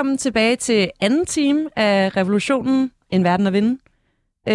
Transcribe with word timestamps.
Velkommen 0.00 0.18
tilbage 0.18 0.56
til 0.56 0.90
anden 1.00 1.26
time 1.26 1.68
af 1.76 2.16
Revolutionen, 2.16 2.92
En 3.10 3.24
Verden 3.24 3.46
at 3.46 3.52
Vinde. 3.52 3.78
Øh, 4.48 4.54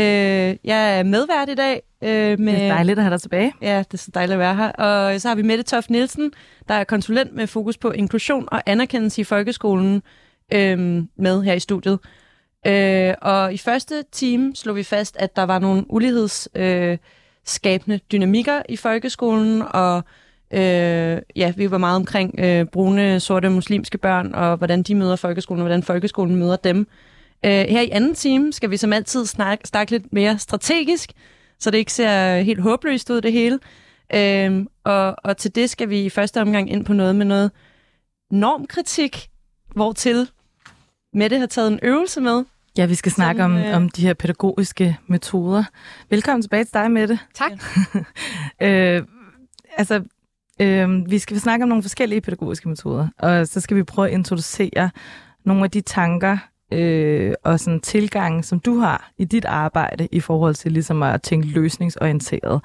jeg 0.63 0.99
er 0.99 1.03
medvært 1.03 1.49
i 1.49 1.55
dag. 1.55 1.81
Øh, 2.01 2.39
med, 2.39 2.53
Det 2.53 2.63
er 2.63 2.73
dejligt 2.73 2.99
at 2.99 3.03
have 3.03 3.11
dig 3.11 3.21
tilbage. 3.21 3.53
Ja, 3.61 3.77
det 3.77 3.93
er 3.93 3.97
så 3.97 4.11
dejligt 4.13 4.33
at 4.33 4.39
være 4.39 4.55
her. 4.55 4.71
Og 4.71 5.21
så 5.21 5.27
har 5.27 5.35
vi 5.35 5.41
Mette 5.41 5.63
Toft 5.63 5.89
Nielsen, 5.89 6.31
der 6.67 6.73
er 6.73 6.83
konsulent 6.83 7.33
med 7.33 7.47
fokus 7.47 7.77
på 7.77 7.91
inklusion 7.91 8.47
og 8.51 8.61
anerkendelse 8.65 9.21
i 9.21 9.23
folkeskolen 9.23 10.03
øh, 10.53 11.03
med 11.17 11.43
her 11.43 11.53
i 11.53 11.59
studiet. 11.59 11.99
Øh, 12.67 13.13
og 13.21 13.53
i 13.53 13.57
første 13.57 14.03
time 14.11 14.55
slog 14.55 14.75
vi 14.75 14.83
fast, 14.83 15.17
at 15.17 15.35
der 15.35 15.43
var 15.43 15.59
nogle 15.59 15.85
ulighedsskabende 15.89 17.95
øh, 17.95 17.99
dynamikker 18.11 18.61
i 18.69 18.77
folkeskolen, 18.77 19.61
og 19.61 20.03
øh, 20.53 21.21
ja, 21.35 21.53
vi 21.57 21.71
var 21.71 21.77
meget 21.77 21.95
omkring 21.95 22.35
øh, 22.39 22.65
brune, 22.65 23.19
sorte, 23.19 23.49
muslimske 23.49 23.97
børn, 23.97 24.33
og 24.33 24.57
hvordan 24.57 24.83
de 24.83 24.95
møder 24.95 25.15
folkeskolen, 25.15 25.61
og 25.61 25.63
hvordan 25.63 25.83
folkeskolen 25.83 26.35
møder 26.35 26.55
dem. 26.55 26.87
Øh, 27.45 27.51
her 27.51 27.81
i 27.81 27.89
anden 27.89 28.15
time 28.15 28.53
skal 28.53 28.71
vi 28.71 28.77
som 28.77 28.93
altid 28.93 29.25
snakke, 29.25 29.67
snakke 29.67 29.91
lidt 29.91 30.13
mere 30.13 30.37
strategisk, 30.39 31.11
så 31.59 31.71
det 31.71 31.77
ikke 31.77 31.93
ser 31.93 32.41
helt 32.41 32.61
håbløst 32.61 33.09
ud 33.09 33.21
det 33.21 33.31
hele. 33.31 33.59
Øh, 34.13 34.65
og, 34.83 35.15
og 35.23 35.37
til 35.37 35.55
det 35.55 35.69
skal 35.69 35.89
vi 35.89 36.05
i 36.05 36.09
første 36.09 36.41
omgang 36.41 36.71
ind 36.71 36.85
på 36.85 36.93
noget 36.93 37.15
med 37.15 37.25
noget 37.25 37.51
normkritik, 38.31 39.29
hvortil 39.75 40.29
Mette 41.13 41.39
har 41.39 41.45
taget 41.45 41.71
en 41.71 41.79
øvelse 41.83 42.21
med. 42.21 42.43
Ja, 42.77 42.85
vi 42.85 42.95
skal 42.95 43.11
snakke 43.11 43.43
om, 43.43 43.57
øh, 43.57 43.75
om 43.75 43.89
de 43.89 44.01
her 44.01 44.13
pædagogiske 44.13 44.97
metoder. 45.07 45.63
Velkommen 46.09 46.41
tilbage 46.41 46.63
til 46.63 46.73
dig, 46.73 46.91
Mette. 46.91 47.19
Tak. 47.33 47.51
øh, 48.61 49.03
altså, 49.77 50.03
øh, 50.61 51.11
vi 51.11 51.19
skal 51.19 51.39
snakke 51.39 51.63
om 51.63 51.69
nogle 51.69 51.83
forskellige 51.83 52.21
pædagogiske 52.21 52.69
metoder, 52.69 53.07
og 53.19 53.47
så 53.47 53.59
skal 53.59 53.77
vi 53.77 53.83
prøve 53.83 54.07
at 54.07 54.13
introducere 54.13 54.89
nogle 55.45 55.63
af 55.63 55.71
de 55.71 55.81
tanker 55.81 56.37
øh, 56.73 57.33
og 57.43 57.59
sådan 57.59 57.79
tilgange, 57.79 58.43
som 58.43 58.59
du 58.59 58.77
har 58.77 59.11
i 59.17 59.25
dit 59.25 59.45
arbejde 59.45 60.07
i 60.11 60.19
forhold 60.19 60.55
til 60.55 60.71
ligesom 60.71 61.03
at 61.03 61.21
tænke 61.21 61.47
løsningsorienteret 61.47 62.61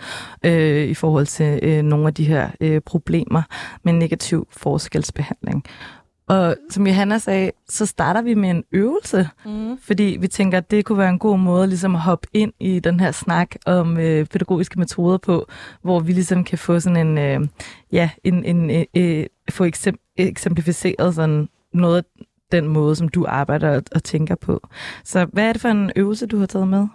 øh, 0.47 0.85
i 0.85 0.95
forhold 0.95 1.27
til 1.27 1.61
øh, 1.63 1.83
nogle 1.83 2.07
af 2.07 2.15
de 2.15 2.25
her 2.25 2.51
øh, 2.61 2.81
problemer 2.81 3.43
med 3.83 3.93
negativ 3.93 4.49
forskelsbehandling. 4.51 5.65
Og 6.31 6.57
som 6.71 6.87
Johanna 6.87 7.19
sagde, 7.19 7.51
så 7.69 7.87
starter 7.87 8.23
vi 8.23 8.35
med 8.35 8.51
en 8.51 8.65
øvelse, 8.73 9.29
Mm. 9.45 9.79
fordi 9.79 10.17
vi 10.21 10.29
tænker, 10.29 10.59
at 10.59 10.71
det 10.71 10.85
kunne 10.85 10.99
være 10.99 11.09
en 11.09 11.19
god 11.19 11.39
måde 11.39 11.67
ligesom 11.67 11.95
at 11.95 12.01
hoppe 12.01 12.29
ind 12.33 12.53
i 12.61 12.79
den 12.81 13.01
her 13.01 13.13
snak 13.13 13.51
om 13.67 13.99
øh, 13.99 14.27
pædagogiske 14.27 14.79
metoder 14.79 15.19
på, 15.19 15.47
hvor 15.83 16.01
vi 16.01 16.13
ligesom 16.13 16.45
kan 16.45 16.59
få 16.59 16.81
sådan 16.81 17.07
en, 17.07 17.19
øh, 17.19 17.49
ja, 17.93 18.11
en, 18.25 18.45
en, 18.45 18.71
øh, 18.71 18.85
øh, 18.97 19.27
få 19.51 19.65
eksem- 19.65 20.15
eksemplificeret 20.17 21.15
sådan 21.15 21.49
noget 21.75 21.97
af 21.97 22.03
den 22.53 22.69
måde, 22.69 22.97
som 22.97 23.09
du 23.09 23.25
arbejder 23.29 23.77
og, 23.77 23.83
og 23.95 24.05
tænker 24.05 24.35
på. 24.35 24.69
Så 25.05 25.27
hvad 25.33 25.45
er 25.49 25.53
det 25.53 25.63
for 25.63 25.69
en 25.69 25.91
øvelse, 25.97 26.27
du 26.27 26.39
har 26.39 26.47
taget 26.47 26.69
med? 26.69 26.87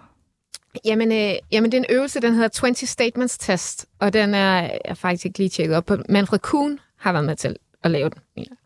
Jamen, 0.84 1.12
øh, 1.12 1.34
jamen, 1.52 1.72
det 1.72 1.78
er 1.78 1.82
en 1.82 1.94
øvelse, 1.96 2.20
den 2.20 2.34
hedder 2.34 2.48
20 2.48 2.74
Statements 2.74 3.38
Test, 3.38 3.86
og 3.98 4.12
den 4.12 4.34
er 4.34 4.70
jeg 4.88 4.96
faktisk 4.96 5.26
ikke 5.26 5.38
lige 5.38 5.48
tjekket 5.48 5.76
op 5.76 5.84
på. 5.86 5.96
Manfred 6.08 6.38
Kuhn 6.38 6.78
har 6.96 7.12
været 7.12 7.24
med 7.24 7.36
til 7.36 7.56
at 7.82 7.90
lave 7.90 8.08
den. 8.10 8.18
mener. 8.36 8.56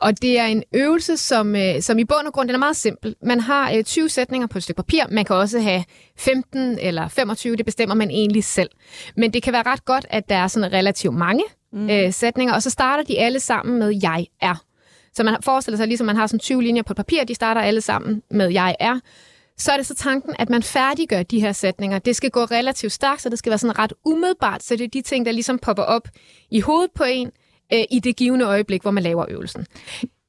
Og 0.00 0.22
det 0.22 0.38
er 0.38 0.44
en 0.44 0.62
øvelse, 0.74 1.16
som, 1.16 1.56
øh, 1.56 1.82
som 1.82 1.98
i 1.98 2.04
bund 2.04 2.26
og 2.26 2.32
grund 2.32 2.48
den 2.48 2.54
er 2.54 2.58
meget 2.58 2.76
simpel. 2.76 3.16
Man 3.22 3.40
har 3.40 3.72
øh, 3.72 3.84
20 3.84 4.08
sætninger 4.08 4.46
på 4.46 4.58
et 4.58 4.62
stykke 4.62 4.76
papir. 4.76 5.04
Man 5.10 5.24
kan 5.24 5.36
også 5.36 5.60
have 5.60 5.84
15 6.16 6.78
eller 6.78 7.08
25, 7.08 7.56
det 7.56 7.66
bestemmer 7.66 7.94
man 7.94 8.10
egentlig 8.10 8.44
selv. 8.44 8.70
Men 9.16 9.32
det 9.32 9.42
kan 9.42 9.52
være 9.52 9.62
ret 9.66 9.84
godt, 9.84 10.06
at 10.10 10.28
der 10.28 10.36
er 10.36 10.46
sådan 10.46 10.72
relativt 10.72 11.14
mange 11.14 11.44
mm. 11.72 11.90
øh, 11.90 12.12
sætninger, 12.12 12.54
og 12.54 12.62
så 12.62 12.70
starter 12.70 13.04
de 13.04 13.18
alle 13.18 13.40
sammen 13.40 13.78
med 13.78 13.98
jeg 14.02 14.26
er. 14.40 14.64
Så 15.14 15.24
man 15.24 15.36
forestiller 15.42 15.76
sig, 15.76 15.86
ligesom 15.86 16.06
man 16.06 16.16
har 16.16 16.26
sådan 16.26 16.40
20 16.40 16.62
linjer 16.62 16.82
på 16.82 16.92
et 16.92 16.96
papir, 16.96 17.24
de 17.24 17.34
starter 17.34 17.60
alle 17.60 17.80
sammen 17.80 18.22
med 18.30 18.48
jeg 18.48 18.76
er 18.80 18.98
så 19.58 19.72
er 19.72 19.76
det 19.76 19.86
så 19.86 19.94
tanken, 19.94 20.34
at 20.38 20.50
man 20.50 20.62
færdiggør 20.62 21.22
de 21.22 21.40
her 21.40 21.52
sætninger. 21.52 21.98
Det 21.98 22.16
skal 22.16 22.30
gå 22.30 22.44
relativt 22.44 22.92
stærkt, 22.92 23.22
så 23.22 23.28
det 23.28 23.38
skal 23.38 23.50
være 23.50 23.58
sådan 23.58 23.78
ret 23.78 23.92
umiddelbart, 24.04 24.62
så 24.62 24.76
det 24.76 24.84
er 24.84 24.88
de 24.88 25.02
ting, 25.02 25.26
der 25.26 25.32
ligesom 25.32 25.58
popper 25.58 25.82
op 25.82 26.08
i 26.50 26.60
hovedet 26.60 26.90
på 26.94 27.04
en 27.04 27.30
øh, 27.72 27.84
i 27.90 28.00
det 28.00 28.16
givende 28.16 28.44
øjeblik, 28.44 28.82
hvor 28.82 28.90
man 28.90 29.02
laver 29.02 29.24
øvelsen. 29.28 29.66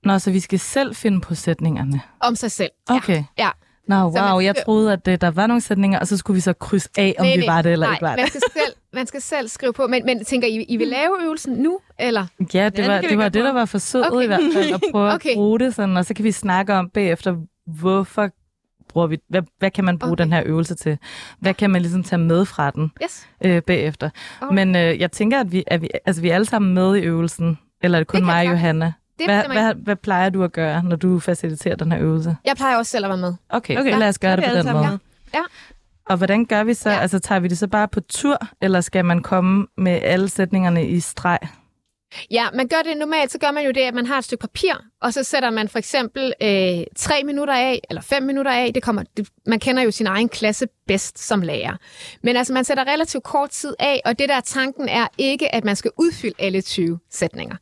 Nå, 0.03 0.19
så 0.19 0.31
vi 0.31 0.39
skal 0.39 0.59
selv 0.59 0.95
finde 0.95 1.21
på 1.21 1.35
sætningerne. 1.35 2.01
Om 2.19 2.35
sig 2.35 2.51
selv. 2.51 2.71
Okay. 2.89 3.13
Ja. 3.37 3.43
ja. 3.43 3.49
Nå, 3.87 3.95
man- 4.11 4.23
wow, 4.31 4.39
jeg 4.39 4.55
troede, 4.65 4.93
at 4.93 5.07
øh, 5.07 5.21
der 5.21 5.31
var 5.31 5.47
nogle 5.47 5.61
sætninger, 5.61 5.99
og 5.99 6.07
så 6.07 6.17
skulle 6.17 6.35
vi 6.35 6.41
så 6.41 6.53
krydse 6.53 6.89
af, 6.97 7.15
om 7.19 7.25
Nej, 7.25 7.35
vi 7.37 7.43
var 7.47 7.61
det 7.61 7.71
eller 7.71 7.85
nej, 7.87 7.93
ikke 7.95 8.01
var 8.01 8.15
det. 8.15 8.21
Man 8.21 8.27
skal, 8.29 8.41
selv, 8.53 8.73
man 8.93 9.07
skal 9.07 9.21
selv 9.21 9.47
skrive 9.47 9.73
på. 9.73 9.87
Men, 9.87 10.05
men 10.05 10.25
tænker 10.25 10.47
I, 10.47 10.65
I 10.69 10.77
vil 10.77 10.87
lave 10.87 11.23
øvelsen 11.23 11.53
nu, 11.53 11.79
eller? 11.99 12.25
Ja, 12.53 12.69
det 12.69 12.87
var 12.87 13.01
det, 13.01 13.17
var 13.17 13.29
det 13.29 13.43
der 13.43 13.53
var 13.53 13.65
forsøget 13.65 14.07
Okay. 14.11 14.23
i 14.23 14.27
hvert 14.27 14.41
fald, 14.53 14.73
at 14.73 14.81
prøve 14.91 15.13
Okay. 15.15 15.29
at 15.29 15.35
bruge 15.35 15.59
det 15.59 15.75
sådan, 15.75 15.97
og 15.97 16.05
så 16.05 16.13
kan 16.13 16.25
vi 16.25 16.31
snakke 16.31 16.73
om 16.73 16.89
bagefter, 16.89 17.35
hvorfor 17.79 18.29
bruger 18.89 19.07
vi, 19.07 19.17
hvad, 19.29 19.41
hvad 19.59 19.71
kan 19.71 19.83
man 19.83 19.99
bruge 19.99 20.11
Okay. 20.13 20.23
den 20.23 20.33
her 20.33 20.43
øvelse 20.45 20.75
til? 20.75 20.97
Hvad 21.39 21.53
kan 21.53 21.69
man 21.69 21.81
ligesom 21.81 22.03
tage 22.03 22.19
med 22.19 22.45
fra 22.45 22.71
den 22.71 22.91
Yes. 23.03 23.27
øh, 23.45 23.61
bagefter? 23.61 24.09
Okay. 24.41 24.55
Men 24.55 24.75
øh, 24.75 24.99
jeg 24.99 25.11
tænker, 25.11 25.39
at 25.39 25.51
vi, 25.51 25.63
er 25.67 25.77
vi, 25.77 25.89
altså, 26.05 26.21
vi 26.21 26.29
er 26.29 26.35
alle 26.35 26.45
sammen 26.45 26.73
med 26.73 26.95
i 26.95 26.99
øvelsen, 26.99 27.59
eller 27.81 27.97
er 27.97 27.99
det 27.99 28.07
kun 28.07 28.17
Det 28.17 28.25
mig 28.25 28.45
og 28.47 28.51
Johanna? 28.51 28.93
Det 29.19 29.27
Hvad, 29.27 29.43
hvad, 29.51 29.73
hvad 29.75 29.95
plejer 29.95 30.29
du 30.29 30.43
at 30.43 30.51
gøre, 30.51 30.83
når 30.83 30.95
du 30.95 31.19
faciliterer 31.19 31.75
den 31.75 31.91
her 31.91 31.99
øvelse? 32.01 32.35
Jeg 32.45 32.53
plejer 32.57 32.77
også 32.77 32.91
selv 32.91 33.05
at 33.05 33.09
være 33.09 33.17
med. 33.17 33.33
Okay, 33.49 33.77
Okay. 33.77 33.89
okay 33.89 33.99
lad 33.99 34.07
os 34.09 34.19
gøre 34.19 34.37
Så 34.37 34.41
er 34.45 34.53
det 34.53 34.63
på 34.63 34.67
den 34.67 34.77
måde. 34.77 34.89
med. 34.89 34.97
Ja. 35.33 35.41
Og 36.05 36.17
hvordan 36.17 36.45
gør 36.45 36.63
vi 36.63 36.73
så? 36.73 36.89
Ja. 36.89 36.99
Altså 36.99 37.19
tager 37.19 37.39
vi 37.39 37.47
det 37.47 37.57
så 37.57 37.67
bare 37.67 37.87
på 37.87 37.99
tur, 37.99 38.37
eller 38.61 38.81
skal 38.81 39.05
man 39.05 39.21
komme 39.21 39.67
med 39.77 39.99
alle 40.03 40.29
sætningerne 40.29 40.87
i 40.87 40.99
streg? 40.99 41.37
Ja, 42.31 42.47
man 42.53 42.67
gør 42.67 42.81
det 42.81 42.97
normalt, 42.97 43.31
så 43.31 43.39
gør 43.39 43.51
man 43.51 43.65
jo 43.65 43.71
det, 43.71 43.81
at 43.81 43.93
man 43.93 44.05
har 44.05 44.17
et 44.17 44.23
stykke 44.23 44.41
papir, 44.41 44.73
og 45.01 45.13
så 45.13 45.23
sætter 45.23 45.49
man 45.49 45.69
for 45.69 45.79
eksempel 45.79 46.33
øh, 46.41 46.83
tre 46.95 47.23
minutter 47.23 47.53
af, 47.53 47.79
eller 47.89 48.01
fem 48.01 48.23
minutter 48.23 48.51
af. 48.51 48.73
Det 48.73 48.83
kommer, 48.83 49.03
det, 49.17 49.27
man 49.45 49.59
kender 49.59 49.83
jo 49.83 49.91
sin 49.91 50.07
egen 50.07 50.29
klasse 50.29 50.67
bedst 50.87 51.19
som 51.19 51.41
lærer. 51.41 51.75
Men 52.23 52.35
altså, 52.35 52.53
man 52.53 52.65
sætter 52.65 52.83
relativt 52.87 53.23
kort 53.23 53.49
tid 53.49 53.73
af, 53.79 54.01
og 54.05 54.19
det 54.19 54.29
der 54.29 54.41
tanken 54.41 54.89
er 54.89 55.07
ikke, 55.17 55.55
at 55.55 55.65
man 55.65 55.75
skal 55.75 55.91
udfylde 55.97 56.35
alle 56.39 56.61
20 56.61 56.99
sætninger 57.09 57.55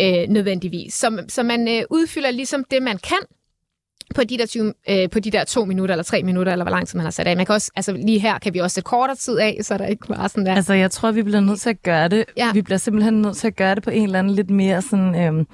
øh, 0.00 0.28
nødvendigvis. 0.28 0.94
Så, 0.94 1.24
så 1.28 1.42
man 1.42 1.68
øh, 1.68 1.82
udfylder 1.90 2.30
ligesom 2.30 2.64
det, 2.70 2.82
man 2.82 2.98
kan, 2.98 3.18
på 4.14 4.24
de, 4.24 4.38
der 4.38 4.46
20, 4.46 4.74
øh, 4.88 5.10
på 5.10 5.20
de 5.20 5.30
der 5.30 5.44
to 5.44 5.64
minutter 5.64 5.94
eller 5.94 6.02
tre 6.02 6.22
minutter, 6.22 6.52
eller 6.52 6.64
hvor 6.64 6.70
lang 6.70 6.88
tid 6.88 6.96
man 6.96 7.04
har 7.04 7.10
sat 7.10 7.26
af. 7.26 7.36
Man 7.36 7.46
kan 7.46 7.54
også, 7.54 7.70
altså 7.76 7.92
lige 7.92 8.18
her 8.18 8.38
kan 8.38 8.54
vi 8.54 8.58
også 8.58 8.74
sætte 8.74 8.86
kortere 8.86 9.16
tid 9.16 9.38
af, 9.38 9.58
så 9.62 9.78
der 9.78 9.86
ikke 9.86 10.06
bare 10.06 10.28
sådan 10.28 10.46
der. 10.46 10.54
Altså, 10.54 10.74
jeg 10.74 10.90
tror, 10.90 11.10
vi 11.10 11.22
bliver 11.22 11.40
nødt 11.40 11.60
til 11.60 11.70
at 11.70 11.82
gøre 11.82 12.08
det. 12.08 12.24
Ja. 12.36 12.52
Vi 12.52 12.62
bliver 12.62 12.78
simpelthen 12.78 13.14
nødt 13.14 13.36
til 13.36 13.46
at 13.46 13.56
gøre 13.56 13.74
det 13.74 13.82
på 13.82 13.90
en 13.90 14.02
eller 14.04 14.18
anden 14.18 14.34
lidt 14.34 14.50
mere 14.50 14.82
sådan... 14.82 15.14
Øhm, 15.14 15.46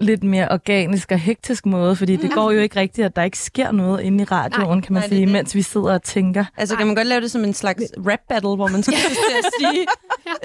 lidt 0.00 0.24
mere 0.24 0.48
organisk 0.50 1.12
og 1.12 1.18
hektisk 1.18 1.66
måde, 1.66 1.96
fordi 1.96 2.16
det 2.16 2.30
går 2.32 2.50
jo 2.50 2.60
ikke 2.60 2.80
rigtigt, 2.80 3.04
at 3.04 3.16
der 3.16 3.22
ikke 3.22 3.38
sker 3.38 3.72
noget 3.72 4.00
inde 4.00 4.22
i 4.22 4.24
radioen, 4.24 4.68
Nej, 4.78 4.80
kan 4.80 4.92
man 4.92 5.00
nej, 5.00 5.06
det 5.08 5.16
sige, 5.16 5.24
det. 5.26 5.32
mens 5.32 5.54
vi 5.54 5.62
sidder 5.62 5.92
og 5.94 6.02
tænker. 6.02 6.44
Altså, 6.56 6.76
kan 6.76 6.86
man 6.86 6.96
godt 6.96 7.06
lave 7.06 7.20
det 7.20 7.30
som 7.30 7.44
en 7.44 7.54
slags 7.54 7.82
rap 8.06 8.18
battle, 8.28 8.56
hvor 8.56 8.68
man 8.68 8.82
skal 8.82 8.94
til 8.98 9.06
at 9.38 9.50
sige, 9.60 9.86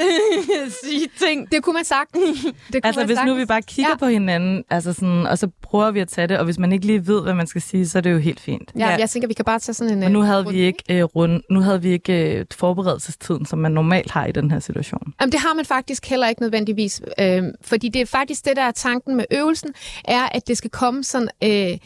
sige 0.84 1.08
ting? 1.28 1.52
Det 1.52 1.64
kunne 1.64 1.74
man 1.74 1.86
sagt. 1.86 2.14
Det 2.14 2.22
kunne 2.34 2.54
Altså, 2.84 3.00
man 3.00 3.06
hvis 3.08 3.16
nu 3.16 3.20
sagtens. 3.20 3.40
vi 3.40 3.46
bare 3.46 3.62
kigger 3.62 3.92
Ja. 3.92 3.98
på 3.98 4.06
hinanden, 4.06 4.64
altså 4.70 4.94
sådan, 4.94 5.28
og 5.28 5.38
så 5.38 5.48
prøver 5.62 5.92
vi 5.92 6.00
at 6.00 6.08
tage 6.08 6.28
det, 6.28 6.38
og 6.38 6.46
hvis 6.46 6.60
man 6.60 6.72
ikke 6.72 6.86
lige 6.86 7.08
ved, 7.08 7.22
hvad 7.22 7.34
man 7.34 7.48
skal 7.48 7.62
sige, 7.62 7.88
så 7.88 7.98
er 7.98 8.02
det 8.02 8.12
jo 8.12 8.18
helt 8.18 8.40
fint. 8.40 8.72
Ja, 8.80 8.90
Ja. 8.90 8.96
jeg 9.00 9.10
tænker, 9.10 9.28
vi 9.28 9.34
kan 9.34 9.46
bare 9.46 9.60
tage 9.60 9.74
sådan 9.74 9.98
en... 9.98 10.04
Og 10.04 10.12
nu 10.12 10.20
øh, 10.20 10.26
havde 10.26 10.40
runde, 10.44 10.52
vi 10.54 10.60
ikke 10.66 10.84
øh, 10.90 11.04
rund, 11.04 11.42
nu 11.50 11.60
havde 11.60 11.82
vi 11.82 11.90
ikke 11.90 12.38
øh, 12.40 12.46
forberedelsestiden, 12.54 13.46
som 13.46 13.60
man 13.60 13.72
normalt 13.72 14.12
har 14.12 14.26
i 14.26 14.32
den 14.32 14.52
her 14.52 14.60
situation. 14.60 15.14
Jamen, 15.22 15.32
det 15.32 15.40
har 15.40 15.54
man 15.54 15.66
faktisk 15.66 16.06
heller 16.10 16.28
ikke 16.28 16.42
nødvendigvis. 16.42 17.02
Øh, 17.20 17.44
fordi 17.62 17.90
det 17.90 18.02
er 18.02 18.06
faktisk 18.06 18.46
det, 18.46 18.56
der 18.56 18.62
er 18.64 18.72
tanken 18.72 19.16
med 19.16 19.26
øvelsen, 19.44 19.74
er, 20.06 20.24
at 20.24 20.48
det 20.48 20.58
skal 20.58 20.70
komme 20.70 21.04
sådan 21.04 21.30
øh, 21.44 21.78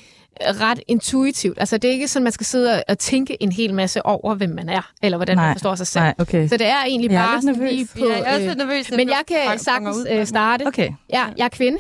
ret 0.42 0.80
intuitivt. 0.88 1.60
Altså, 1.60 1.78
det 1.78 1.88
er 1.88 1.92
ikke 1.92 2.08
sådan, 2.08 2.24
man 2.24 2.32
skal 2.32 2.46
sidde 2.46 2.84
og- 2.88 2.98
tænke 3.00 3.44
en 3.44 3.52
hel 3.52 3.74
masse 3.74 4.06
over, 4.06 4.36
hvem 4.36 4.50
man 4.50 4.70
er, 4.70 4.92
eller 5.04 5.18
hvordan 5.18 5.36
man 5.38 5.46
Nej, 5.46 5.54
forstår 5.54 5.76
sig 5.76 5.88
selv. 5.88 6.04
Nej, 6.04 6.14
okay. 6.20 6.48
Så 6.48 6.58
det 6.58 6.68
er 6.68 6.84
egentlig 6.86 7.12
Jeg 7.12 7.22
er 7.24 7.28
bare 7.28 7.42
lidt 7.42 7.58
nervøs. 7.58 7.72
lige 7.72 7.88
på... 8.00 8.06
Ja, 8.06 8.14
jeg 8.14 8.20
er 8.20 8.30
også 8.34 8.42
øh, 8.42 8.48
lidt 8.48 8.58
nervøs. 8.58 8.92
men 8.92 9.10
jeg 9.10 9.22
kan 9.28 9.60
sagtens 9.60 9.98
ud. 9.98 10.08
øh, 10.12 10.26
starte. 10.28 10.68
Okay. 10.68 10.90
Ja, 11.14 11.26
jeg 11.38 11.46
er 11.46 11.50
kvinde. 11.50 11.78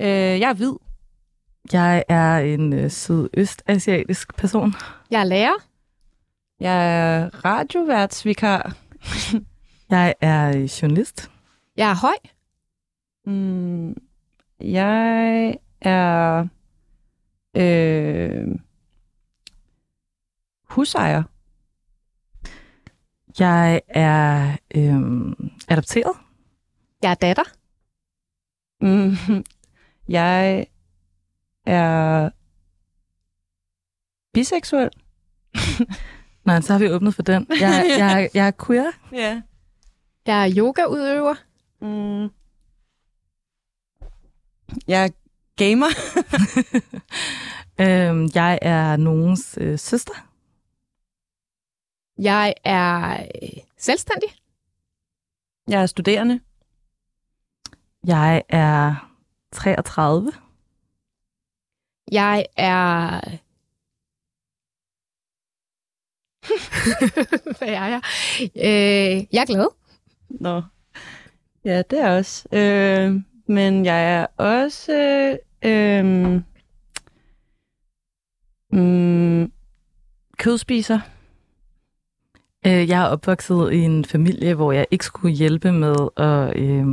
Øh, 0.00 0.06
jeg 0.40 0.50
er 0.50 0.54
hvid. 0.54 0.72
Jeg 1.72 2.04
er 2.08 2.38
en 2.38 2.72
øh, 2.72 2.90
sydøstasiatisk 2.90 4.36
person. 4.36 4.74
Jeg 5.10 5.20
er 5.20 5.24
lærer. 5.24 5.52
Jeg 6.60 6.98
er 6.98 7.44
radioværtsvikar. 7.44 8.76
Jeg 9.90 10.14
er 10.20 10.48
øh, 10.56 10.64
journalist. 10.64 11.30
Jeg 11.76 11.90
er 11.90 11.94
høj. 11.94 12.14
Mm, 13.26 13.94
jeg 14.60 15.56
er 15.80 16.46
øh, 17.56 18.48
husejer. 20.64 21.22
Jeg 23.38 23.80
er 23.88 24.56
øh, 24.74 25.32
adopteret. 25.68 26.16
Jeg 27.02 27.10
er 27.10 27.14
datter. 27.14 27.44
Mm, 28.80 29.44
jeg 30.08 30.66
er 31.66 32.30
biseksuel. 34.32 34.90
Nej, 36.44 36.60
så 36.60 36.72
har 36.72 36.80
vi 36.80 36.90
åbnet 36.90 37.14
for 37.14 37.22
den. 37.22 37.46
Jeg, 37.60 37.84
jeg, 37.98 38.30
jeg 38.34 38.46
er 38.46 38.66
queer. 38.66 38.90
Ja. 39.12 39.42
Jeg 40.26 40.48
er 40.48 40.54
yogaudøver. 40.58 41.34
Mm. 41.80 42.39
Jeg 44.88 45.04
er 45.04 45.10
gamer. 45.56 45.86
Øhm, 47.80 48.30
jeg 48.34 48.58
er 48.62 48.96
nogens 48.96 49.58
øh, 49.60 49.78
søster. 49.78 50.14
Jeg 52.18 52.54
er 52.64 53.22
øh, 53.42 53.48
selvstændig. 53.78 54.28
Jeg 55.68 55.82
er 55.82 55.86
studerende. 55.86 56.40
Jeg 58.06 58.42
er 58.48 59.10
33. 59.52 60.32
Jeg 62.12 62.46
er... 62.56 63.20
Hvad 67.58 67.68
er 67.68 67.86
jeg? 67.86 68.02
Øh, 68.40 69.26
jeg 69.32 69.42
er 69.42 69.46
glad. 69.46 69.66
Nå. 70.28 70.62
Ja, 71.64 71.82
det 71.82 72.00
er 72.00 72.16
også. 72.16 72.48
Øh, 72.52 73.20
men 73.50 73.84
jeg 73.84 74.14
er 74.14 74.26
også... 74.36 74.92
Øh, 75.64 76.04
mm, 78.72 79.52
kødspiser. 80.38 81.00
Øh, 82.66 82.88
jeg 82.88 83.02
er 83.02 83.06
opvokset 83.06 83.72
i 83.72 83.76
en 83.76 84.04
familie, 84.04 84.54
hvor 84.54 84.72
jeg 84.72 84.86
ikke 84.90 85.04
skulle 85.04 85.34
hjælpe 85.34 85.72
med 85.72 85.96
at, 86.16 86.56
øh, 86.56 86.86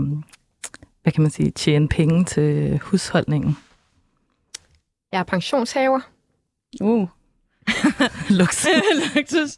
hvad 1.04 1.12
kan 1.14 1.22
man 1.22 1.32
sige, 1.32 1.52
tjene 1.52 1.88
penge 1.88 2.26
til 2.26 2.78
husholdningen. 2.78 3.58
Jeg 5.12 5.20
er 5.20 5.24
pensionshaver. 5.24 6.00
Uh. 6.82 7.08
Luksus. 8.40 8.70
Luksus. 9.16 9.58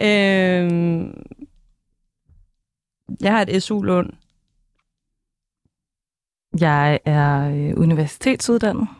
Øh, 0.00 1.12
jeg 3.20 3.32
har 3.32 3.44
et 3.48 3.62
SU-lån. 3.62 4.21
Jeg 6.60 7.00
er 7.04 7.48
øh, 7.50 7.80
universitetsuddannet. 7.80 8.88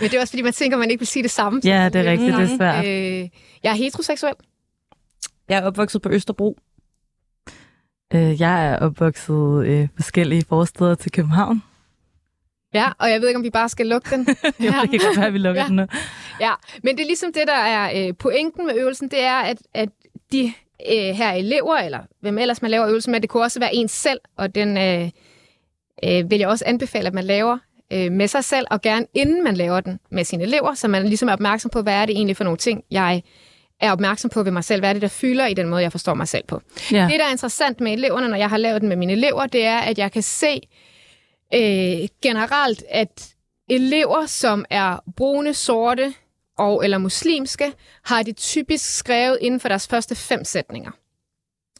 Men 0.00 0.10
det 0.10 0.14
er 0.14 0.20
også 0.20 0.32
fordi, 0.32 0.42
man 0.42 0.52
tænker, 0.52 0.76
at 0.76 0.80
man 0.80 0.90
ikke 0.90 1.00
vil 1.00 1.06
sige 1.06 1.22
det 1.22 1.30
samme. 1.30 1.60
Ja, 1.64 1.88
det 1.92 2.06
er 2.06 2.10
rigtigt, 2.10 2.34
det 2.36 2.42
er 2.42 2.46
Mhm. 2.48 2.56
svært. 2.56 2.84
Øh, 2.86 3.28
jeg 3.62 3.70
er 3.70 3.74
heteroseksuel. 3.74 4.34
Jeg 5.48 5.58
er 5.58 5.62
opvokset 5.62 6.02
på 6.02 6.08
Østerbro. 6.10 6.58
Øh, 8.14 8.40
jeg 8.40 8.66
er 8.72 8.78
opvokset 8.78 9.66
øh, 9.66 9.88
forskellige 9.94 10.44
forsteder 10.48 10.94
til 10.94 11.12
København. 11.12 11.62
Ja, 12.74 12.92
og 12.98 13.10
jeg 13.10 13.20
ved 13.20 13.28
ikke, 13.28 13.38
om 13.38 13.44
vi 13.44 13.50
bare 13.50 13.68
skal 13.68 13.86
lukke 13.86 14.10
den. 14.10 14.26
Jo, 14.64 14.72
det 14.82 14.90
kan 14.90 15.00
godt 15.06 15.16
være, 15.16 15.26
at 15.26 15.32
vi 15.32 15.38
lukker 15.38 15.62
Ja. 15.62 15.68
den 15.68 15.76
nu. 15.76 15.86
Ja, 16.40 16.50
men 16.82 16.96
det 16.96 17.02
er 17.02 17.06
ligesom 17.06 17.32
det, 17.32 17.42
der 17.46 17.54
er 17.58 18.08
øh, 18.08 18.14
pointen 18.16 18.66
med 18.66 18.74
øvelsen, 18.78 19.10
det 19.10 19.20
er, 19.20 19.38
at, 19.38 19.58
at 19.74 19.88
de 20.32 20.52
øh, 20.92 21.14
her 21.14 21.32
elever, 21.32 21.76
eller 21.76 22.00
hvem 22.20 22.38
ellers 22.38 22.62
man 22.62 22.70
laver 22.70 22.88
øvelsen 22.88 23.12
med, 23.12 23.20
det 23.20 23.30
kunne 23.30 23.42
også 23.42 23.60
være 23.60 23.74
en 23.74 23.88
selv, 23.88 24.20
og 24.36 24.54
den 24.54 24.76
øh, 24.76 25.10
øh, 26.04 26.30
vil 26.30 26.38
jeg 26.38 26.48
også 26.48 26.64
anbefale, 26.66 27.06
at 27.06 27.14
man 27.14 27.24
laver 27.24 27.58
øh, 27.92 28.12
med 28.12 28.28
sig 28.28 28.44
selv, 28.44 28.66
og 28.70 28.82
gerne 28.82 29.06
inden 29.14 29.44
man 29.44 29.56
laver 29.56 29.80
den 29.80 30.00
med 30.10 30.24
sine 30.24 30.42
elever, 30.42 30.74
så 30.74 30.88
man 30.88 31.06
ligesom 31.06 31.28
er 31.28 31.32
opmærksom 31.32 31.70
på, 31.70 31.82
hvad 31.82 31.94
er 31.94 32.06
det 32.06 32.16
egentlig 32.16 32.36
for 32.36 32.44
nogle 32.44 32.58
ting, 32.58 32.84
jeg 32.90 33.22
er 33.80 33.92
opmærksom 33.92 34.30
på 34.30 34.42
ved 34.42 34.52
mig 34.52 34.64
selv. 34.64 34.80
Hvad 34.80 34.88
er 34.88 34.92
det, 34.92 35.02
der 35.02 35.08
fylder 35.08 35.46
i 35.46 35.54
den 35.54 35.68
måde, 35.68 35.82
jeg 35.82 35.92
forstår 35.92 36.14
mig 36.14 36.28
selv 36.28 36.44
på. 36.48 36.60
Ja. 36.92 37.08
Det, 37.10 37.20
der 37.20 37.26
er 37.26 37.30
interessant 37.30 37.80
med 37.80 37.92
eleverne, 37.92 38.28
når 38.28 38.36
jeg 38.36 38.50
har 38.50 38.56
lavet 38.56 38.80
den 38.80 38.88
med 38.88 38.96
mine 38.96 39.12
elever, 39.12 39.46
det 39.46 39.64
er, 39.64 39.78
at 39.78 39.98
jeg 39.98 40.12
kan 40.12 40.22
se 40.22 40.60
øh, 41.54 42.08
generelt, 42.22 42.84
at 42.88 43.34
elever, 43.70 44.26
som 44.26 44.64
er 44.70 45.02
brune, 45.16 45.54
sorte 45.54 46.14
og 46.58 46.84
eller 46.84 46.98
muslimske, 46.98 47.72
har 48.04 48.22
det 48.22 48.36
typisk 48.36 48.96
skrevet 48.96 49.38
inden 49.40 49.60
for 49.60 49.68
deres 49.68 49.86
første 49.86 50.14
fem 50.14 50.44
sætninger. 50.44 50.90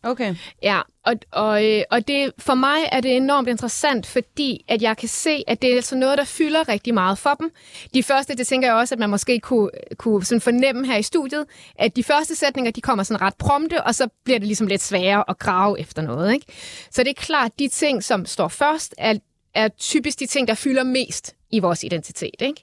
Okay. 0.05 0.35
Ja, 0.63 0.81
og, 1.05 1.15
og, 1.31 1.65
øh, 1.65 1.83
og 1.91 2.09
det, 2.09 2.33
for 2.39 2.55
mig 2.55 2.89
er 2.93 3.01
det 3.01 3.17
enormt 3.17 3.49
interessant, 3.49 4.07
fordi 4.07 4.65
at 4.69 4.83
jeg 4.83 4.97
kan 4.97 5.09
se, 5.09 5.45
at 5.47 5.63
det 5.63 5.73
er 5.73 5.77
altså 5.77 5.97
noget, 5.97 6.19
der 6.19 6.25
fylder 6.25 6.69
rigtig 6.69 6.95
meget 6.95 7.19
for 7.19 7.35
dem. 7.35 7.51
De 7.95 8.03
første, 8.03 8.35
det 8.35 8.47
tænker 8.47 8.69
jeg 8.69 8.77
også, 8.77 8.95
at 8.95 8.99
man 8.99 9.11
måske 9.11 9.41
kunne, 9.41 9.71
kunne 9.97 10.25
sådan 10.25 10.41
fornemme 10.41 10.87
her 10.87 10.97
i 10.97 11.03
studiet, 11.03 11.47
at 11.79 11.97
de 11.97 12.05
første 12.05 12.37
sætninger, 12.37 12.71
de 12.71 12.81
kommer 12.81 13.05
sådan 13.05 13.21
ret 13.21 13.35
prompte, 13.35 13.83
og 13.83 13.95
så 13.95 14.09
bliver 14.25 14.39
det 14.39 14.47
ligesom 14.47 14.67
lidt 14.67 14.83
sværere 14.83 15.25
at 15.29 15.39
grave 15.39 15.81
efter 15.81 16.03
noget. 16.03 16.33
Ikke? 16.33 16.47
Så 16.91 17.03
det 17.03 17.11
er 17.11 17.15
klart, 17.15 17.53
at 17.53 17.59
de 17.59 17.69
ting, 17.69 18.05
som 18.05 18.27
står 18.27 18.49
først, 18.49 18.95
er, 18.99 19.15
er 19.55 19.69
typisk 19.69 20.21
de 20.21 20.27
ting, 20.27 20.49
der 20.49 20.55
fylder 20.55 20.83
mest 20.83 21.35
i 21.51 21.59
vores 21.59 21.85
identitet. 21.85 22.35
Ikke? 22.41 22.63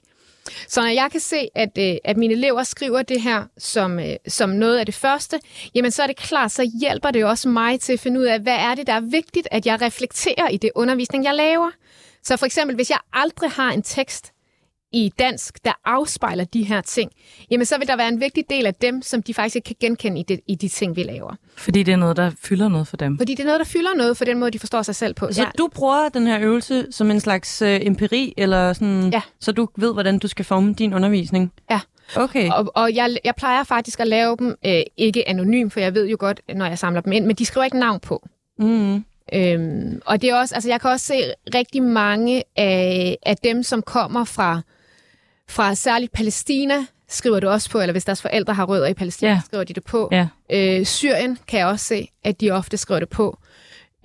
Så 0.68 0.80
når 0.80 0.88
jeg 0.88 1.08
kan 1.12 1.20
se, 1.20 1.48
at, 1.54 1.78
øh, 1.78 1.94
at 2.04 2.16
mine 2.16 2.34
elever 2.34 2.62
skriver 2.62 3.02
det 3.02 3.22
her 3.22 3.44
som, 3.58 3.98
øh, 3.98 4.16
som 4.28 4.50
noget 4.50 4.78
af 4.78 4.86
det 4.86 4.94
første, 4.94 5.40
jamen 5.74 5.90
så 5.90 6.02
er 6.02 6.06
det 6.06 6.16
klart, 6.16 6.52
så 6.52 6.70
hjælper 6.80 7.10
det 7.10 7.24
også 7.24 7.48
mig 7.48 7.80
til 7.80 7.92
at 7.92 8.00
finde 8.00 8.20
ud 8.20 8.24
af, 8.24 8.40
hvad 8.40 8.56
er 8.56 8.74
det, 8.74 8.86
der 8.86 8.92
er 8.92 9.00
vigtigt, 9.00 9.48
at 9.50 9.66
jeg 9.66 9.80
reflekterer 9.80 10.48
i 10.48 10.56
det 10.56 10.70
undervisning, 10.74 11.24
jeg 11.24 11.34
laver. 11.34 11.70
Så 12.22 12.36
for 12.36 12.46
eksempel, 12.46 12.76
hvis 12.76 12.90
jeg 12.90 12.98
aldrig 13.12 13.50
har 13.50 13.72
en 13.72 13.82
tekst 13.82 14.31
i 14.92 15.12
dansk, 15.18 15.64
der 15.64 15.72
afspejler 15.84 16.44
de 16.44 16.62
her 16.62 16.80
ting, 16.80 17.10
jamen 17.50 17.66
så 17.66 17.78
vil 17.78 17.88
der 17.88 17.96
være 17.96 18.08
en 18.08 18.20
vigtig 18.20 18.44
del 18.50 18.66
af 18.66 18.74
dem, 18.74 19.02
som 19.02 19.22
de 19.22 19.34
faktisk 19.34 19.56
ikke 19.56 19.66
kan 19.66 19.76
genkende 19.80 20.20
i, 20.20 20.22
det, 20.22 20.40
i 20.46 20.54
de 20.54 20.68
ting, 20.68 20.96
vi 20.96 21.02
laver. 21.02 21.34
Fordi 21.56 21.82
det 21.82 21.92
er 21.92 21.96
noget, 21.96 22.16
der 22.16 22.30
fylder 22.42 22.68
noget 22.68 22.86
for 22.88 22.96
dem. 22.96 23.18
Fordi 23.18 23.32
det 23.34 23.40
er 23.40 23.44
noget, 23.46 23.58
der 23.58 23.64
fylder 23.66 23.94
noget 23.96 24.16
for 24.16 24.24
den 24.24 24.38
måde, 24.38 24.50
de 24.50 24.58
forstår 24.58 24.82
sig 24.82 24.94
selv 24.94 25.14
på. 25.14 25.28
Så 25.32 25.42
Ja. 25.42 25.48
du 25.58 25.68
bruger 25.74 26.08
den 26.08 26.26
her 26.26 26.38
øvelse 26.40 26.86
som 26.90 27.10
en 27.10 27.20
slags 27.20 27.62
øh, 27.62 27.80
empiri, 27.82 28.34
eller 28.36 28.72
sådan, 28.72 29.10
Ja. 29.12 29.20
så 29.40 29.52
du 29.52 29.68
ved, 29.76 29.92
hvordan 29.92 30.18
du 30.18 30.28
skal 30.28 30.44
forme 30.44 30.74
din 30.74 30.94
undervisning? 30.94 31.52
Ja. 31.70 31.80
Okay. 32.16 32.50
Og, 32.50 32.72
og 32.74 32.94
jeg, 32.94 33.16
jeg 33.24 33.34
plejer 33.36 33.64
faktisk 33.64 34.00
at 34.00 34.08
lave 34.08 34.36
dem 34.38 34.54
øh, 34.66 34.80
ikke 34.96 35.28
anonym, 35.28 35.68
for 35.68 35.80
jeg 35.80 35.94
ved 35.94 36.08
jo 36.08 36.16
godt, 36.20 36.40
når 36.54 36.66
jeg 36.66 36.78
samler 36.78 37.00
dem 37.00 37.12
ind, 37.12 37.26
men 37.26 37.36
de 37.36 37.44
skriver 37.46 37.64
ikke 37.64 37.78
navn 37.78 38.00
på. 38.00 38.28
Mm. 38.58 39.04
Øhm, 39.34 40.00
og 40.06 40.22
det 40.22 40.30
er 40.30 40.34
også, 40.36 40.54
altså 40.54 40.70
jeg 40.70 40.80
kan 40.80 40.90
også 40.90 41.06
se 41.06 41.14
rigtig 41.54 41.82
mange 41.82 42.42
af, 42.56 43.16
af 43.26 43.36
dem, 43.36 43.62
som 43.62 43.82
kommer 43.82 44.24
fra, 44.24 44.60
fra 45.52 45.74
særligt 45.74 46.12
Palæstina, 46.12 46.74
skriver 47.08 47.40
det 47.40 47.48
også 47.48 47.70
på, 47.70 47.80
eller 47.80 47.92
hvis 47.92 48.04
deres 48.04 48.22
forældre 48.22 48.54
har 48.54 48.64
rødder 48.64 48.86
i 48.86 48.94
Palæstina, 48.94 49.30
Ja. 49.32 49.40
skriver 49.46 49.64
de 49.64 49.72
det 49.74 49.84
på. 49.84 50.08
Ja. 50.12 50.26
Øh, 50.52 50.86
Syrien 50.86 51.38
kan 51.48 51.58
jeg 51.58 51.66
også 51.66 51.84
se, 51.86 52.08
at 52.24 52.40
de 52.40 52.50
ofte 52.50 52.76
skriver 52.76 52.98
det 53.00 53.08
på. 53.08 53.38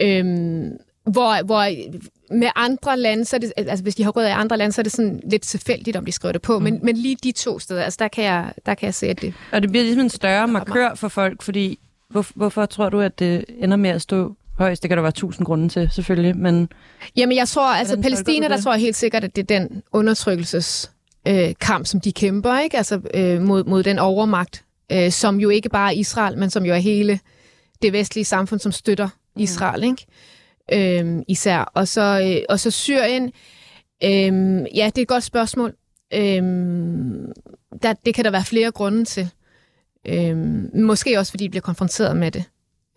Øhm, 0.01 0.71
hvor, 1.05 1.43
hvor 1.45 1.65
med 2.33 2.47
andre 2.55 2.99
lande, 2.99 3.25
så 3.25 3.35
er 3.35 3.39
det, 3.39 3.53
altså 3.57 3.83
hvis 3.83 3.95
de 3.95 4.03
har 4.03 4.11
rødder 4.11 4.29
i 4.29 4.31
andre 4.31 4.57
lande, 4.57 4.73
så 4.73 4.81
er 4.81 4.83
det 4.83 4.91
sådan 4.91 5.21
lidt 5.31 5.41
tilfældigt, 5.41 5.97
om 5.97 6.05
de 6.05 6.11
skriver 6.11 6.31
det 6.31 6.41
på. 6.41 6.57
Mm. 6.59 6.63
Men, 6.63 6.79
men 6.83 6.97
lige 6.97 7.17
de 7.23 7.31
to 7.31 7.59
steder, 7.59 7.83
altså 7.83 7.97
der 7.99 8.07
kan 8.07 8.23
jeg, 8.23 8.53
der 8.65 8.73
kan 8.73 8.85
jeg 8.85 8.93
se, 8.93 9.07
at 9.07 9.21
det... 9.21 9.33
Og 9.51 9.61
det 9.61 9.69
bliver 9.69 9.83
ligesom 9.83 10.01
en 10.01 10.09
større 10.09 10.47
markør 10.47 10.95
for 10.95 11.07
folk, 11.07 11.41
fordi 11.41 11.79
hvor, 12.09 12.25
hvorfor 12.35 12.65
tror 12.65 12.89
du, 12.89 12.99
at 13.01 13.19
det 13.19 13.45
ender 13.59 13.77
med 13.77 13.89
at 13.89 14.01
stå 14.01 14.35
højst? 14.57 14.83
Det 14.83 14.89
kan 14.89 14.97
der 14.97 15.01
være 15.01 15.11
tusind 15.11 15.45
grunde 15.45 15.69
til, 15.69 15.89
selvfølgelig, 15.91 16.37
men 16.37 16.69
Jamen, 17.15 17.37
jeg 17.37 17.47
tror, 17.47 17.67
altså 17.67 18.01
Palæstina, 18.01 18.47
du 18.47 18.53
der 18.53 18.61
tror 18.61 18.71
jeg 18.71 18.81
helt 18.81 18.95
sikkert, 18.95 19.23
at 19.23 19.35
det 19.35 19.51
er 19.51 19.59
den 19.59 19.83
undertrykkelses 19.91 20.91
øh, 21.27 21.53
kamp, 21.59 21.85
som 21.85 21.99
de 21.99 22.11
kæmper, 22.11 22.59
ikke? 22.59 22.77
Altså 22.77 23.01
øh, 23.13 23.41
mod, 23.41 23.63
mod 23.63 23.83
den 23.83 23.99
overmagt, 23.99 24.65
øh, 24.91 25.11
som 25.11 25.39
jo 25.39 25.49
ikke 25.49 25.69
bare 25.69 25.93
er 25.93 25.97
Israel, 25.97 26.37
men 26.37 26.49
som 26.49 26.65
jo 26.65 26.73
er 26.73 26.77
hele 26.77 27.19
det 27.81 27.93
vestlige 27.93 28.25
samfund, 28.25 28.59
som 28.59 28.71
støtter 28.71 29.09
Israel, 29.35 29.83
ikke? 29.83 30.05
Øhm, 30.73 31.23
især. 31.27 31.71
Og 31.73 31.87
så, 31.87 32.21
øh, 32.25 32.41
og 32.49 32.59
så 32.59 32.71
Syrien, 32.71 33.23
øhm, 34.03 34.65
ja, 34.75 34.85
det 34.85 34.97
er 34.97 35.01
et 35.01 35.07
godt 35.07 35.23
spørgsmål. 35.23 35.73
Øhm, 36.13 37.31
der, 37.81 37.93
det 38.05 38.13
kan 38.15 38.25
der 38.25 38.31
være 38.31 38.45
flere 38.45 38.71
grunde 38.71 39.05
til. 39.05 39.29
Øhm, 40.07 40.69
måske 40.73 41.19
også, 41.19 41.31
fordi 41.31 41.43
de 41.43 41.49
bliver 41.49 41.61
konfronteret 41.61 42.17
med 42.17 42.31
det. 42.31 42.43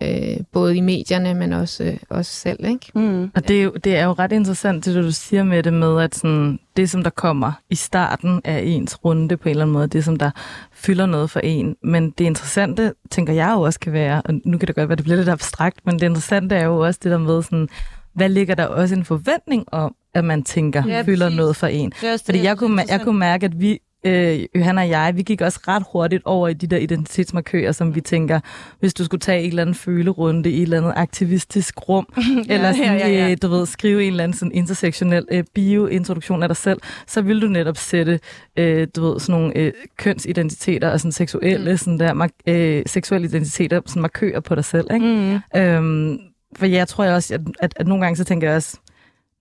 Øh, 0.02 0.36
både 0.52 0.76
i 0.76 0.80
medierne, 0.80 1.34
men 1.34 1.52
også, 1.52 1.84
øh, 1.84 1.96
også 2.10 2.32
selv, 2.32 2.64
ikke? 2.64 2.86
mm. 2.94 3.30
Og 3.34 3.48
det 3.48 3.58
er, 3.58 3.62
jo, 3.62 3.72
det 3.84 3.96
er 3.96 4.04
jo 4.04 4.12
ret 4.12 4.32
interessant, 4.32 4.84
det 4.84 4.94
du 4.94 5.10
siger 5.12 5.44
med 5.44 5.62
det 5.62 5.72
med, 5.72 6.00
at 6.02 6.14
sådan, 6.14 6.58
det, 6.76 6.90
som 6.90 7.02
der 7.02 7.10
kommer 7.10 7.52
i 7.70 7.74
starten 7.74 8.40
af 8.44 8.62
ens 8.64 9.04
runde 9.04 9.36
på 9.36 9.48
en 9.48 9.50
eller 9.50 9.64
anden 9.64 9.72
måde, 9.72 9.86
det, 9.86 10.04
som 10.04 10.16
der 10.16 10.30
fylder 10.72 11.06
noget 11.06 11.30
for 11.30 11.40
en. 11.40 11.76
Men 11.84 12.10
det 12.10 12.24
interessante, 12.24 12.92
tænker 13.10 13.32
jeg 13.32 13.52
jo 13.56 13.60
også 13.60 13.80
kan 13.80 13.92
være, 13.92 14.22
og 14.24 14.34
nu 14.44 14.58
kan 14.58 14.66
det 14.66 14.74
godt 14.74 14.88
være, 14.88 14.96
det 14.96 15.04
bliver 15.04 15.16
lidt 15.16 15.28
abstrakt, 15.28 15.78
men 15.86 15.94
det 15.94 16.02
interessante 16.06 16.54
er 16.56 16.64
jo 16.64 16.78
også 16.78 17.00
det 17.02 17.12
der 17.12 17.18
med, 17.18 17.42
sådan, 17.42 17.68
hvad 18.14 18.28
ligger 18.28 18.54
der 18.54 18.66
også 18.66 18.94
en 18.94 19.04
forventning 19.04 19.64
om, 19.72 19.94
at 20.14 20.24
man 20.24 20.42
tænker, 20.42 20.82
Ja, 20.86 21.02
fylder 21.02 21.26
præcis. 21.26 21.36
noget 21.36 21.56
for 21.56 21.66
en. 21.66 21.92
det 22.02 22.22
Fordi 22.24 22.42
jeg 22.42 22.58
kunne, 22.58 22.82
jeg 22.88 23.00
kunne 23.00 23.18
mærke, 23.18 23.46
at 23.46 23.60
vi, 23.60 23.78
øh, 24.06 24.44
Johanna 24.54 24.82
og 24.82 24.88
jeg, 24.88 25.12
vi 25.16 25.22
gik 25.22 25.40
også 25.40 25.60
ret 25.68 25.82
hurtigt 25.92 26.22
over 26.24 26.48
i 26.48 26.54
de 26.54 26.66
der 26.66 26.76
identitetsmarkører, 26.76 27.72
som 27.72 27.94
vi 27.94 28.00
tænker, 28.00 28.40
hvis 28.80 28.94
du 28.94 29.04
skulle 29.04 29.20
tage 29.20 29.42
en 29.42 29.48
eller 29.48 29.62
anden 29.62 29.74
følerunde 29.74 30.50
i 30.50 30.56
et 30.56 30.62
eller 30.62 30.76
andet 30.76 30.92
aktivistisk 30.96 31.88
rum, 31.88 32.06
ja, 32.48 32.54
eller 32.54 32.72
sådan, 32.72 32.98
ja, 32.98 33.08
ja, 33.08 33.26
ja. 33.26 33.30
Øh, 33.30 33.36
du 33.42 33.48
ved, 33.48 33.66
skrive 33.66 34.04
en 34.04 34.10
eller 34.10 34.24
anden 34.24 34.38
sådan 34.38 34.52
intersektionel 34.52 35.26
øh, 35.30 35.44
bio-introduktion 35.54 36.42
af 36.42 36.48
dig 36.48 36.56
selv, 36.56 36.80
så 37.06 37.22
vil 37.22 37.42
du 37.42 37.46
netop 37.46 37.76
sætte, 37.76 38.20
øh, 38.56 38.88
du 38.96 39.10
ved, 39.10 39.20
sådan 39.20 39.40
nogle 39.40 39.56
øh, 39.56 39.72
kønsidentiteter 39.96 40.90
og 40.90 41.00
sådan 41.00 41.12
seksuelle, 41.12 41.70
mm. 41.70 41.76
sådan 41.76 42.00
der, 42.00 42.28
øh, 42.46 42.82
seksuelle 42.86 43.28
identiteter, 43.28 43.80
sådan 43.86 44.02
markører 44.02 44.40
på 44.40 44.54
dig 44.54 44.64
selv, 44.64 44.86
ikke? 44.94 45.40
Mm. 45.54 45.60
Øhm, 45.60 46.18
for 46.56 46.66
jeg 46.66 46.88
tror 46.88 47.04
jeg 47.04 47.14
også, 47.14 47.34
at, 47.34 47.40
at, 47.60 47.72
at 47.76 47.86
nogle 47.86 48.04
gange 48.04 48.16
så 48.16 48.24
tænker 48.24 48.48
jeg 48.48 48.56
også, 48.56 48.78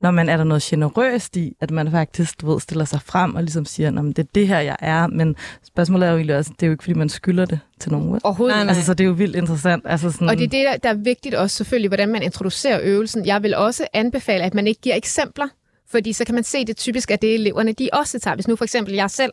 når 0.01 0.12
man 0.12 0.29
er 0.29 0.38
der 0.38 0.44
noget 0.44 0.63
generøst 0.63 1.38
i, 1.38 1.56
at 1.62 1.72
man 1.72 1.91
faktisk 1.91 2.41
du 2.41 2.51
ved, 2.51 2.60
stiller 2.60 2.86
sig 2.86 3.01
frem 3.01 3.36
og 3.36 3.44
ligesom 3.44 3.65
siger, 3.65 3.88
at 3.88 4.15
det 4.15 4.20
er 4.20 4.29
det 4.36 4.48
her, 4.48 4.60
jeg 4.60 4.75
er. 4.79 5.08
Men 5.08 5.36
spørgsmålet 5.63 6.08
er 6.08 6.12
jo 6.12 6.18
egentlig 6.18 6.36
også, 6.36 6.51
det 6.60 6.63
er 6.63 6.68
jo 6.68 6.72
ikke, 6.72 6.84
fordi 6.84 6.94
man 6.94 7.10
skylder 7.10 7.46
det 7.46 7.60
til 7.79 7.91
nogen. 7.91 8.13
vel? 8.13 8.22
Overhovedet 8.24 8.56
Nej, 8.56 8.63
nej. 8.63 8.70
Altså, 8.70 8.86
så 8.86 8.94
det 8.94 9.03
er 9.03 9.08
jo 9.08 9.13
vildt 9.13 9.36
interessant. 9.36 9.84
Altså 9.88 10.12
sådan, 10.12 10.29
Og 10.29 10.38
det 10.38 10.44
er 10.44 10.48
det, 10.48 10.65
der, 10.65 10.77
der 10.77 10.89
er 10.89 11.03
vigtigt 11.03 11.36
også 11.36 11.56
selvfølgelig, 11.56 11.89
hvordan 11.89 12.10
man 12.10 12.24
introducerer 12.24 12.79
øvelsen. 12.84 13.25
Jeg 13.25 13.44
vil 13.44 13.56
også 13.56 13.88
anbefale, 13.94 14.44
at 14.44 14.53
man 14.53 14.68
ikke 14.68 14.82
giver 14.82 14.96
eksempler, 14.96 15.48
fordi 15.89 16.13
så 16.13 16.25
kan 16.25 16.36
man 16.36 16.44
se 16.44 16.65
det 16.65 16.77
typisk, 16.77 17.12
at 17.12 17.22
det 17.22 17.34
eleverne 17.34 17.74
de 17.74 17.89
også 17.94 18.20
tager. 18.20 18.36
Hvis 18.36 18.48
nu 18.48 18.56
for 18.56 18.65
eksempel 18.65 18.94
jeg 18.94 19.10
selv 19.10 19.32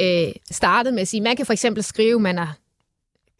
øh, 0.00 0.32
startede 0.50 0.94
med 0.94 1.02
at 1.02 1.08
sige, 1.08 1.20
man 1.20 1.36
kan 1.36 1.46
for 1.46 1.52
eksempel 1.52 1.82
skrive, 1.82 2.20
man 2.20 2.38
er 2.38 2.56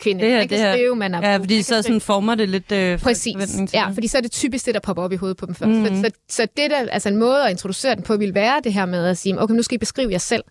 kvinde. 0.01 0.21
Det 0.21 0.31
her- 0.31 0.39
man 0.39 0.49
kan 0.49 0.59
det 0.59 0.67
her- 0.67 0.73
skrive, 0.75 0.97
man 0.97 1.15
er 1.15 1.21
Ja, 1.23 1.31
man 1.31 1.41
fordi 1.41 1.55
kan 1.55 1.65
så 1.65 1.83
sådan 1.83 2.01
former 2.01 2.35
det 2.35 2.49
lidt 2.49 2.73
øh, 2.73 2.99
Præcis. 2.99 3.35
Ja, 3.75 3.85
det. 3.87 3.95
fordi 3.95 4.07
så 4.07 4.17
er 4.19 4.23
det 4.23 4.31
typisk 4.33 4.67
det, 4.67 4.75
der 4.75 4.81
popper 4.81 5.03
op 5.03 5.13
i 5.13 5.17
hovedet 5.17 5.37
på 5.37 5.47
dem 5.47 5.55
først. 5.55 5.69
Mm-hmm. 5.71 6.05
Så, 6.05 6.11
så, 6.29 6.37
så 6.37 6.43
det 6.57 6.71
der, 6.71 6.87
altså 6.91 7.09
en 7.09 7.17
måde 7.17 7.45
at 7.45 7.51
introducere 7.51 7.95
den 7.95 8.03
på, 8.03 8.17
vil 8.17 8.35
være 8.35 8.61
det 8.65 8.73
her 8.73 8.87
med 8.87 9.07
at 9.07 9.19
sige, 9.19 9.43
okay, 9.43 9.55
nu 9.55 9.63
skal 9.63 9.75
I 9.75 9.79
beskrive 9.79 10.11
jer 10.13 10.19
selv. 10.19 10.45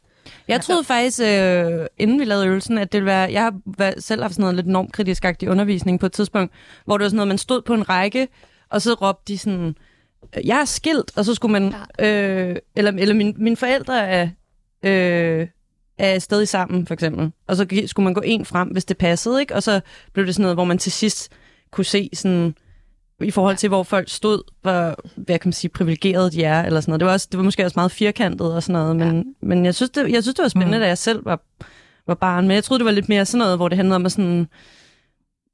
Jeg 0.48 0.62
troede 0.62 0.84
faktisk, 0.84 1.20
øh, 1.22 1.86
inden 2.00 2.20
vi 2.20 2.26
lavede 2.26 2.48
øvelsen, 2.48 2.78
at 2.78 2.92
det 2.92 2.98
ville 3.02 3.12
være... 3.12 3.32
Jeg 3.32 3.42
har 3.42 3.54
været- 3.78 4.04
selv 4.04 4.22
haft 4.22 4.34
sådan 4.34 4.42
noget 4.42 4.56
lidt 4.56 4.68
normkritisk 4.68 5.26
i 5.42 5.48
undervisning 5.48 6.00
på 6.00 6.06
et 6.06 6.12
tidspunkt, 6.12 6.54
hvor 6.86 6.98
det 6.98 7.04
var 7.04 7.10
sådan 7.10 7.16
noget, 7.16 7.28
man 7.28 7.38
stod 7.38 7.62
på 7.62 7.74
en 7.74 7.90
række, 7.90 8.28
og 8.70 8.82
så 8.82 8.94
råbte 8.94 9.34
de 9.34 9.38
sådan, 9.38 9.76
"Øh, 10.38 10.48
jeg 10.48 10.60
er 10.62 10.66
skilt, 10.66 11.12
og 11.18 11.26
så 11.26 11.34
skulle 11.36 11.52
man... 11.52 11.74
Øh, 12.00 12.56
eller 12.76 12.92
eller 12.98 13.16
min, 13.16 13.36
mine 13.38 13.58
forældre 13.58 14.08
er, 14.08 14.28
øh, 14.84 15.48
er 15.98 16.20
stadig 16.20 16.48
sammen, 16.48 16.88
for 16.88 16.94
eksempel. 16.94 17.32
Og 17.48 17.56
så 17.56 17.66
skulle 17.86 18.04
man 18.04 18.14
gå 18.14 18.22
en 18.26 18.46
frem, 18.46 18.68
hvis 18.68 18.86
det 18.86 18.98
passede, 18.98 19.42
ikke? 19.42 19.56
Og 19.56 19.64
så 19.64 19.82
blev 20.14 20.26
det 20.26 20.36
sådan 20.36 20.42
noget, 20.42 20.56
hvor 20.56 20.64
man 20.64 20.78
til 20.78 20.92
sidst 20.92 21.32
kunne 21.72 21.86
se 21.86 22.10
sådan 22.14 22.56
i 23.22 23.32
forhold 23.32 23.58
til, 23.58 23.70
hvor 23.70 23.84
folk 23.84 24.10
stod, 24.10 24.42
hvor, 24.62 24.96
hvad 25.16 25.40
kan 25.40 25.48
man 25.48 25.54
sige, 25.54 25.72
privilegerede 25.72 26.32
de 26.32 26.44
er, 26.44 26.64
eller 26.64 26.82
sådan 26.82 26.92
noget. 26.92 27.00
Det 27.00 27.06
var, 27.06 27.14
også, 27.14 27.28
det 27.32 27.38
var 27.38 27.44
måske 27.44 27.66
også 27.66 27.74
meget 27.76 27.92
firkantet 27.92 28.56
og 28.56 28.64
sådan 28.64 28.82
noget, 28.82 28.96
men, 28.96 29.16
ja. 29.18 29.48
men 29.48 29.66
jeg, 29.66 29.76
synes, 29.76 29.90
det, 29.90 30.12
jeg 30.12 30.24
synes, 30.24 30.36
det 30.36 30.44
var 30.44 30.50
spændende, 30.50 30.78
mm. 30.78 30.82
da 30.82 30.88
jeg 30.88 30.98
selv 30.98 31.26
var, 31.26 31.42
var 32.08 32.16
barn. 32.16 32.48
Men 32.48 32.56
jeg 32.56 32.64
troede, 32.64 32.80
det 32.80 32.86
var 32.86 32.92
lidt 32.92 33.10
mere 33.10 33.26
sådan 33.26 33.40
noget, 33.40 33.58
hvor 33.58 33.68
det 33.68 33.76
handlede 33.76 33.96
om 33.96 34.06
at 34.06 34.12
sådan, 34.12 34.48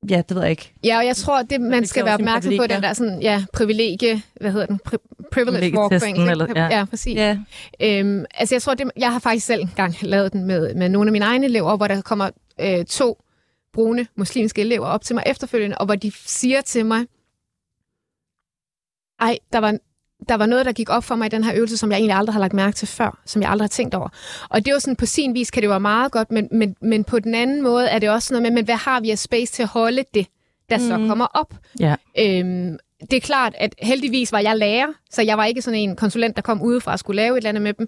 ja, 0.10 0.22
det 0.30 0.36
ved 0.36 0.42
jeg 0.42 0.52
ikke. 0.52 0.74
Ja, 0.84 0.98
og 0.98 1.06
jeg 1.06 1.16
tror, 1.16 1.42
det 1.42 1.62
man 1.62 1.82
det 1.82 1.90
skal 1.90 2.06
være 2.06 2.14
opmærksom 2.14 2.54
på, 2.58 2.68
den 2.68 2.84
der 2.84 2.94
sådan, 2.94 3.22
ja, 3.22 3.46
privilegie, 3.54 4.22
hvad 4.42 4.52
hedder 4.52 4.66
den? 4.66 4.80
Pri- 4.88 5.26
privilege 5.32 5.78
walk 5.80 5.90
på 6.02 6.06
engelsk. 6.06 6.32
eller- 6.32 6.48
ja. 6.56 6.78
ja, 6.78 6.86
præcis. 6.86 7.16
Ja, 7.16 7.38
Øhm, 7.82 8.26
altså 8.34 8.56
jeg 8.56 8.62
tror, 8.62 8.74
det, 8.74 8.92
jeg 8.98 9.12
har 9.12 9.20
faktisk 9.20 9.46
selv 9.46 9.62
engang 9.62 9.96
lavet 10.02 10.34
den 10.34 10.44
med, 10.44 10.74
med 10.76 10.90
nogle 10.90 11.08
af 11.08 11.12
mine 11.12 11.26
egne 11.26 11.46
elever, 11.46 11.78
hvor 11.78 11.88
der 11.88 12.02
kommer 12.02 12.30
øh, 12.62 12.86
to 12.86 13.24
brune 13.74 14.08
muslimske 14.16 14.62
elever 14.62 14.86
op 14.88 15.04
til 15.04 15.16
mig 15.16 15.24
efterfølgende, 15.28 15.78
og 15.78 15.86
hvor 15.86 15.96
de 15.96 16.12
siger 16.12 16.62
til 16.62 16.86
mig, 16.86 17.06
ej, 19.20 19.38
der 19.54 19.60
var, 19.60 19.78
der 20.30 20.36
var 20.38 20.46
noget, 20.46 20.66
der 20.66 20.72
gik 20.72 20.90
op 20.90 21.04
for 21.04 21.16
mig 21.16 21.26
i 21.26 21.30
den 21.30 21.44
her 21.44 21.54
øvelse, 21.56 21.78
som 21.78 21.92
jeg 21.92 21.98
egentlig 21.98 22.16
aldrig 22.16 22.34
har 22.34 22.40
lagt 22.40 22.54
mærke 22.54 22.76
til 22.76 22.88
før, 22.88 23.20
som 23.26 23.42
jeg 23.42 23.52
aldrig 23.52 23.64
har 23.64 23.70
tænkt 23.70 23.96
over. 23.96 24.10
Og 24.50 24.60
det 24.66 24.68
er 24.68 24.74
jo 24.76 24.80
sådan, 24.80 24.96
på 24.96 25.06
sin 25.06 25.34
vis 25.34 25.52
kan 25.52 25.62
det 25.62 25.70
være 25.70 25.80
meget 25.80 26.12
godt, 26.12 26.32
men, 26.32 26.48
men, 26.52 26.76
men 26.82 27.04
på 27.04 27.20
den 27.20 27.36
anden 27.36 27.62
måde 27.62 27.88
er 27.88 28.00
det 28.00 28.10
også 28.10 28.26
sådan 28.28 28.42
noget 28.42 28.54
med, 28.54 28.60
men 28.62 28.66
hvad 28.66 28.76
har 28.76 29.00
vi 29.02 29.12
af 29.12 29.18
space 29.18 29.54
til 29.54 29.64
at 29.64 29.70
holde 29.70 30.04
det, 30.14 30.28
der 30.70 30.78
så 30.78 30.98
Mhm. 30.98 31.08
kommer 31.08 31.26
op? 31.34 31.54
Ja. 31.80 31.96
Øhm, 32.20 32.78
det 33.12 33.14
er 33.14 33.20
klart, 33.22 33.54
at 33.58 33.76
heldigvis 33.82 34.32
var 34.32 34.40
jeg 34.40 34.58
lærer, 34.58 34.88
så 35.12 35.22
jeg 35.22 35.38
var 35.38 35.46
ikke 35.46 35.62
sådan 35.62 35.80
en 35.80 35.96
konsulent, 35.96 36.36
der 36.36 36.42
kom 36.42 36.62
udefra 36.62 36.92
og 36.92 37.00
skulle 37.00 37.16
lave 37.22 37.34
et 37.34 37.38
eller 37.38 37.50
andet 37.50 37.64
med 37.64 37.74
dem. 37.74 37.88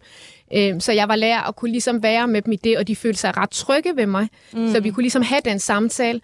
Øhm, 0.55 0.79
så 0.79 0.91
jeg 0.91 1.07
var 1.07 1.15
lærer 1.15 1.41
og 1.41 1.55
kunne 1.55 1.71
ligesom 1.71 2.03
være 2.03 2.27
med 2.27 2.41
dem 2.41 2.53
i 2.53 2.55
det, 2.55 2.77
og 2.77 2.87
de 2.87 2.95
følte 2.95 3.19
sig 3.19 3.37
ret 3.37 3.49
trygge 3.49 3.91
ved 3.95 4.05
mig. 4.05 4.27
Mm. 4.53 4.71
Så 4.71 4.79
vi 4.79 4.89
kunne 4.91 5.03
ligesom 5.03 5.21
have 5.21 5.41
den 5.45 5.59
samtale. 5.59 6.21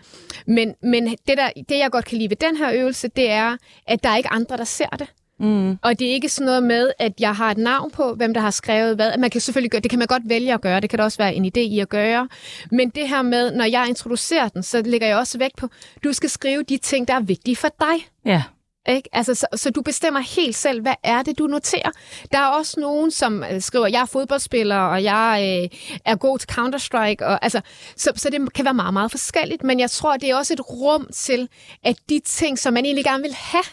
Men, 0.47 0.73
men 0.83 1.07
det, 1.07 1.37
der, 1.37 1.49
det, 1.69 1.77
jeg 1.77 1.89
godt 1.91 2.05
kan 2.05 2.17
lide 2.17 2.29
ved 2.29 2.37
den 2.37 2.55
her 2.57 2.71
øvelse, 2.73 3.07
det 3.07 3.29
er, 3.31 3.57
at 3.87 4.03
der 4.03 4.09
er 4.09 4.17
ikke 4.17 4.29
andre, 4.31 4.57
der 4.57 4.63
ser 4.63 4.89
det. 4.89 5.07
Mm. 5.39 5.77
Og 5.81 5.99
det 5.99 6.07
er 6.09 6.13
ikke 6.13 6.29
sådan 6.29 6.45
noget 6.45 6.63
med, 6.63 6.91
at 6.99 7.13
jeg 7.19 7.35
har 7.35 7.51
et 7.51 7.57
navn 7.57 7.91
på, 7.91 8.13
hvem 8.13 8.33
der 8.33 8.41
har 8.41 8.51
skrevet 8.51 8.95
hvad. 8.95 9.17
Man 9.17 9.29
kan 9.29 9.41
selvfølgelig 9.41 9.71
gøre, 9.71 9.81
det 9.81 9.89
kan 9.89 9.99
man 9.99 10.07
godt 10.07 10.23
vælge 10.25 10.53
at 10.53 10.61
gøre, 10.61 10.79
det 10.79 10.89
kan 10.89 10.99
der 10.99 11.05
også 11.05 11.17
være 11.17 11.35
en 11.35 11.45
idé 11.45 11.59
i 11.59 11.79
at 11.79 11.89
gøre. 11.89 12.27
Men 12.71 12.89
det 12.89 13.09
her 13.09 13.21
med, 13.21 13.51
når 13.51 13.65
jeg 13.65 13.85
introducerer 13.89 14.49
den, 14.49 14.63
så 14.63 14.81
lægger 14.81 15.07
jeg 15.07 15.17
også 15.17 15.37
vægt 15.37 15.57
på, 15.57 15.67
du 16.03 16.13
skal 16.13 16.29
skrive 16.29 16.63
de 16.63 16.77
ting, 16.77 17.07
der 17.07 17.13
er 17.13 17.19
vigtige 17.21 17.55
for 17.55 17.69
dig. 17.79 18.07
Ja. 18.25 18.43
Ikke? 18.87 19.09
Altså, 19.13 19.35
så, 19.35 19.47
så 19.55 19.69
du 19.69 19.81
bestemmer 19.81 20.19
helt 20.19 20.55
selv, 20.55 20.81
hvad 20.81 20.93
er 21.03 21.23
det, 21.23 21.37
du 21.37 21.47
noterer. 21.47 21.91
Der 22.31 22.37
er 22.37 22.47
også 22.47 22.79
nogen, 22.79 23.11
som 23.11 23.43
øh, 23.43 23.61
skriver, 23.61 23.87
jeg 23.87 24.01
er 24.01 24.05
fodboldspiller, 24.05 24.77
og 24.77 25.03
jeg 25.03 25.59
øh, 25.63 25.79
er 26.05 26.15
god 26.15 26.39
til 26.39 26.49
Counter-Strike. 26.51 27.25
Og, 27.25 27.43
altså, 27.43 27.61
så, 27.95 28.11
så 28.15 28.29
det 28.29 28.53
kan 28.53 28.65
være 28.65 28.73
meget, 28.73 28.93
meget 28.93 29.11
forskelligt. 29.11 29.63
Men 29.63 29.79
jeg 29.79 29.91
tror, 29.91 30.17
det 30.17 30.29
er 30.29 30.35
også 30.35 30.53
et 30.53 30.69
rum 30.69 31.07
til, 31.13 31.49
at 31.83 31.95
de 32.09 32.19
ting, 32.25 32.59
som 32.59 32.73
man 32.73 32.85
egentlig 32.85 33.05
gerne 33.05 33.23
vil 33.23 33.33
have, 33.33 33.63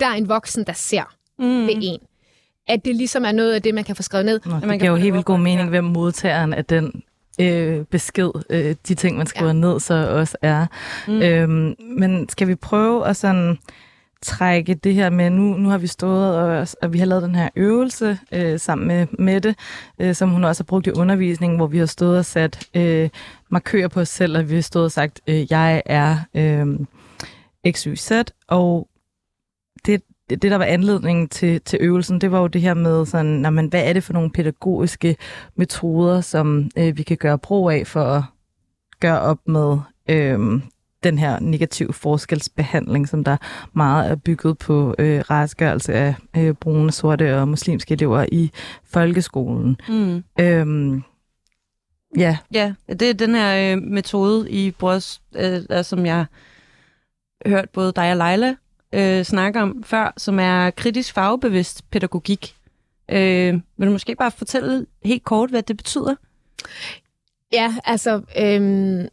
der 0.00 0.06
er 0.06 0.14
en 0.14 0.28
voksen, 0.28 0.64
der 0.66 0.72
ser 0.72 1.12
Mm. 1.38 1.66
ved 1.66 1.74
en. 1.82 2.00
At 2.68 2.84
det 2.84 2.96
ligesom 2.96 3.24
er 3.24 3.32
noget 3.32 3.54
af 3.54 3.62
det, 3.62 3.74
man 3.74 3.84
kan 3.84 3.96
få 3.96 4.02
skrevet 4.02 4.26
ned. 4.26 4.40
Nå, 4.44 4.50
man 4.52 4.62
det 4.62 4.68
kan 4.68 4.78
giver 4.78 4.90
jo 4.90 4.96
helt 4.96 5.12
vildt 5.14 5.26
god 5.26 5.38
mening, 5.38 5.60
ja. 5.60 5.68
hvem 5.68 5.84
modtageren 5.84 6.52
af 6.52 6.64
den 6.64 7.02
øh, 7.40 7.84
besked, 7.84 8.30
øh, 8.50 8.74
de 8.88 8.94
ting, 8.94 9.16
man 9.16 9.26
skriver 9.26 9.46
ja. 9.46 9.52
ned, 9.52 9.80
så 9.80 9.94
også 10.08 10.36
er. 10.42 10.66
Mm. 11.08 11.22
Øhm, 11.22 11.74
men 11.98 12.28
skal 12.28 12.48
vi 12.48 12.54
prøve 12.54 13.06
at 13.06 13.16
sådan 13.16 13.58
trække 14.22 14.74
det 14.74 14.94
her 14.94 15.10
med, 15.10 15.30
nu, 15.30 15.42
nu 15.42 15.68
har 15.68 15.78
vi 15.78 15.86
stået, 15.86 16.36
og, 16.36 16.68
og 16.82 16.92
vi 16.92 16.98
har 16.98 17.06
lavet 17.06 17.22
den 17.22 17.34
her 17.34 17.48
øvelse 17.56 18.18
øh, 18.32 18.60
sammen 18.60 18.86
med 18.88 19.06
Mette, 19.18 19.54
øh, 19.98 20.14
som 20.14 20.30
hun 20.30 20.44
også 20.44 20.62
har 20.62 20.66
brugt 20.66 20.86
i 20.86 20.90
undervisningen, 20.90 21.56
hvor 21.58 21.66
vi 21.66 21.78
har 21.78 21.86
stået 21.86 22.18
og 22.18 22.24
sat 22.24 22.68
øh, 22.74 23.08
markører 23.50 23.88
på 23.88 24.00
os 24.00 24.08
selv, 24.08 24.36
og 24.38 24.50
vi 24.50 24.54
har 24.54 24.62
stået 24.62 24.84
og 24.84 24.92
sagt, 24.92 25.20
øh, 25.26 25.52
jeg 25.52 25.82
er 25.86 26.16
øh, 26.34 26.66
XYZ, 27.72 28.12
og 28.48 28.88
det, 29.86 30.02
det, 30.30 30.42
det, 30.42 30.50
der 30.50 30.56
var 30.56 30.64
anledningen 30.64 31.28
til, 31.28 31.60
til 31.60 31.78
øvelsen, 31.82 32.20
det 32.20 32.32
var 32.32 32.40
jo 32.40 32.46
det 32.46 32.60
her 32.60 32.74
med, 32.74 33.06
sådan, 33.06 33.26
nå, 33.26 33.50
men, 33.50 33.66
hvad 33.68 33.88
er 33.88 33.92
det 33.92 34.04
for 34.04 34.12
nogle 34.12 34.30
pædagogiske 34.30 35.16
metoder, 35.54 36.20
som 36.20 36.70
øh, 36.78 36.96
vi 36.96 37.02
kan 37.02 37.16
gøre 37.16 37.38
brug 37.38 37.70
af 37.70 37.86
for 37.86 38.04
at 38.04 38.22
gøre 39.00 39.20
op 39.20 39.38
med 39.46 39.78
øh, 40.10 40.60
den 41.02 41.18
her 41.18 41.40
negativ 41.40 41.92
forskelsbehandling, 41.92 43.08
som 43.08 43.24
der 43.24 43.36
meget 43.72 44.10
er 44.10 44.16
bygget 44.16 44.58
på 44.58 44.94
øh, 44.98 45.20
retsgørelse 45.20 45.94
af 45.94 46.14
øh, 46.36 46.54
brune, 46.54 46.92
sorte 46.92 47.38
og 47.38 47.48
muslimske 47.48 47.92
elever 47.92 48.26
i 48.32 48.50
folkeskolen. 48.84 49.76
Mm. 49.88 50.24
Øhm, 50.40 51.02
ja, 52.16 52.38
Ja, 52.52 52.74
det 52.88 53.02
er 53.02 53.14
den 53.14 53.34
her 53.34 53.76
øh, 53.76 53.82
metode 53.82 54.50
i 54.50 54.70
Brors, 54.70 55.22
øh, 55.36 55.84
som 55.84 56.06
jeg 56.06 56.26
hørt 57.46 57.70
både 57.70 57.92
dig 57.96 58.10
og 58.10 58.16
Leila 58.16 58.54
øh, 58.92 59.24
snakke 59.24 59.60
om 59.62 59.82
før, 59.82 60.12
som 60.16 60.38
er 60.38 60.70
kritisk 60.70 61.14
fagbevidst 61.14 61.90
pædagogik. 61.90 62.54
Øh, 63.08 63.54
vil 63.76 63.86
du 63.86 63.92
måske 63.92 64.14
bare 64.16 64.30
fortælle 64.30 64.86
helt 65.04 65.24
kort, 65.24 65.50
hvad 65.50 65.62
det 65.62 65.76
betyder? 65.76 66.14
Ja, 67.52 67.74
altså... 67.84 68.20
Øhm, 68.38 69.08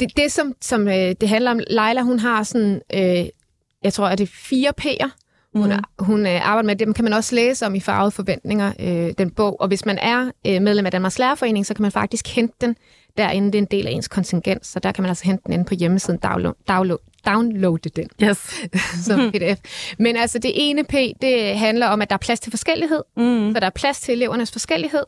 det, 0.00 0.16
det, 0.16 0.32
som, 0.32 0.54
som 0.60 0.88
øh, 0.88 1.14
det 1.20 1.28
handler 1.28 1.50
om, 1.50 1.60
Leila, 1.70 2.02
hun 2.02 2.18
har 2.18 2.42
sådan, 2.42 2.82
øh, 2.94 3.26
jeg 3.82 3.92
tror, 3.92 4.06
at 4.06 4.18
det 4.18 4.24
er 4.24 4.32
fire 4.34 4.72
P'er, 4.80 5.08
hun, 5.54 5.68
Mhm. 5.68 5.80
hun 5.98 6.26
øh, 6.26 6.48
arbejder 6.48 6.66
med. 6.66 6.76
Dem 6.76 6.94
kan 6.94 7.04
man 7.04 7.12
også 7.12 7.34
læse 7.34 7.66
om 7.66 7.74
i 7.74 7.80
Farvede 7.80 8.10
Forventninger, 8.10 8.72
øh, 8.80 9.12
den 9.18 9.30
bog. 9.30 9.60
Og 9.60 9.68
hvis 9.68 9.84
man 9.86 9.98
er 9.98 10.30
øh, 10.46 10.62
medlem 10.62 10.86
af 10.86 10.92
Danmarks 10.92 11.18
Lærerforening, 11.18 11.66
så 11.66 11.74
kan 11.74 11.82
man 11.82 11.92
faktisk 11.92 12.28
hente 12.34 12.54
den 12.60 12.76
derinde. 13.18 13.52
Det 13.52 13.58
er 13.58 13.62
en 13.62 13.68
del 13.70 13.86
af 13.86 13.90
ens 13.90 14.08
kontingent, 14.08 14.66
så 14.66 14.78
der 14.78 14.92
kan 14.92 15.02
man 15.02 15.08
altså 15.08 15.24
hente 15.24 15.42
den 15.46 15.52
inde 15.52 15.64
på 15.64 15.74
hjemmesiden, 15.74 16.18
download, 16.18 16.54
download, 16.68 16.98
downloade 17.26 17.88
den 17.88 18.08
yes. 18.22 18.68
som 19.06 19.32
pdf. 19.32 19.58
Men 19.98 20.16
altså 20.16 20.38
det 20.38 20.52
ene 20.54 20.84
P, 20.84 20.94
det 21.22 21.58
handler 21.58 21.86
om, 21.86 22.02
at 22.02 22.10
der 22.10 22.14
er 22.14 22.18
plads 22.18 22.40
til 22.40 22.52
forskellighed. 22.52 23.02
Mm. 23.16 23.52
Så 23.54 23.60
der 23.60 23.66
er 23.66 23.70
plads 23.70 24.00
til 24.00 24.14
elevernes 24.14 24.52
forskellighed. 24.52 25.02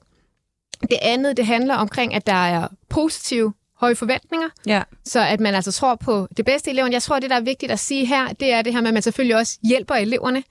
Det 0.80 0.98
andet, 1.02 1.36
det 1.36 1.46
handler 1.46 1.74
omkring, 1.74 2.14
at 2.14 2.26
der 2.26 2.32
er 2.32 2.68
positive, 2.88 3.52
høje 3.80 3.94
forventninger. 3.94 4.48
Ja. 4.66 4.82
Så 5.04 5.20
at 5.20 5.40
man 5.40 5.54
altså 5.54 5.72
tror 5.72 5.94
på 5.94 6.28
det 6.36 6.44
bedste 6.44 6.70
i 6.70 6.72
eleverne. 6.72 6.92
Jeg 6.92 7.02
tror, 7.02 7.18
det 7.18 7.30
der 7.30 7.36
er 7.36 7.40
vigtigt 7.40 7.72
at 7.72 7.78
sige 7.78 8.06
her, 8.06 8.28
det 8.28 8.52
er 8.52 8.62
det 8.62 8.72
her 8.72 8.80
med, 8.80 8.88
at 8.88 8.94
man 8.94 9.02
selvfølgelig 9.02 9.36
også 9.36 9.58
hjælper 9.68 9.94
eleverne 9.94 10.42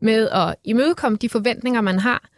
med 0.00 0.28
at 0.28 0.54
imødekomme 0.64 1.18
de 1.18 1.28
forventninger, 1.28 1.80
man 1.80 1.98
har 1.98 2.28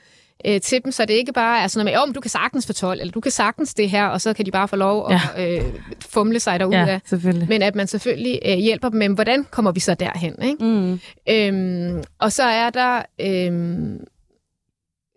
øh, 0.44 0.60
til 0.60 0.84
dem, 0.84 0.92
så 0.92 1.04
det 1.04 1.14
ikke 1.14 1.32
bare 1.32 1.62
er 1.62 1.66
sådan 1.66 1.84
noget 1.86 1.96
med, 1.98 2.08
oh, 2.08 2.14
du 2.14 2.20
kan 2.20 2.30
sagtens 2.30 2.66
få 2.66 2.72
12, 2.72 3.00
eller 3.00 3.12
du 3.12 3.20
kan 3.20 3.32
sagtens 3.32 3.74
det 3.74 3.90
her, 3.90 4.06
og 4.06 4.20
så 4.20 4.32
kan 4.32 4.46
de 4.46 4.50
bare 4.50 4.68
få 4.68 4.76
lov 4.76 5.10
at 5.12 5.20
ja. 5.36 5.56
øh, 5.56 5.64
fumle 6.08 6.40
sig 6.40 6.60
derud 6.60 6.72
Ja, 6.72 6.86
af. 6.88 7.00
Men 7.48 7.62
at 7.62 7.74
man 7.74 7.86
selvfølgelig 7.86 8.40
øh, 8.46 8.56
hjælper 8.56 8.88
dem 8.88 8.98
med, 8.98 9.08
hvordan 9.08 9.44
kommer 9.44 9.72
vi 9.72 9.80
så 9.80 9.94
derhen? 9.94 10.42
Ikke? 10.42 10.64
Mm. 10.64 11.00
Øhm, 11.28 12.02
og 12.18 12.32
så 12.32 12.42
er 12.42 12.70
der 12.70 13.02
øhm, 13.20 14.00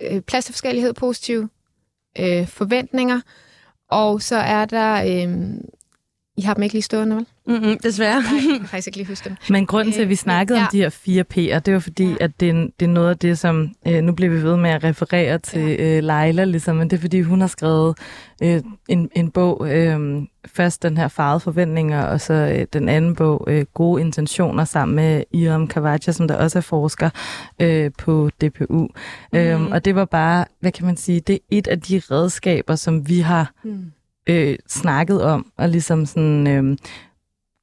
øh, 0.02 0.22
plads 0.22 0.46
til 0.46 0.54
forskellighed, 0.54 0.94
positive 0.94 1.50
øh, 2.20 2.48
forventninger, 2.48 3.22
og 3.92 4.22
så 4.22 4.36
er 4.36 4.66
der 4.66 5.24
øhm, 5.24 5.62
I 6.40 6.42
har 6.42 6.54
dem 6.54 6.64
ikke 6.64 6.76
lige 6.76 6.84
stående, 6.84 7.16
vel? 7.16 7.26
Mm-hmm, 7.48 7.78
desværre. 7.84 8.22
Nej, 8.22 8.32
jeg 8.52 8.60
kan 8.60 8.68
faktisk 8.68 8.88
ikke 8.88 8.98
lige 8.98 9.08
huske 9.08 9.30
dem. 9.30 9.38
Men 9.50 9.66
grunden 9.66 9.94
til, 9.94 10.02
at 10.02 10.10
vi 10.10 10.14
Øh, 10.14 10.18
snakkede 10.18 10.60
ja. 10.60 10.66
om 10.66 10.70
de 10.72 10.78
her 10.78 10.90
fire 10.90 11.24
P'er, 11.34 11.60
det 11.60 11.74
var 11.74 11.80
fordi, 11.80 12.18
at 12.22 12.32
det 12.40 12.50
er, 12.50 12.68
det 12.80 12.86
er 12.86 12.90
noget 12.90 13.10
af 13.10 13.18
det, 13.18 13.40
som... 13.40 13.70
Øh, 13.88 14.02
nu 14.04 14.12
bliver 14.12 14.32
vi 14.32 14.44
ved 14.44 14.58
med 14.58 14.70
at 14.70 14.84
referere 14.84 15.38
til 15.38 15.76
øh, 15.80 16.04
Leila, 16.04 16.44
ligesom, 16.44 16.76
men 16.76 16.90
det 16.90 16.98
er 16.98 17.02
fordi, 17.02 17.22
hun 17.22 17.42
har 17.42 17.48
skrevet 17.48 17.98
øh, 18.44 18.62
en, 18.88 19.10
en 19.16 19.32
bog, 19.32 19.68
øh, 19.76 20.22
først 20.48 20.84
den 20.84 20.98
her 20.98 21.08
farvede 21.08 21.40
forventninger, 21.40 22.04
og 22.04 22.22
så 22.22 22.34
øh, 22.34 22.66
den 22.74 22.90
anden 22.90 23.16
bog, 23.16 23.48
øh, 23.48 23.66
Gode 23.74 24.02
Intentioner, 24.02 24.66
sammen 24.66 24.96
med 24.96 25.24
Iram 25.32 25.68
Kavacha, 25.68 26.12
som 26.12 26.28
der 26.28 26.36
også 26.36 26.60
er 26.60 26.62
forsker 26.62 27.10
øh, 27.62 27.92
på 27.98 28.30
DPU. 28.42 28.88
Mm. 29.34 29.40
Øhm, 29.40 29.72
og 29.72 29.86
det 29.86 29.96
var 29.96 30.06
bare, 30.06 30.46
hvad 30.60 30.72
kan 30.72 30.86
man 30.86 30.98
sige, 30.98 31.20
det 31.20 31.34
er 31.34 31.40
et 31.50 31.68
af 31.68 31.82
de 31.82 32.02
redskaber, 32.12 32.76
som 32.76 33.10
vi 33.10 33.20
har 33.20 33.52
Hmm. 33.64 33.92
Øh, 34.30 34.56
snakket 34.68 35.24
om, 35.24 35.52
og 35.58 35.70
ligesom 35.70 36.06
sådan 36.06 36.48
øh, 36.48 36.78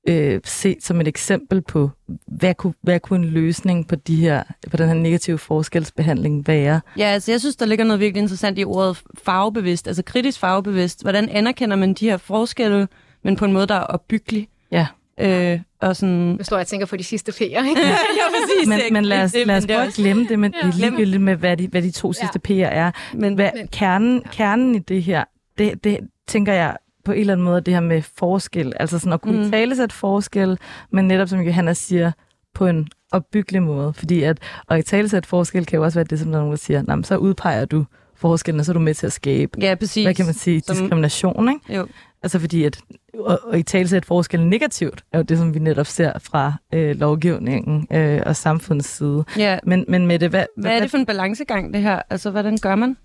øh, 0.08 0.40
set 0.44 0.84
som 0.84 1.00
et 1.00 1.08
eksempel 1.08 1.62
på, 1.62 1.90
hvad 2.26 2.54
kunne, 2.54 2.74
hvad 2.82 3.00
kunne 3.00 3.26
en 3.26 3.32
løsning 3.32 3.88
på, 3.88 3.94
de 3.96 4.16
her, 4.16 4.42
på 4.70 4.76
den 4.76 4.86
her 4.88 4.94
negative 4.94 5.38
forskelsbehandling 5.38 6.46
være? 6.48 6.80
Ja, 6.98 7.04
altså 7.04 7.30
jeg 7.32 7.40
synes, 7.40 7.56
der 7.56 7.66
ligger 7.66 7.84
noget 7.84 8.00
virkelig 8.00 8.22
interessant 8.22 8.58
i 8.58 8.64
ordet 8.64 9.02
farvebevidst, 9.24 9.86
altså 9.88 10.02
kritisk 10.02 10.38
farvebevidst. 10.40 11.02
Hvordan 11.02 11.28
anerkender 11.28 11.76
man 11.76 11.94
de 11.94 12.08
her 12.10 12.16
forskelle, 12.16 12.88
men 13.24 13.36
på 13.36 13.44
en 13.44 13.52
måde, 13.52 13.66
der 13.66 13.74
er 13.74 13.80
opbyggelig? 13.80 14.48
Ja. 14.72 14.86
Øh, 15.20 15.60
og 15.80 15.96
sådan... 15.96 16.14
Nu 16.14 16.38
står 16.44 16.56
jeg 16.56 16.60
og 16.62 16.66
tænker 16.66 16.86
på 16.86 16.96
de 16.96 17.04
sidste 17.04 17.32
P'er, 17.32 17.42
ikke? 17.44 17.80
ja, 17.86 17.96
præcis. 18.30 18.68
Men, 18.68 18.80
men 18.92 19.04
lad 19.04 19.22
os, 19.22 19.32
Det- 19.32 19.46
lad 19.46 19.56
os 19.56 19.66
prøve 19.66 19.82
at 19.82 19.92
glemme 19.94 20.26
det, 20.28 20.38
men 20.38 20.54
Ja. 20.62 20.66
ja. 20.66 20.72
ligegyldigt 20.76 21.22
med, 21.22 21.36
hvad 21.36 21.56
de, 21.56 21.68
hvad 21.68 21.82
de 21.82 21.90
to 21.90 22.12
sidste 22.12 22.40
P'er 22.48 22.52
er. 22.54 22.90
Men, 23.14 23.34
Hvad, 23.34 23.50
Men- 23.54 23.68
kernen, 23.68 24.22
kernen 24.32 24.74
i 24.74 24.78
det 24.78 25.02
her, 25.02 25.24
det, 25.58 25.84
det 25.84 25.98
tænker 26.28 26.52
jeg 26.52 26.76
på 27.04 27.12
en 27.12 27.18
eller 27.20 27.32
anden 27.32 27.44
måde, 27.44 27.60
det 27.60 27.74
her 27.74 27.80
med 27.80 28.02
forskel, 28.02 28.72
altså 28.80 28.98
sådan 28.98 29.12
at 29.12 29.20
kunne 29.20 29.44
Mm. 29.44 29.50
tale 29.50 29.84
et 29.84 29.92
forskel, 29.92 30.58
men 30.92 31.08
netop 31.08 31.28
som 31.28 31.40
Johanna 31.40 31.72
siger, 31.72 32.12
på 32.54 32.66
en 32.66 32.88
opbyggelig 33.12 33.62
måde. 33.62 33.92
Fordi 33.92 34.22
at, 34.22 34.38
og 34.66 34.78
i 34.78 34.82
tale 34.82 35.18
et 35.18 35.26
forskel 35.26 35.66
kan 35.66 35.76
jo 35.76 35.84
også 35.84 35.98
være 35.98 36.04
det, 36.10 36.18
som 36.18 36.28
der 36.30 36.34
er 36.34 36.40
nogen, 36.40 36.50
der 36.52 36.56
siger, 36.58 36.82
"Nå, 36.82 36.94
men 36.94 37.04
så 37.04 37.16
udpeger 37.16 37.64
du 37.64 37.84
forskellen, 38.16 38.60
og 38.60 38.66
så 38.66 38.72
er 38.72 38.74
du 38.74 38.80
med 38.80 38.94
til 38.94 39.06
at 39.06 39.12
skabe, 39.12 39.58
ja, 39.60 39.74
præcis. 39.74 40.04
hvad 40.06 40.14
kan 40.14 40.24
man 40.24 40.34
sige, 40.34 40.60
Som- 40.60 40.76
diskrimination, 40.76 41.48
ikke? 41.48 41.74
Jo. 41.76 41.86
Altså 42.22 42.38
fordi, 42.38 42.64
at 42.64 42.80
og, 43.18 43.40
og 43.44 43.58
i 43.58 43.62
tale 43.62 43.96
et 43.96 44.04
forskel 44.04 44.46
negativt, 44.46 45.04
er 45.12 45.18
jo 45.18 45.22
det, 45.22 45.38
som 45.38 45.54
vi 45.54 45.58
netop 45.58 45.86
ser 45.86 46.18
fra 46.18 46.52
øh, 46.74 46.96
lovgivningen 46.96 47.86
øh, 47.92 48.22
og 48.26 48.36
samfundets 48.36 48.88
side. 48.88 49.24
Ja. 49.38 49.58
Men, 49.64 49.84
men 49.88 50.06
med 50.06 50.18
det, 50.18 50.30
hvad, 50.30 50.44
Hvad 50.56 50.70
er 50.76 50.80
det 50.80 50.90
for 50.90 50.98
en 50.98 51.06
balancegang, 51.06 51.74
det 51.74 51.82
her? 51.82 52.02
Altså, 52.10 52.30
hvordan 52.30 52.58
gør 52.62 52.74
man? 52.74 52.96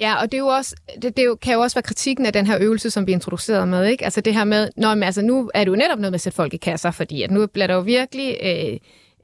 Ja, 0.00 0.14
og 0.14 0.32
det, 0.32 0.34
er 0.34 0.42
jo 0.42 0.46
også, 0.46 0.76
det, 1.02 1.16
det 1.16 1.40
kan 1.40 1.54
jo 1.54 1.60
også 1.60 1.76
være 1.76 1.82
kritikken 1.82 2.26
af 2.26 2.32
den 2.32 2.46
her 2.46 2.58
øvelse, 2.60 2.90
som 2.90 3.06
vi 3.06 3.12
introducerede 3.12 3.66
med. 3.66 3.86
Ikke? 3.86 4.04
Altså 4.04 4.20
det 4.20 4.34
her 4.34 4.44
med, 4.44 4.68
nå, 4.76 4.94
men 4.94 5.02
altså, 5.02 5.22
nu 5.22 5.50
er 5.54 5.64
det 5.64 5.70
jo 5.70 5.76
netop 5.76 5.98
noget 5.98 6.12
med 6.12 6.14
at 6.14 6.20
sætte 6.20 6.36
folk 6.36 6.54
i 6.54 6.56
kasser, 6.56 6.90
fordi 6.90 7.22
at 7.22 7.30
nu 7.30 7.46
bliver 7.46 7.66
der 7.66 7.74
jo 7.74 7.80
virkelig 7.80 8.36
øh, 8.42 8.78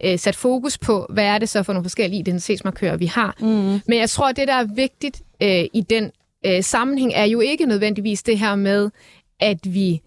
øh, 0.04 0.18
sat 0.18 0.36
fokus 0.36 0.78
på, 0.78 1.06
hvad 1.10 1.24
er 1.24 1.38
det 1.38 1.48
så 1.48 1.62
for 1.62 1.72
nogle 1.72 1.84
forskellige 1.84 2.20
identitetsmarkører, 2.20 2.96
vi 2.96 3.06
har. 3.06 3.36
Mm. 3.40 3.80
Men 3.86 3.98
jeg 3.98 4.10
tror, 4.10 4.28
at 4.28 4.36
det, 4.36 4.48
der 4.48 4.54
er 4.54 4.66
vigtigt 4.74 5.22
øh, 5.42 5.64
i 5.72 5.80
den 5.90 6.10
øh, 6.46 6.62
sammenhæng, 6.62 7.12
er 7.14 7.24
jo 7.24 7.40
ikke 7.40 7.66
nødvendigvis 7.66 8.22
det 8.22 8.38
her 8.38 8.54
med, 8.54 8.90
at 9.40 9.58
vi 9.64 10.02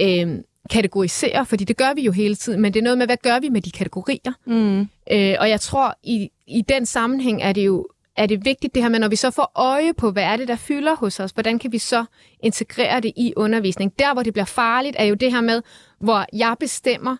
øh, 0.00 0.38
kategoriserer, 0.70 1.44
fordi 1.44 1.64
det 1.64 1.76
gør 1.76 1.94
vi 1.94 2.02
jo 2.02 2.12
hele 2.12 2.34
tiden, 2.34 2.60
men 2.60 2.74
det 2.74 2.80
er 2.80 2.84
noget 2.84 2.98
med, 2.98 3.06
hvad 3.06 3.16
gør 3.22 3.40
vi 3.40 3.48
med 3.48 3.60
de 3.60 3.70
kategorier? 3.70 4.32
Mm. 4.46 4.80
Øh, 5.12 5.36
og 5.40 5.50
jeg 5.50 5.60
tror, 5.60 5.98
i, 6.02 6.30
i 6.46 6.62
den 6.68 6.86
sammenhæng 6.86 7.42
er 7.42 7.52
det 7.52 7.66
jo 7.66 7.86
er 8.22 8.26
det 8.26 8.44
vigtigt 8.44 8.74
det 8.74 8.82
her 8.82 8.90
med, 8.90 8.98
når 8.98 9.08
vi 9.08 9.16
så 9.16 9.30
får 9.30 9.52
øje 9.54 9.94
på, 9.94 10.10
hvad 10.10 10.22
er 10.22 10.36
det, 10.36 10.48
der 10.48 10.56
fylder 10.56 10.96
hos 10.96 11.20
os, 11.20 11.30
hvordan 11.30 11.58
kan 11.58 11.72
vi 11.72 11.78
så 11.78 12.04
integrere 12.42 13.00
det 13.00 13.12
i 13.16 13.32
undervisning? 13.36 13.92
Der, 13.98 14.12
hvor 14.12 14.22
det 14.22 14.32
bliver 14.32 14.44
farligt, 14.44 14.96
er 14.98 15.04
jo 15.04 15.14
det 15.14 15.32
her 15.32 15.40
med, 15.40 15.62
hvor 16.00 16.26
jeg 16.32 16.56
bestemmer, 16.60 17.16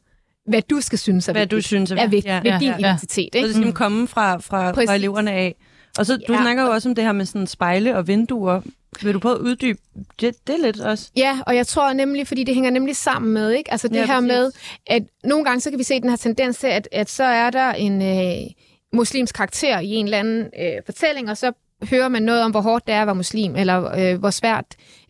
hvad 0.46 0.62
du 0.62 0.80
skal 0.80 0.98
synes 0.98 1.28
er 1.28 1.32
Hvad 1.32 1.42
vigtigt, 1.42 1.56
du 1.56 1.62
synes 1.62 1.90
er 1.90 1.96
er 1.96 2.06
vigtigt 2.06 2.26
Ja. 2.32 2.40
ved 2.42 2.50
ja, 2.50 2.58
din 2.58 2.68
ja. 2.68 2.78
identitet. 2.78 3.28
Så 3.32 3.38
Ikke? 3.38 3.48
det 3.48 3.54
skal 3.56 3.66
mm. 3.66 3.72
komme 3.72 4.08
fra, 4.08 4.36
fra, 4.38 4.70
fra 4.70 4.94
eleverne 4.94 5.32
af. 5.32 5.54
Og 5.98 6.06
så, 6.06 6.16
du 6.28 6.32
Ja. 6.32 6.40
snakker 6.42 6.62
jo 6.62 6.70
også 6.70 6.88
om 6.88 6.94
det 6.94 7.04
her 7.04 7.12
med 7.12 7.24
sådan 7.26 7.46
spejle 7.46 7.96
og 7.96 8.08
vinduer. 8.08 8.60
Vil 9.02 9.14
du 9.14 9.18
prøve 9.18 9.34
at 9.34 9.40
uddybe 9.40 9.78
det, 10.20 10.34
det 10.46 10.54
lidt 10.60 10.80
også? 10.80 11.10
Ja, 11.16 11.38
og 11.46 11.56
jeg 11.56 11.66
tror 11.66 11.92
nemlig, 11.92 12.26
fordi 12.28 12.44
det 12.44 12.54
hænger 12.54 12.70
nemlig 12.70 12.96
sammen 12.96 13.32
med, 13.32 13.50
ikke? 13.50 13.70
Altså 13.72 13.88
det 13.88 13.94
ja, 13.94 14.06
her 14.06 14.14
præcis. 14.14 14.28
med, 14.28 14.52
at 14.86 15.02
nogle 15.24 15.44
gange 15.44 15.60
så 15.60 15.70
kan 15.70 15.78
vi 15.78 15.84
se 15.84 16.00
den 16.00 16.10
her 16.10 16.16
tendens 16.16 16.58
til, 16.58 16.66
at, 16.66 16.88
at 16.92 17.10
så 17.10 17.24
er 17.24 17.50
der 17.50 17.72
en 17.72 18.02
øh, 18.02 18.50
muslimsk 18.92 19.34
karakter 19.34 19.78
i 19.80 19.88
en 19.90 20.04
eller 20.06 20.18
anden 20.18 20.50
øh, 20.60 20.82
fortælling, 20.86 21.30
og 21.30 21.36
så 21.36 21.52
hører 21.90 22.08
man 22.08 22.22
noget 22.22 22.42
om, 22.42 22.50
hvor 22.50 22.60
hårdt 22.60 22.86
det 22.86 22.94
er 22.94 23.00
at 23.00 23.06
være 23.06 23.14
muslim, 23.14 23.56
eller 23.56 23.98
øh, 24.12 24.18
hvor 24.18 24.30
svært 24.30 24.64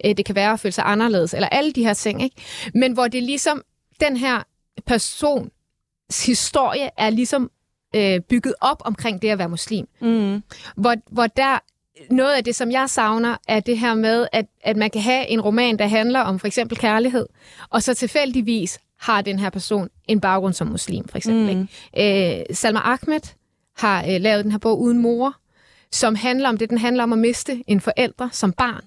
øh, 0.05 0.17
det 0.17 0.25
kan 0.25 0.35
være 0.35 0.53
at 0.53 0.61
føle 0.61 0.73
sig 0.73 0.85
anderledes, 0.87 1.35
eller 1.35 1.49
alle 1.49 1.73
de 1.73 1.85
her 1.85 1.95
ting, 1.95 2.23
ikke? 2.23 2.37
Men 2.75 2.93
hvor 2.93 3.09
det 3.09 3.23
ligesom, 3.23 3.63
den 4.01 4.17
her 4.17 4.43
persons 4.87 6.27
historie 6.27 6.91
er 6.97 7.11
ligesom 7.11 7.51
øh, 7.97 8.21
bygget 8.21 8.55
op 8.61 8.83
omkring 8.85 9.23
det 9.23 9.29
at 9.29 9.39
være 9.39 9.49
muslim 9.49 9.87
Mm. 10.01 10.43
hvor, 10.77 10.95
hvor 11.11 11.27
der 11.27 11.59
noget 12.11 12.33
af 12.35 12.45
det, 12.45 12.55
som 12.55 12.71
jeg 12.71 12.91
savner, 12.91 13.37
er 13.49 13.61
det 13.61 13.79
her 13.79 13.95
med, 13.95 14.27
at, 14.33 14.47
at 14.65 14.77
man 14.77 14.91
kan 14.91 15.03
have 15.03 15.29
en 15.29 15.41
roman, 15.41 15.79
der 15.79 15.87
handler 15.87 16.21
om 16.21 16.39
for 16.39 16.47
eksempel 16.47 16.79
kærlighed, 16.79 17.27
og 17.71 17.83
så 17.83 17.95
tilfældigvis 17.95 18.79
har 19.01 19.23
den 19.23 19.39
her 19.39 19.51
person 19.51 19.89
en 20.09 20.21
baggrund 20.21 20.55
som 20.55 20.67
muslim, 20.67 21.09
for 21.09 21.17
eksempel. 21.17 21.57
Mm. 21.57 21.69
Ikke? 21.97 22.39
Øh, 22.39 22.45
Salma 22.57 22.81
Ahmed 22.81 23.21
har 23.81 24.05
øh, 24.09 24.21
lavet 24.21 24.45
den 24.45 24.53
her 24.53 24.59
bog 24.59 24.81
Uden 24.81 24.99
mor, 24.99 25.37
som 25.93 26.15
handler 26.15 26.49
om 26.49 26.59
det, 26.59 26.71
den 26.71 26.79
handler 26.79 27.03
om 27.03 27.13
at 27.13 27.19
miste 27.19 27.65
en 27.67 27.81
forælder 27.81 28.29
som 28.33 28.53
barn, 28.53 28.85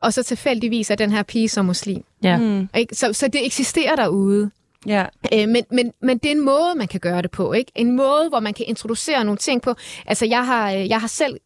og 0.00 0.12
så 0.12 0.22
tilfældigvis 0.22 0.90
er 0.90 0.94
den 0.94 1.10
her 1.10 1.22
pige 1.22 1.48
som 1.48 1.64
muslim. 1.64 2.04
Ja. 2.22 2.38
Mm. 2.38 2.68
Ikke? 2.74 2.94
Så, 2.94 3.12
så 3.12 3.28
det 3.28 3.46
eksisterer 3.46 3.96
derude. 3.96 4.50
Ja. 4.86 5.04
Øh, 5.32 5.48
men, 5.48 5.64
men, 5.70 5.92
men 6.00 6.18
det 6.18 6.26
er 6.28 6.32
en 6.32 6.44
måde, 6.44 6.74
man 6.76 6.88
kan 6.88 7.00
gøre 7.00 7.22
det 7.22 7.30
på. 7.30 7.52
ikke? 7.52 7.72
En 7.74 7.96
måde, 7.96 8.28
hvor 8.28 8.40
man 8.40 8.54
kan 8.54 8.66
introducere 8.68 9.24
nogle 9.24 9.38
ting 9.38 9.62
på. 9.62 9.74
Altså, 10.06 10.26
jeg 10.26 10.46
har, 10.46 10.72
øh, 10.72 10.88
jeg 10.88 11.00
har 11.00 11.08
selv 11.08 11.36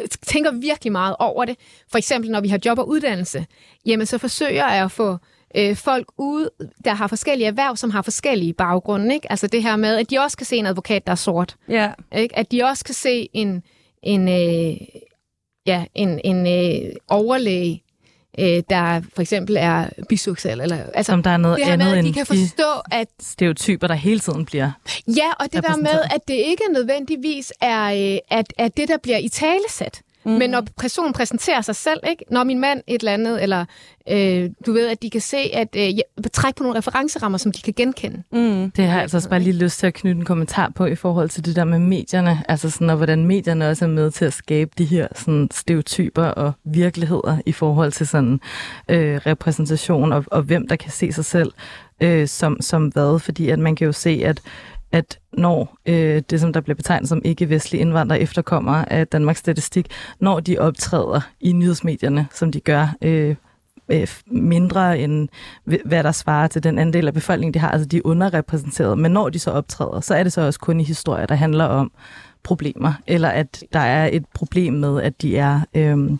øh, 0.00 0.08
tænker 0.26 0.50
virkelig 0.52 0.92
meget 0.92 1.16
over 1.18 1.44
det. 1.44 1.56
For 1.90 1.98
eksempel, 1.98 2.30
når 2.30 2.40
vi 2.40 2.48
har 2.48 2.58
job 2.64 2.78
og 2.78 2.88
uddannelse, 2.88 3.46
jamen 3.86 4.06
så 4.06 4.18
forsøger 4.18 4.74
jeg 4.74 4.84
at 4.84 4.92
få 4.92 5.18
øh, 5.56 5.76
folk 5.76 6.06
ude, 6.18 6.50
der 6.84 6.94
har 6.94 7.06
forskellige 7.06 7.46
erhverv, 7.46 7.76
som 7.76 7.90
har 7.90 8.02
forskellige 8.02 8.52
baggrunde. 8.52 9.14
Ikke? 9.14 9.30
Altså 9.30 9.46
det 9.46 9.62
her 9.62 9.76
med, 9.76 9.96
at 9.96 10.10
de 10.10 10.18
også 10.18 10.36
kan 10.36 10.46
se 10.46 10.56
en 10.56 10.66
advokat, 10.66 11.06
der 11.06 11.12
er 11.12 11.16
sort. 11.16 11.56
Ja. 11.68 11.92
Ikke? 12.16 12.38
At 12.38 12.52
de 12.52 12.64
også 12.64 12.84
kan 12.84 12.94
se 12.94 13.28
en, 13.32 13.62
en, 14.02 14.28
øh, 14.28 14.76
ja, 15.66 15.84
en, 15.94 16.20
en 16.24 16.46
øh, 16.46 16.92
overlæge, 17.08 17.82
øh, 18.38 18.62
der 18.70 19.02
for 19.14 19.22
eksempel 19.22 19.56
er 19.56 19.88
biseksuel. 20.08 20.60
Eller, 20.60 20.78
altså, 20.94 21.12
Som 21.12 21.22
der 21.22 21.30
er 21.30 21.36
noget 21.36 21.58
det 21.58 21.66
her 21.66 21.76
med, 21.76 21.86
andet 21.86 21.98
at 21.98 22.04
de 22.04 22.12
kan 22.12 22.26
forstå, 22.26 22.70
at 22.92 23.08
stereotyper, 23.20 23.86
der 23.86 23.94
hele 23.94 24.20
tiden 24.20 24.44
bliver. 24.44 24.70
Ja, 25.08 25.30
og 25.40 25.52
det 25.52 25.64
der 25.64 25.76
med, 25.76 26.00
at 26.14 26.20
det 26.28 26.34
ikke 26.34 26.62
nødvendigvis 26.72 27.52
er 27.60 28.14
øh, 28.14 28.38
at, 28.38 28.52
at 28.58 28.76
det, 28.76 28.88
der 28.88 28.96
bliver 28.96 29.18
i 29.18 29.28
talesat. 29.28 30.02
Mm. 30.26 30.32
Men 30.32 30.50
når 30.50 30.62
personen 30.78 31.12
præsenterer 31.12 31.60
sig 31.60 31.76
selv, 31.76 32.00
ikke? 32.10 32.24
når 32.30 32.44
min 32.44 32.60
mand 32.60 32.82
et 32.86 33.00
eller 33.00 33.12
andet, 33.12 33.42
eller 33.42 33.64
øh, 34.10 34.50
du 34.66 34.72
ved, 34.72 34.88
at 34.88 35.02
de 35.02 35.10
kan 35.10 35.20
se, 35.20 35.36
at 35.36 35.68
øh, 35.76 35.96
ja, 35.96 36.02
trække 36.32 36.56
på 36.58 36.62
nogle 36.62 36.78
referencerammer, 36.78 37.38
som 37.38 37.52
de 37.52 37.62
kan 37.62 37.74
genkende. 37.76 38.22
Mm. 38.32 38.70
Det 38.70 38.84
har 38.84 38.92
jeg 38.92 39.02
altså 39.02 39.16
også 39.16 39.28
bare 39.28 39.40
lige 39.40 39.56
lyst 39.56 39.78
til 39.78 39.86
at 39.86 39.94
knytte 39.94 40.18
en 40.18 40.24
kommentar 40.24 40.72
på 40.74 40.86
i 40.86 40.94
forhold 40.94 41.28
til 41.28 41.44
det 41.44 41.56
der 41.56 41.64
med 41.64 41.78
medierne. 41.78 42.42
Altså 42.48 42.70
sådan, 42.70 42.90
og 42.90 42.96
hvordan 42.96 43.26
medierne 43.26 43.68
også 43.68 43.84
er 43.84 43.88
med 43.88 44.10
til 44.10 44.24
at 44.24 44.32
skabe 44.32 44.70
de 44.78 44.84
her 44.84 45.08
sådan, 45.14 45.48
stereotyper 45.52 46.24
og 46.24 46.52
virkeligheder 46.64 47.38
i 47.46 47.52
forhold 47.52 47.92
til 47.92 48.06
sådan 48.06 48.40
øh, 48.88 49.16
repræsentation 49.16 50.12
og, 50.12 50.24
og 50.26 50.42
hvem 50.42 50.68
der 50.68 50.76
kan 50.76 50.90
se 50.90 51.12
sig 51.12 51.24
selv 51.24 51.52
øh, 52.00 52.28
som, 52.28 52.56
som 52.60 52.88
hvad. 52.88 53.18
Fordi 53.18 53.48
at 53.48 53.58
man 53.58 53.76
kan 53.76 53.84
jo 53.84 53.92
se, 53.92 54.22
at 54.24 54.40
at 54.92 55.18
når 55.32 55.76
øh, 55.86 56.22
det, 56.30 56.40
som 56.40 56.52
der 56.52 56.60
bliver 56.60 56.76
betegnet 56.76 57.08
som 57.08 57.22
ikke-vestlige 57.24 57.80
indvandrere 57.80 58.20
efterkommer 58.20 58.84
af 58.84 59.06
Danmarks 59.06 59.38
Statistik, 59.38 59.88
når 60.20 60.40
de 60.40 60.58
optræder 60.58 61.20
i 61.40 61.52
nyhedsmedierne, 61.52 62.26
som 62.32 62.52
de 62.52 62.60
gør 62.60 62.94
øh, 63.02 63.36
øh, 63.88 64.08
mindre 64.26 64.98
end 64.98 65.28
hvad 65.84 66.04
der 66.04 66.12
svarer 66.12 66.46
til 66.46 66.62
den 66.62 66.78
andel 66.78 67.06
af 67.06 67.14
befolkningen, 67.14 67.54
de 67.54 67.58
har. 67.58 67.70
Altså, 67.70 67.88
de 67.88 67.96
er 67.96 68.02
underrepræsenteret. 68.04 68.98
Men 68.98 69.12
når 69.12 69.28
de 69.28 69.38
så 69.38 69.50
optræder, 69.50 70.00
så 70.00 70.14
er 70.14 70.22
det 70.22 70.32
så 70.32 70.40
også 70.40 70.60
kun 70.60 70.80
i 70.80 70.84
historier, 70.84 71.26
der 71.26 71.34
handler 71.34 71.64
om 71.64 71.92
problemer, 72.42 72.92
eller 73.06 73.28
at 73.28 73.64
der 73.72 73.80
er 73.80 74.08
et 74.12 74.24
problem 74.34 74.72
med, 74.72 75.02
at 75.02 75.22
de 75.22 75.36
er 75.36 75.60
øh, 75.74 76.10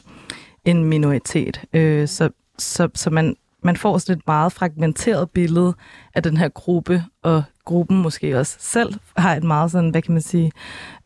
en 0.65 0.85
minoritet. 0.85 1.61
Øh, 1.73 2.09
så, 2.09 2.31
så, 2.59 2.89
så 2.95 3.11
man, 3.11 3.37
man 3.63 3.77
får 3.77 3.99
sådan 3.99 4.19
et 4.19 4.27
meget 4.27 4.53
fragmenteret 4.53 5.31
billede 5.31 5.75
af 6.15 6.23
den 6.23 6.37
her 6.37 6.49
gruppe, 6.49 7.05
og 7.23 7.43
gruppen 7.67 8.03
måske 8.03 8.39
også 8.39 8.57
selv 8.61 8.95
har 9.17 9.37
et 9.37 9.45
meget 9.45 9.71
sådan, 9.71 9.91
hvad 9.91 10.03
kan 10.03 10.13
man 10.13 10.23
sige, 10.23 10.53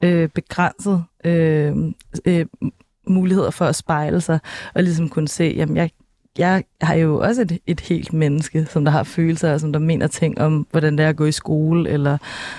øh, 0.03 0.29
begrænset 0.29 1.05
øh, 1.25 1.77
øh, 2.25 2.47
muligheder 3.07 3.51
for 3.51 3.65
at 3.65 3.77
spejle 3.77 4.21
sig, 4.21 4.39
og 4.75 4.83
ligesom 4.83 5.09
kunne 5.09 5.29
se, 5.29 5.55
jamen 5.57 5.77
jeg, 5.77 5.91
jeg 6.39 6.65
har 6.83 6.95
jo 6.95 7.19
også 7.21 7.43
et, 7.43 7.59
et 7.67 7.81
helt 7.81 8.13
menneske, 8.13 8.67
som 8.71 8.85
der 8.85 8.93
har 8.93 9.03
følelser, 9.03 9.53
og 9.53 9.61
som 9.61 9.73
der 9.73 9.81
mener 9.81 10.07
ting 10.07 10.41
om, 10.41 10.67
hvordan 10.71 10.99
det 10.99 11.05
er 11.05 11.09
at 11.09 11.17
gå 11.17 11.25
i 11.25 11.33
skole, 11.33 11.91
eller 11.91 12.19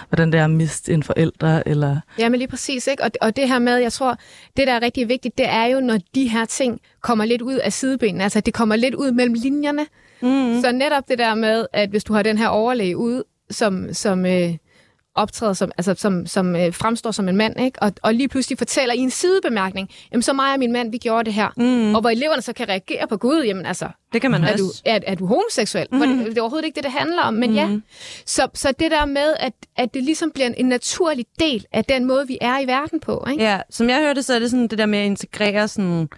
hvordan 0.09 0.31
det 0.31 0.39
er 0.39 0.43
at 0.43 0.51
miste 0.51 0.93
en 0.93 1.03
forældre, 1.03 1.67
eller... 1.67 1.99
Ja, 2.19 2.29
men 2.29 2.37
lige 2.37 2.47
præcis. 2.47 2.87
Ikke? 2.87 3.03
Og, 3.03 3.11
og 3.21 3.35
det 3.35 3.47
her 3.47 3.59
med, 3.59 3.75
jeg 3.77 3.93
tror, 3.93 4.17
det 4.57 4.67
der 4.67 4.73
er 4.73 4.81
rigtig 4.81 5.09
vigtigt, 5.09 5.37
det 5.37 5.49
er 5.49 5.65
jo, 5.65 5.79
når 5.79 5.99
de 6.15 6.27
her 6.27 6.45
ting 6.45 6.79
kommer 7.01 7.25
lidt 7.25 7.41
ud 7.41 7.55
af 7.55 7.73
sidebenene, 7.73 8.23
altså 8.23 8.39
det 8.39 8.53
kommer 8.53 8.75
lidt 8.75 8.95
ud 8.95 9.11
mellem 9.11 9.33
linjerne, 9.33 9.85
Mm. 10.21 10.61
Så 10.61 10.71
netop 10.71 11.09
det 11.09 11.17
der 11.17 11.35
med, 11.35 11.65
at 11.73 11.89
hvis 11.89 12.03
du 12.03 12.13
har 12.13 12.23
den 12.23 12.37
her 12.37 12.47
overlæge 12.47 12.97
ude, 12.97 13.23
som, 13.51 13.93
som 13.93 14.25
øh, 14.25 14.53
optræder 15.15 15.53
som, 15.53 15.71
altså 15.77 15.93
som, 15.97 16.25
som 16.25 16.55
øh, 16.55 16.73
fremstår 16.73 17.11
som 17.11 17.29
en 17.29 17.37
mand, 17.37 17.59
ikke? 17.59 17.81
Og, 17.81 17.91
og 18.01 18.13
lige 18.13 18.27
pludselig 18.27 18.57
fortæller 18.57 18.93
i 18.93 18.97
en 18.97 19.09
sidebemærkning, 19.09 19.89
jamen 20.11 20.21
så 20.21 20.33
mig 20.33 20.53
og 20.53 20.59
min 20.59 20.71
mand, 20.71 20.91
vi 20.91 20.97
gjorde 20.97 21.23
det 21.23 21.33
her. 21.33 21.49
Mm. 21.57 21.95
Og 21.95 22.01
hvor 22.01 22.09
eleverne 22.09 22.41
så 22.41 22.53
kan 22.53 22.69
reagere 22.69 23.07
på 23.07 23.17
Gud, 23.17 23.43
jamen 23.43 23.65
altså, 23.65 23.89
det 24.13 24.21
kan 24.21 24.31
man 24.31 24.43
er, 24.43 24.51
også. 24.53 24.63
du, 24.63 24.71
er, 24.85 24.99
er 25.07 25.15
du 25.15 25.25
homoseksuel? 25.25 25.87
Mm. 25.91 25.99
Det, 25.99 26.25
det 26.25 26.37
er 26.37 26.41
overhovedet 26.41 26.65
ikke 26.65 26.75
det, 26.75 26.83
det 26.83 26.91
handler 26.91 27.21
om, 27.21 27.33
men 27.33 27.49
mm. 27.49 27.55
ja. 27.55 27.79
Så, 28.25 28.47
så 28.53 28.73
det 28.79 28.91
der 28.91 29.05
med, 29.05 29.35
at, 29.39 29.53
at 29.77 29.93
det 29.93 30.03
ligesom 30.03 30.31
bliver 30.31 30.47
en, 30.47 30.55
en 30.57 30.65
naturlig 30.65 31.25
del 31.39 31.65
af 31.71 31.85
den 31.85 32.05
måde, 32.05 32.27
vi 32.27 32.37
er 32.41 32.59
i 32.59 32.67
verden 32.67 32.99
på. 32.99 33.25
Ikke? 33.31 33.43
Ja, 33.43 33.61
som 33.69 33.89
jeg 33.89 33.99
hørte, 33.99 34.23
så 34.23 34.33
er 34.33 34.39
det 34.39 34.51
sådan 34.51 34.67
det 34.67 34.77
der 34.77 34.85
med 34.85 34.99
at 34.99 35.05
integrere 35.05 35.67
sådan, 35.67 36.09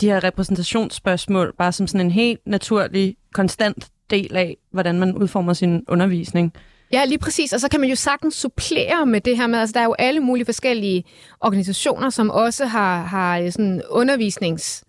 de 0.00 0.06
her 0.06 0.24
repræsentationsspørgsmål, 0.24 1.54
bare 1.58 1.72
som 1.72 1.86
sådan 1.86 2.06
en 2.06 2.10
helt 2.10 2.40
naturlig, 2.46 3.16
konstant 3.34 3.88
del 4.10 4.36
af, 4.36 4.56
hvordan 4.72 4.98
man 4.98 5.16
udformer 5.16 5.52
sin 5.52 5.84
undervisning. 5.88 6.52
Ja, 6.92 7.04
lige 7.04 7.18
præcis. 7.18 7.52
Og 7.52 7.60
så 7.60 7.68
kan 7.68 7.80
man 7.80 7.88
jo 7.88 7.96
sagtens 7.96 8.34
supplere 8.34 9.06
med 9.06 9.20
det 9.20 9.36
her 9.36 9.46
med, 9.46 9.58
altså 9.58 9.72
der 9.72 9.80
er 9.80 9.84
jo 9.84 9.94
alle 9.98 10.20
mulige 10.20 10.44
forskellige 10.44 11.04
organisationer, 11.40 12.10
som 12.10 12.30
også 12.30 12.66
har, 12.66 13.02
har 13.02 13.38
øh, 13.38 13.52
sådan 13.52 13.82
undervisnings 13.90 14.84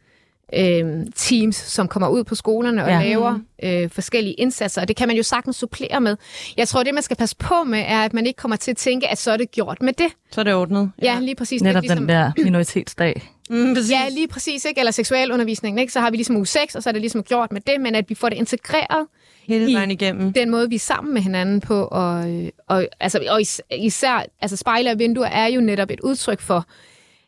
øh, 0.53 1.05
teams, 1.15 1.55
som 1.55 1.87
kommer 1.87 2.07
ud 2.07 2.23
på 2.23 2.35
skolerne 2.35 2.83
og 2.83 2.89
ja. 2.89 3.03
laver 3.03 3.39
øh, 3.63 3.89
forskellige 3.89 4.33
indsatser, 4.33 4.81
og 4.81 4.87
det 4.87 4.95
kan 4.95 5.07
man 5.07 5.17
jo 5.17 5.23
sagtens 5.23 5.55
supplere 5.55 6.01
med. 6.01 6.17
Jeg 6.57 6.67
tror, 6.67 6.83
det 6.83 6.93
man 6.93 7.03
skal 7.03 7.17
passe 7.17 7.35
på 7.35 7.63
med, 7.63 7.83
er, 7.87 8.01
at 8.01 8.13
man 8.13 8.25
ikke 8.25 8.37
kommer 8.37 8.55
til 8.55 8.71
at 8.71 8.77
tænke, 8.77 9.07
at 9.07 9.17
så 9.17 9.31
er 9.31 9.37
det 9.37 9.51
gjort 9.51 9.81
med 9.81 9.93
det. 9.93 10.07
Så 10.31 10.41
er 10.41 10.43
det 10.43 10.53
ordnet. 10.53 10.91
Ja, 11.01 11.13
ja 11.13 11.19
lige 11.19 11.35
præcis. 11.35 11.61
Netop 11.61 11.81
ligesom, 11.81 11.97
den 11.97 12.09
der 12.09 12.31
minoritetsdag. 12.37 13.21
Mm, 13.49 13.75
ja, 13.89 14.09
lige 14.09 14.27
præcis. 14.27 14.65
Ikke? 14.65 14.79
Eller 14.79 14.91
seksualundervisningen. 14.91 15.79
Ikke? 15.79 15.93
Så 15.93 15.99
har 15.99 16.11
vi 16.11 16.17
ligesom 16.17 16.35
uge 16.35 16.47
6, 16.47 16.75
og 16.75 16.83
så 16.83 16.89
er 16.89 16.91
det 16.91 17.01
ligesom 17.01 17.23
gjort 17.23 17.51
med 17.51 17.61
det, 17.61 17.81
men 17.81 17.95
at 17.95 18.09
vi 18.09 18.15
får 18.15 18.29
det 18.29 18.35
integreret 18.35 19.07
Hele 19.47 19.73
vejen 19.73 19.91
igennem. 19.91 20.33
den 20.33 20.49
måde, 20.49 20.69
vi 20.69 20.75
er 20.75 20.79
sammen 20.79 21.13
med 21.13 21.21
hinanden 21.21 21.61
på. 21.61 21.87
Og, 21.91 22.25
og, 22.67 22.87
altså, 22.99 23.19
og 23.29 23.41
især 23.71 24.25
altså 24.41 24.57
spejle 24.57 24.91
og 24.91 24.99
vinduer 24.99 25.27
er 25.27 25.47
jo 25.47 25.61
netop 25.61 25.91
et 25.91 25.99
udtryk 25.99 26.39
for, 26.39 26.65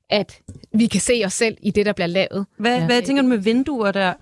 at 0.10 0.40
vi 0.74 0.88
kan 0.88 1.02
se 1.02 1.22
os 1.26 1.34
selv 1.34 1.58
i 1.62 1.72
det, 1.72 1.86
der 1.86 1.94
bliver 1.94 2.08
lavet. 2.08 2.46
Hvad, 2.58 2.78
ja. 2.78 2.86
hvad 2.86 3.02
tænker 3.02 3.22
du 3.22 3.28
med 3.28 3.38
vinduer 3.38 3.92
der? 3.92 4.14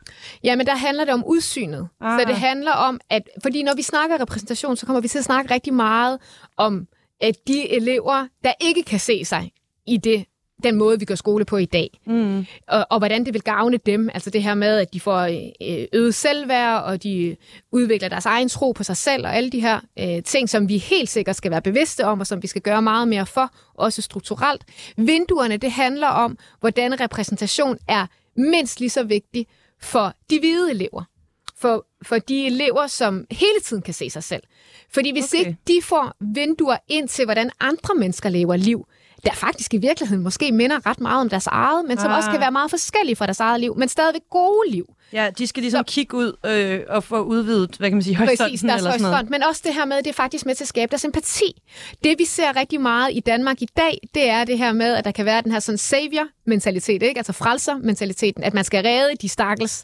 Jamen, 0.44 0.66
der 0.66 0.76
handler 0.76 1.06
det 1.06 1.14
om 1.14 1.24
udsynet. 1.26 1.88
Ah. 2.02 2.20
Så 2.20 2.28
det 2.28 2.36
handler 2.36 2.72
om, 2.72 3.00
at 3.10 3.30
fordi 3.44 3.64
når 3.64 3.76
vi 3.76 3.82
snakker 3.82 4.22
repræsentation, 4.22 4.78
så 4.78 4.86
kommer 4.86 5.02
vi 5.02 5.08
til 5.08 5.18
at 5.18 5.26
snakke 5.26 5.54
rigtig 5.54 5.74
meget 5.74 6.20
om 6.58 6.88
at 7.22 7.36
de 7.48 7.70
elever, 7.70 8.28
der 8.44 8.54
ikke 8.62 8.84
kan 8.84 9.00
se 9.00 9.26
sig 9.26 9.52
i 9.88 9.98
det, 9.98 10.26
den 10.64 10.76
måde, 10.76 11.00
vi 11.00 11.06
gør 11.06 11.16
skole 11.16 11.46
på 11.46 11.58
i 11.58 11.66
dag. 11.66 12.00
Mm. 12.06 12.46
Og, 12.68 12.88
og 12.90 12.98
hvordan 12.98 13.26
det 13.26 13.34
vil 13.34 13.42
gavne 13.42 13.78
dem. 13.78 14.10
Altså 14.14 14.30
det 14.30 14.44
her 14.44 14.54
med, 14.54 14.78
at 14.78 14.94
de 14.94 15.00
får 15.00 15.22
øh, 15.62 15.88
øget 15.94 16.16
selvværd, 16.16 16.84
og 16.84 17.04
de 17.04 17.36
udvikler 17.72 18.10
deres 18.10 18.26
egen 18.26 18.50
tro 18.50 18.72
på 18.72 18.84
sig 18.84 18.98
selv, 18.98 19.26
og 19.26 19.36
alle 19.36 19.50
de 19.50 19.60
her 19.60 19.80
øh, 20.00 20.24
ting, 20.24 20.50
som 20.50 20.70
vi 20.70 20.78
helt 20.78 21.10
sikkert 21.10 21.36
skal 21.36 21.52
være 21.52 21.62
bevidste 21.62 22.06
om, 22.06 22.20
og 22.20 22.28
som 22.28 22.42
vi 22.42 22.48
skal 22.48 22.62
gøre 22.62 22.82
meget 22.82 23.08
mere 23.08 23.26
for, 23.26 23.52
også 23.74 24.02
strukturelt. 24.02 24.64
Vinduerne, 24.98 25.58
det 25.58 25.72
handler 25.72 26.08
om, 26.08 26.38
hvordan 26.60 27.00
repræsentation 27.00 27.78
er 27.88 28.08
mindst 28.38 28.80
lige 28.80 28.90
så 28.90 29.04
vigtig 29.04 29.48
for 29.82 30.14
de 30.30 30.40
hvide 30.40 30.72
elever. 30.72 31.04
For, 31.58 31.86
for 32.04 32.18
de 32.18 32.46
elever, 32.46 32.88
som 32.88 33.26
hele 33.32 33.60
tiden 33.64 33.82
kan 33.82 33.94
se 33.94 34.10
sig 34.10 34.24
selv. 34.24 34.44
Fordi 34.94 35.12
hvis 35.12 35.34
okay. 35.34 35.40
ikke 35.40 35.58
de 35.68 35.80
får 35.84 36.16
vinduer 36.20 36.78
ind 36.88 37.08
til, 37.08 37.26
hvordan 37.26 37.52
andre 37.60 37.96
mennesker 37.96 38.30
lever 38.30 38.56
liv, 38.56 38.88
der 39.26 39.34
faktisk 39.34 39.74
i 39.74 39.78
virkeligheden 39.78 40.24
måske 40.24 40.52
minder 40.52 40.86
ret 40.86 41.00
meget 41.00 41.22
om 41.22 41.30
deres 41.30 41.48
eget, 41.48 41.86
men 41.88 41.98
som 41.98 42.12
ah. 42.12 42.18
også 42.18 42.32
kan 42.32 42.40
være 42.40 42.52
meget 42.52 42.70
forskellige 42.70 43.16
fra 43.16 43.26
deres 43.26 43.40
eget 43.40 43.60
liv, 43.60 43.76
men 43.78 43.90
stadigvæk 43.90 44.22
gode 44.30 44.72
liv. 44.72 44.86
Ja, 45.14 45.30
de 45.38 45.48
skal 45.48 45.62
ligesom 45.62 45.84
så, 45.88 45.94
kigge 45.94 46.18
ud 46.18 46.34
øh, 46.46 46.82
og 46.90 47.04
få 47.04 47.22
udvidet, 47.22 47.76
hvad 47.78 47.90
kan 47.90 47.96
man 47.96 48.04
sige, 48.04 48.16
horisonten 48.16 48.46
præcis, 48.46 48.62
deres 48.62 48.80
eller 48.80 48.92
sådan 48.92 49.12
noget. 49.12 49.30
men 49.30 49.44
også 49.44 49.62
det 49.66 49.74
her 49.74 49.86
med, 49.86 49.98
det 49.98 50.08
er 50.08 50.14
faktisk 50.14 50.46
med 50.46 50.56
til 50.56 50.64
at 50.64 50.68
skabe 50.68 50.90
deres 50.90 51.06
empati. 51.06 51.62
Det 52.04 52.20
vi 52.20 52.26
ser 52.26 52.56
rigtig 52.56 52.82
meget 52.82 53.10
i 53.14 53.20
Danmark 53.20 53.62
i 53.62 53.68
dag, 53.78 54.00
det 54.16 54.30
er 54.30 54.44
det 54.44 54.58
her 54.58 54.74
med, 54.74 54.94
at 54.94 55.06
der 55.06 55.12
kan 55.12 55.26
være 55.26 55.42
den 55.42 55.52
her 55.52 55.60
sådan 55.60 55.78
savior-mentalitet, 55.78 57.04
ikke? 57.04 57.18
altså 57.18 57.34
frelser-mentaliteten, 57.34 58.44
at 58.44 58.54
man 58.54 58.64
skal 58.64 58.86
redde 58.86 59.16
de 59.22 59.30
stakkels 59.30 59.84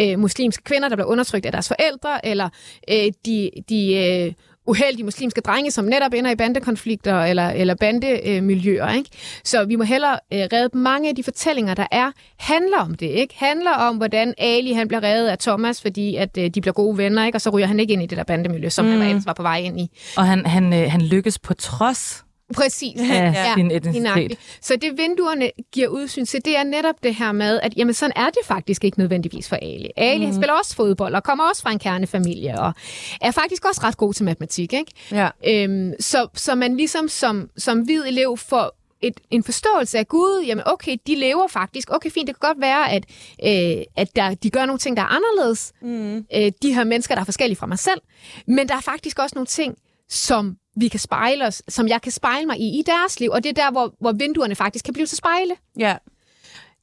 øh, 0.00 0.18
muslimske 0.18 0.64
kvinder, 0.64 0.88
der 0.88 0.96
bliver 0.96 1.08
undertrykt 1.08 1.46
af 1.46 1.52
deres 1.52 1.68
forældre, 1.68 2.26
eller 2.26 2.48
øh, 2.90 3.12
de, 3.26 3.50
de 3.68 3.94
øh, 3.94 4.32
uheldige 4.66 5.04
muslimske 5.04 5.40
drenge, 5.40 5.70
som 5.70 5.84
netop 5.84 6.14
ender 6.14 6.30
i 6.30 6.36
bandekonflikter 6.36 7.22
eller, 7.22 7.50
eller 7.50 7.74
bandemiljøer. 7.74 8.92
Ikke? 8.92 9.10
Så 9.44 9.64
vi 9.64 9.76
må 9.76 9.84
hellere 9.84 10.18
øh, 10.32 10.48
redde 10.52 10.78
mange 10.78 11.08
af 11.08 11.16
de 11.16 11.24
fortællinger, 11.24 11.74
der 11.74 11.86
er, 11.90 12.10
handler 12.38 12.78
om 12.78 12.94
det. 12.94 13.06
ikke 13.06 13.34
Handler 13.38 13.72
om, 13.72 13.96
hvordan 13.96 14.34
Ali 14.38 14.72
han 14.72 14.88
bliver 14.88 15.02
reddet 15.02 15.28
af 15.28 15.38
Thomas, 15.38 15.82
fordi 15.82 16.16
at 16.16 16.38
øh, 16.38 16.50
de 16.50 16.60
bliver 16.60 16.74
gode 16.74 16.98
venner, 16.98 17.26
ikke? 17.26 17.36
og 17.36 17.40
så 17.40 17.50
ryger 17.50 17.66
han 17.66 17.80
ikke 17.80 17.92
ind 17.92 18.02
i 18.02 18.06
det 18.06 18.18
der 18.18 18.24
bandemiljø, 18.24 18.68
som 18.68 18.84
mm. 18.84 18.90
han 18.90 19.02
ellers 19.02 19.26
var 19.26 19.32
på 19.32 19.42
vej 19.42 19.58
ind 19.58 19.80
i. 19.80 19.90
Og 20.16 20.26
han, 20.26 20.46
han, 20.46 20.72
øh, 20.72 20.90
han 20.90 21.02
lykkes 21.02 21.38
på 21.38 21.54
trods 21.54 22.24
Præcis. 22.54 23.00
Af 23.00 23.32
ja, 23.34 23.54
sin 23.54 23.70
etnicitet. 23.70 24.38
Så 24.60 24.76
det 24.76 24.98
vinduerne 24.98 25.50
giver 25.72 25.88
udsyn 25.88 26.24
til, 26.24 26.44
det 26.44 26.56
er 26.56 26.64
netop 26.64 26.94
det 27.02 27.14
her 27.14 27.32
med, 27.32 27.60
at 27.62 27.76
jamen, 27.76 27.94
sådan 27.94 28.12
er 28.16 28.26
det 28.26 28.38
faktisk 28.44 28.84
ikke 28.84 28.98
nødvendigvis 28.98 29.48
for 29.48 29.56
Ali. 29.56 29.90
Ali 29.96 30.26
mm. 30.26 30.32
spiller 30.32 30.52
også 30.52 30.74
fodbold 30.74 31.14
og 31.14 31.22
kommer 31.22 31.48
også 31.48 31.62
fra 31.62 31.72
en 31.72 31.78
kernefamilie 31.78 32.60
og 32.60 32.72
er 33.20 33.30
faktisk 33.30 33.64
også 33.64 33.80
ret 33.84 33.96
god 33.96 34.14
til 34.14 34.24
matematik. 34.24 34.72
Ikke? 34.72 34.92
Ja. 35.10 35.28
Øhm, 35.46 35.92
så, 36.00 36.28
så 36.34 36.54
man 36.54 36.76
ligesom 36.76 37.08
som, 37.08 37.50
som 37.56 37.80
hvid 37.80 38.04
elev 38.06 38.36
får 38.36 38.76
et, 39.02 39.20
en 39.30 39.44
forståelse 39.44 39.98
af 39.98 40.08
Gud, 40.08 40.44
jamen 40.46 40.64
okay, 40.66 40.96
de 41.06 41.14
lever 41.14 41.48
faktisk, 41.48 41.90
okay 41.90 42.10
fint, 42.10 42.26
det 42.26 42.40
kan 42.40 42.48
godt 42.48 42.60
være, 42.60 42.92
at, 42.92 43.04
øh, 43.44 43.84
at 43.96 44.16
der, 44.16 44.34
de 44.34 44.50
gør 44.50 44.66
nogle 44.66 44.78
ting, 44.78 44.96
der 44.96 45.02
er 45.02 45.06
anderledes, 45.06 45.72
mm. 45.82 46.16
øh, 46.16 46.52
de 46.62 46.74
her 46.74 46.84
mennesker, 46.84 47.14
der 47.14 47.20
er 47.20 47.24
forskellige 47.24 47.56
fra 47.56 47.66
mig 47.66 47.78
selv, 47.78 48.00
men 48.46 48.68
der 48.68 48.76
er 48.76 48.80
faktisk 48.80 49.18
også 49.18 49.34
nogle 49.34 49.46
ting, 49.46 49.76
som 50.08 50.56
vi 50.76 50.88
kan 50.88 51.00
spejle 51.00 51.46
os, 51.46 51.62
som 51.68 51.88
jeg 51.88 52.02
kan 52.02 52.12
spejle 52.12 52.46
mig 52.46 52.60
i 52.60 52.78
i 52.78 52.82
deres 52.86 53.20
liv, 53.20 53.30
og 53.30 53.44
det 53.44 53.58
er 53.58 53.62
der, 53.62 53.70
hvor, 53.70 53.94
hvor 54.00 54.12
vinduerne 54.12 54.54
faktisk 54.54 54.84
kan 54.84 54.94
blive 54.94 55.06
til 55.06 55.18
spejle. 55.18 55.54
Ja. 55.78 55.96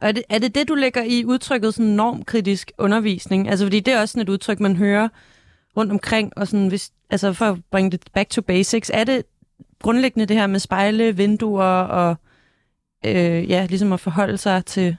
Og 0.01 0.07
er 0.07 0.11
det, 0.11 0.23
er 0.29 0.39
det 0.39 0.55
det, 0.55 0.67
du 0.67 0.75
lægger 0.75 1.03
i 1.03 1.25
udtrykket 1.25 1.73
sådan 1.73 1.91
normkritisk 1.91 2.71
undervisning? 2.77 3.49
Altså, 3.49 3.65
fordi 3.65 3.79
det 3.79 3.93
er 3.93 4.01
også 4.01 4.11
sådan 4.11 4.21
et 4.21 4.29
udtryk, 4.29 4.59
man 4.59 4.75
hører 4.75 5.09
rundt 5.77 5.91
omkring, 5.91 6.33
og 6.37 6.47
sådan, 6.47 6.67
hvis, 6.67 6.91
altså 7.09 7.33
for 7.33 7.45
at 7.45 7.57
bringe 7.71 7.91
det 7.91 8.01
back 8.13 8.29
to 8.29 8.41
basics, 8.41 8.91
er 8.93 9.03
det 9.03 9.23
grundlæggende 9.81 10.25
det 10.25 10.37
her 10.37 10.47
med 10.47 10.59
spejle, 10.59 11.17
vinduer 11.17 11.65
og 11.65 12.15
øh, 13.05 13.49
ja, 13.49 13.65
ligesom 13.69 13.93
at 13.93 13.99
forholde 13.99 14.37
sig 14.37 14.65
til, 14.65 14.97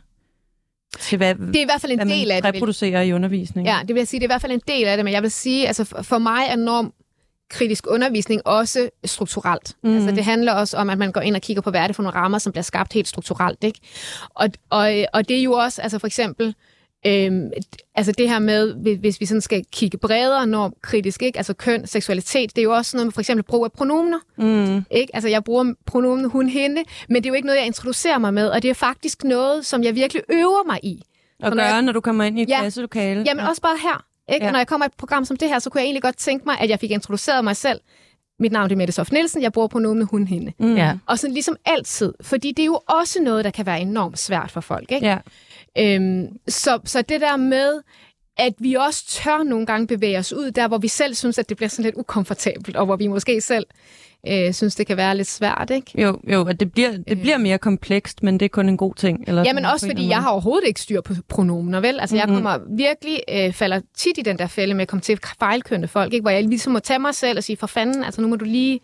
til 0.99 1.17
hvad, 1.17 1.35
det 1.35 1.57
er 1.57 1.61
i 1.61 1.65
hvert 1.65 1.81
fald 1.81 1.93
en 1.93 2.09
del 2.09 2.31
af 2.31 2.43
det. 2.43 2.55
reproducerer 2.55 3.03
i 3.03 3.13
undervisning. 3.13 3.67
Ja, 3.67 3.79
det 3.81 3.89
vil 3.89 4.01
jeg 4.01 4.09
sige, 4.09 4.21
det 4.21 4.25
er 4.25 4.29
i 4.29 4.33
hvert 4.35 4.41
fald 4.41 4.53
en 4.53 4.63
del 4.69 4.85
af 4.85 4.97
det, 4.97 5.05
men 5.05 5.15
jeg 5.15 5.23
vil 5.23 5.31
sige, 5.31 5.67
altså 5.67 5.85
for 5.85 6.19
mig 6.19 6.47
er 6.49 6.57
norm 6.57 6.93
kritisk 7.53 7.87
undervisning 7.89 8.41
også 8.45 8.91
strukturelt. 9.05 9.77
Mm. 9.83 9.95
Altså, 9.95 10.11
det 10.11 10.25
handler 10.25 10.53
også 10.53 10.77
om, 10.77 10.91
at 10.91 10.99
man 10.99 11.13
går 11.13 11.21
ind 11.21 11.37
og 11.37 11.43
kigger 11.43 11.63
på, 11.63 11.71
hvad 11.71 11.81
er 11.81 11.87
det 11.87 11.97
for 11.97 12.03
nogle 12.03 12.19
rammer, 12.19 12.39
som 12.39 12.53
bliver 12.53 12.63
skabt 12.63 12.93
helt 12.93 13.09
strukturelt. 13.09 13.65
Ikke? 13.65 13.81
Og, 14.31 14.49
og, 14.71 14.93
og 15.13 15.29
det 15.29 15.39
er 15.39 15.43
jo 15.43 15.53
også, 15.53 15.83
altså 15.83 15.99
for 15.99 16.07
eksempel, 16.07 16.55
Øhm, 17.07 17.51
altså 17.95 18.13
det 18.13 18.29
her 18.29 18.39
med, 18.39 18.75
hvis 18.97 19.21
vi 19.21 19.27
sådan 19.27 19.41
skal 19.41 19.65
kigge 19.73 19.99
bredere 19.99 20.47
når 20.47 20.73
kritisk, 20.83 21.23
ikke? 21.23 21.39
altså 21.39 21.55
køn, 21.55 21.87
seksualitet, 21.87 22.57
det 22.57 22.59
er 22.59 22.63
jo 22.63 22.73
også 22.73 22.97
noget 22.97 23.07
med 23.07 23.13
for 23.13 23.21
eksempel 23.21 23.45
brug 23.45 23.65
af 23.65 23.73
pronomener. 23.73 24.19
Mm. 24.39 24.85
Ikke? 24.91 25.17
Altså 25.17 25.29
jeg 25.29 25.45
bruger 25.45 25.75
pronomen 25.87 26.31
hun, 26.31 26.49
hende, 26.49 26.83
men 27.09 27.17
det 27.17 27.27
er 27.27 27.31
jo 27.31 27.35
ikke 27.35 27.47
noget, 27.47 27.59
jeg 27.59 27.67
introducerer 27.67 28.19
mig 28.19 28.35
med, 28.35 28.49
og 28.49 28.63
det 28.63 28.71
er 28.71 28.75
faktisk 28.75 29.25
noget, 29.25 29.67
som 29.67 29.83
jeg 29.83 29.95
virkelig 29.95 30.23
øver 30.29 30.67
mig 30.67 30.79
i. 30.83 31.03
Og 31.43 31.53
gøre, 31.53 31.73
når, 31.73 31.81
når 31.81 31.93
du 31.93 32.01
kommer 32.01 32.25
ind 32.25 32.39
i 32.39 32.43
et 32.43 32.49
ja, 32.49 32.61
klasselokale. 32.61 33.23
Jamen 33.27 33.45
ja. 33.45 33.49
også 33.49 33.63
bare 33.63 33.79
her. 33.83 34.05
Ikke? 34.29 34.47
Ja. 34.47 34.53
Når 34.53 34.59
jeg 34.59 34.67
kommer 34.67 34.85
i 34.85 34.87
et 34.87 34.93
program 34.99 35.25
som 35.25 35.37
det 35.37 35.49
her, 35.49 35.59
så 35.59 35.71
kunne 35.71 35.81
jeg 35.81 35.87
egentlig 35.87 36.03
godt 36.03 36.17
tænke 36.17 36.45
mig, 36.45 36.61
at 36.61 36.71
jeg 36.71 36.81
fik 36.81 36.91
introduceret 36.91 37.45
mig 37.45 37.57
selv. 37.57 37.81
Mit 38.39 38.53
navn 38.53 38.71
er 38.71 38.77
Mette 38.77 38.93
Sof 38.93 39.13
Nielsen, 39.13 39.43
jeg 39.43 39.53
bor 39.53 39.67
på 39.67 39.79
med 39.79 40.05
hun 40.05 40.27
hende. 40.27 40.53
Mm. 40.59 40.77
Ja. 40.77 40.99
Og 41.07 41.19
sådan 41.19 41.35
ligesom 41.35 41.57
altid, 41.65 42.13
fordi 42.21 42.53
det 42.53 42.63
er 42.63 42.67
jo 42.67 42.81
også 43.01 43.23
noget, 43.23 43.45
der 43.45 43.51
kan 43.51 43.67
være 43.67 43.81
enormt 43.81 44.19
svært 44.19 44.51
for 44.51 44.61
folk. 44.61 44.93
Ikke? 44.93 45.07
Ja. 45.07 45.19
Øhm, 45.79 46.29
så, 46.49 46.79
så 46.85 47.03
det 47.03 47.21
der 47.21 47.37
med, 47.37 47.83
at 48.37 48.53
vi 48.59 48.75
også 48.75 49.05
tør 49.07 49.43
nogle 49.43 49.67
gange 49.67 49.87
bevæge 49.87 50.19
os 50.19 50.33
ud 50.33 50.51
der, 50.51 50.69
hvor 50.69 50.79
vi 50.79 50.89
selv 50.89 51.15
synes, 51.15 51.39
at 51.39 51.49
det 51.49 51.57
bliver 51.57 51.69
sådan 51.69 51.85
lidt 51.85 51.95
ukomfortabelt, 51.95 52.77
og 52.77 52.87
hvor 52.87 52.97
vi 52.97 53.07
måske 53.07 53.41
selv 53.41 53.67
øh, 54.29 54.53
synes, 54.53 54.75
det 54.75 54.87
kan 54.87 54.97
være 54.97 55.17
lidt 55.17 55.29
svært, 55.29 55.71
ikke? 55.71 56.03
Jo, 56.03 56.19
jo 56.29 56.45
at 56.49 56.61
det 56.61 56.73
bliver, 56.73 56.91
det 56.91 57.05
øh. 57.09 57.21
bliver 57.21 57.39
mere 57.39 57.59
komplekst, 57.59 58.23
men 58.23 58.41
det 58.41 58.45
er 58.45 58.49
kun 58.49 58.69
en 58.69 58.77
god 58.77 58.95
ting. 58.95 59.25
Eller 59.27 59.43
ja, 59.43 59.53
men 59.53 59.65
også 59.65 59.87
fordi 59.87 60.09
jeg 60.09 60.23
har 60.23 60.31
overhovedet 60.31 60.69
ikke 60.69 60.81
styr 60.81 61.01
på 61.01 61.15
pronomener, 61.29 61.81
vel? 61.81 62.01
Altså, 62.01 62.17
mm-hmm. 62.17 62.35
jeg 62.35 62.43
kommer 62.43 62.59
virkelig, 62.77 63.21
øh, 63.31 63.53
falder 63.53 63.81
tit 63.97 64.19
i 64.19 64.23
den 64.23 64.39
der 64.39 64.47
fælde 64.47 64.75
med 64.75 64.83
at 64.83 64.89
komme 64.89 65.01
til 65.01 65.19
fejlkønne 65.39 65.89
folk, 65.89 66.13
ikke? 66.13 66.23
Hvor 66.23 66.31
jeg 66.31 66.45
ligesom 66.45 66.73
må 66.73 66.79
tage 66.79 66.99
mig 66.99 67.15
selv 67.15 67.39
og 67.39 67.45
sige, 67.45 67.57
for 67.57 67.67
fanden, 67.67 68.05
altså 68.05 68.21
nu 68.21 68.29
må 68.29 68.37
du 68.37 68.45
lige 68.45 68.81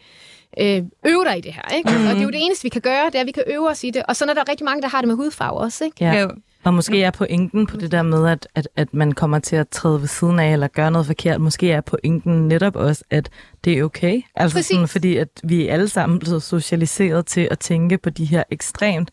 øh, 0.61 0.82
øve 1.06 1.24
dig 1.24 1.38
i 1.38 1.40
det 1.40 1.52
her, 1.52 1.76
ikke? 1.76 1.90
Mm-hmm. 1.90 2.06
Og 2.06 2.14
det 2.14 2.20
er 2.20 2.24
jo 2.24 2.30
det 2.30 2.44
eneste, 2.44 2.62
vi 2.62 2.68
kan 2.68 2.80
gøre, 2.80 3.06
det 3.06 3.14
er, 3.14 3.20
at 3.20 3.26
vi 3.26 3.32
kan 3.32 3.42
øve 3.46 3.68
os 3.68 3.84
i 3.84 3.90
det. 3.90 4.02
Og 4.08 4.16
så 4.16 4.24
er 4.24 4.34
der 4.34 4.48
rigtig 4.48 4.64
mange, 4.64 4.82
der 4.82 4.88
har 4.88 5.00
det 5.00 5.08
med 5.08 5.16
hudfarve 5.16 5.58
også, 5.58 5.84
ikke? 5.84 6.04
Ja. 6.04 6.26
Og 6.64 6.74
måske 6.74 7.02
er 7.02 7.10
pointen 7.10 7.66
på 7.66 7.76
det 7.76 7.92
der 7.92 8.02
med, 8.02 8.28
at, 8.28 8.48
at, 8.54 8.68
at 8.76 8.94
man 8.94 9.12
kommer 9.12 9.38
til 9.38 9.56
at 9.56 9.68
træde 9.68 10.00
ved 10.00 10.08
siden 10.08 10.38
af 10.38 10.52
eller 10.52 10.68
gøre 10.68 10.90
noget 10.90 11.06
forkert. 11.06 11.40
Måske 11.40 11.72
er 11.72 11.80
pointen 11.80 12.48
netop 12.48 12.76
også, 12.76 13.04
at 13.10 13.30
det 13.64 13.78
er 13.78 13.84
okay. 13.84 14.22
Altså 14.34 14.62
sådan, 14.62 14.88
fordi 14.88 15.16
at 15.16 15.28
vi 15.44 15.68
alle 15.68 15.88
sammen 15.88 16.18
blevet 16.18 16.42
socialiseret 16.42 17.26
til 17.26 17.48
at 17.50 17.58
tænke 17.58 17.98
på 17.98 18.10
de 18.10 18.24
her 18.24 18.42
ekstremt 18.50 19.10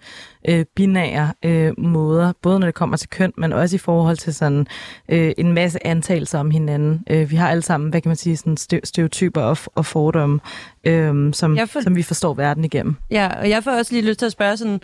øh, 0.47 0.65
binære 0.75 1.33
øh, 1.45 1.73
måder, 1.77 2.33
både 2.41 2.59
når 2.59 2.67
det 2.67 2.75
kommer 2.75 2.97
til 2.97 3.09
køn, 3.09 3.33
men 3.37 3.53
også 3.53 3.75
i 3.75 3.79
forhold 3.79 4.17
til 4.17 4.33
sådan 4.33 4.67
øh, 5.09 5.31
en 5.37 5.53
masse 5.53 5.87
antagelser 5.87 6.39
om 6.39 6.51
hinanden. 6.51 7.03
Øh, 7.09 7.31
vi 7.31 7.35
har 7.35 7.49
alle 7.49 7.61
sammen, 7.61 7.89
hvad 7.89 8.01
kan 8.01 8.09
man 8.09 8.15
sige, 8.15 8.37
sådan 8.37 8.57
stereotyper 8.83 9.41
og, 9.41 9.57
og 9.75 9.85
fordomme, 9.85 10.39
øh, 10.83 11.33
som, 11.33 11.57
for... 11.67 11.81
som 11.81 11.95
vi 11.95 12.03
forstår 12.03 12.33
verden 12.33 12.65
igennem. 12.65 12.95
Ja, 13.11 13.39
og 13.39 13.49
jeg 13.49 13.63
får 13.63 13.71
også 13.71 13.93
lige 13.93 14.05
lyst 14.05 14.19
til 14.19 14.25
at 14.25 14.31
spørge 14.31 14.57
sådan, 14.57 14.81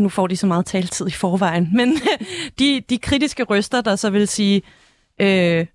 nu 0.00 0.08
får 0.08 0.26
de 0.26 0.36
så 0.36 0.46
meget 0.46 0.66
taletid 0.66 1.06
i 1.06 1.10
forvejen, 1.10 1.68
men 1.72 1.96
de, 2.58 2.82
de 2.90 2.98
kritiske 2.98 3.42
røster, 3.42 3.80
der 3.80 3.96
så 3.96 4.10
vil 4.10 4.28
sige, 4.28 4.62
øh, 5.20 5.66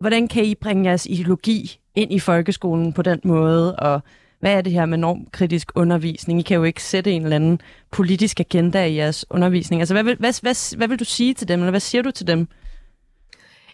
hvordan 0.00 0.28
kan 0.28 0.44
I 0.44 0.54
bringe 0.54 0.88
jeres 0.88 1.06
ideologi 1.06 1.78
ind 1.94 2.12
i 2.12 2.18
folkeskolen 2.18 2.92
på 2.92 3.02
den 3.02 3.20
måde, 3.24 3.76
og 3.76 4.00
hvad 4.40 4.52
er 4.52 4.60
det 4.60 4.72
her 4.72 4.86
med 4.86 4.98
normkritisk 4.98 5.72
undervisning? 5.74 6.40
I 6.40 6.42
kan 6.42 6.56
jo 6.56 6.64
ikke 6.64 6.82
sætte 6.82 7.12
en 7.12 7.22
eller 7.22 7.36
anden 7.36 7.60
politisk 7.90 8.40
agenda 8.40 8.84
i 8.84 8.96
jeres 8.96 9.24
undervisning. 9.30 9.82
Altså, 9.82 9.94
hvad 9.94 10.02
vil, 10.02 10.16
hvad, 10.16 10.40
hvad, 10.42 10.76
hvad 10.76 10.88
vil 10.88 10.98
du 10.98 11.04
sige 11.04 11.34
til 11.34 11.48
dem, 11.48 11.60
eller 11.60 11.70
hvad 11.70 11.80
siger 11.80 12.02
du 12.02 12.10
til 12.10 12.26
dem? 12.26 12.48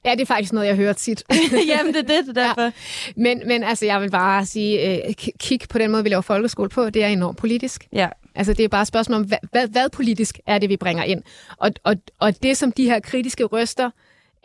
Ja, 0.04 0.10
det 0.10 0.20
er 0.20 0.26
faktisk 0.26 0.52
noget, 0.52 0.66
jeg 0.66 0.76
hører 0.76 0.92
tit. 0.92 1.24
Jamen, 1.68 1.94
det 1.94 2.10
er 2.10 2.16
det, 2.16 2.26
det 2.26 2.38
er 2.38 2.46
derfor. 2.46 2.62
Ja. 2.62 2.70
Men, 3.16 3.42
men 3.46 3.64
altså, 3.64 3.86
jeg 3.86 4.00
vil 4.00 4.10
bare 4.10 4.46
sige, 4.46 5.06
øh, 5.08 5.14
kig 5.40 5.60
på 5.70 5.78
den 5.78 5.90
måde, 5.90 6.02
vi 6.02 6.08
laver 6.08 6.22
folkeskole 6.22 6.68
på, 6.68 6.90
det 6.90 7.04
er 7.04 7.08
enormt 7.08 7.38
politisk. 7.38 7.86
Ja. 7.92 8.08
Altså, 8.38 8.52
det 8.52 8.64
er 8.64 8.68
bare 8.68 8.82
et 8.82 8.88
spørgsmål 8.88 9.20
om, 9.20 9.26
hvad, 9.26 9.38
hvad, 9.52 9.68
hvad 9.68 9.88
politisk 9.90 10.38
er 10.46 10.58
det, 10.58 10.68
vi 10.68 10.76
bringer 10.76 11.04
ind? 11.04 11.22
Og, 11.56 11.70
og, 11.84 11.94
og 12.18 12.42
det, 12.42 12.56
som 12.56 12.72
de 12.72 12.84
her 12.84 13.00
kritiske 13.00 13.44
røster 13.44 13.90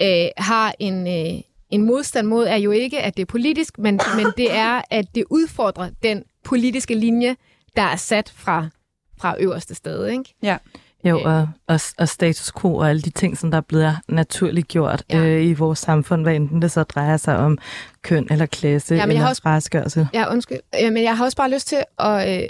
øh, 0.01 0.27
har 0.37 0.75
en, 0.79 1.07
øh, 1.07 1.41
en 1.69 1.85
modstand 1.85 2.27
mod, 2.27 2.47
er 2.47 2.55
jo 2.55 2.71
ikke, 2.71 3.01
at 3.01 3.17
det 3.17 3.21
er 3.21 3.25
politisk, 3.25 3.79
men, 3.79 3.99
men 4.15 4.25
det 4.37 4.51
er, 4.51 4.81
at 4.89 5.05
det 5.15 5.23
udfordrer 5.29 5.89
den 6.03 6.23
politiske 6.43 6.95
linje, 6.95 7.35
der 7.75 7.81
er 7.81 7.95
sat 7.95 8.33
fra, 8.35 8.67
fra 9.17 9.35
øverste 9.39 9.75
sted. 9.75 10.07
Ikke? 10.07 10.35
Ja. 10.43 10.57
Jo, 11.05 11.21
og, 11.23 11.47
og, 11.67 11.79
og 11.97 12.09
status 12.09 12.51
quo 12.61 12.75
og 12.75 12.89
alle 12.89 13.01
de 13.01 13.09
ting, 13.09 13.37
som 13.37 13.51
der 13.51 13.57
er 13.57 13.61
blevet 13.61 13.97
naturligt 14.07 14.67
gjort 14.67 15.03
ja. 15.09 15.17
øh, 15.17 15.45
i 15.45 15.53
vores 15.53 15.79
samfund, 15.79 16.23
hvad 16.23 16.35
enten 16.35 16.61
det 16.61 16.71
så 16.71 16.83
drejer 16.83 17.17
sig 17.17 17.37
om 17.37 17.57
køn 18.01 18.27
eller 18.31 18.45
klasse 18.45 18.95
ja, 18.95 19.05
men 19.05 19.17
eller 19.17 19.39
fraskørelse. 19.43 20.07
Ja, 20.13 20.31
undskyld. 20.31 20.59
Ja, 20.73 20.89
men 20.89 21.03
jeg 21.03 21.17
har 21.17 21.25
også 21.25 21.37
bare 21.37 21.51
lyst 21.51 21.67
til 21.67 21.83
at, 21.99 22.41
øh, 22.41 22.47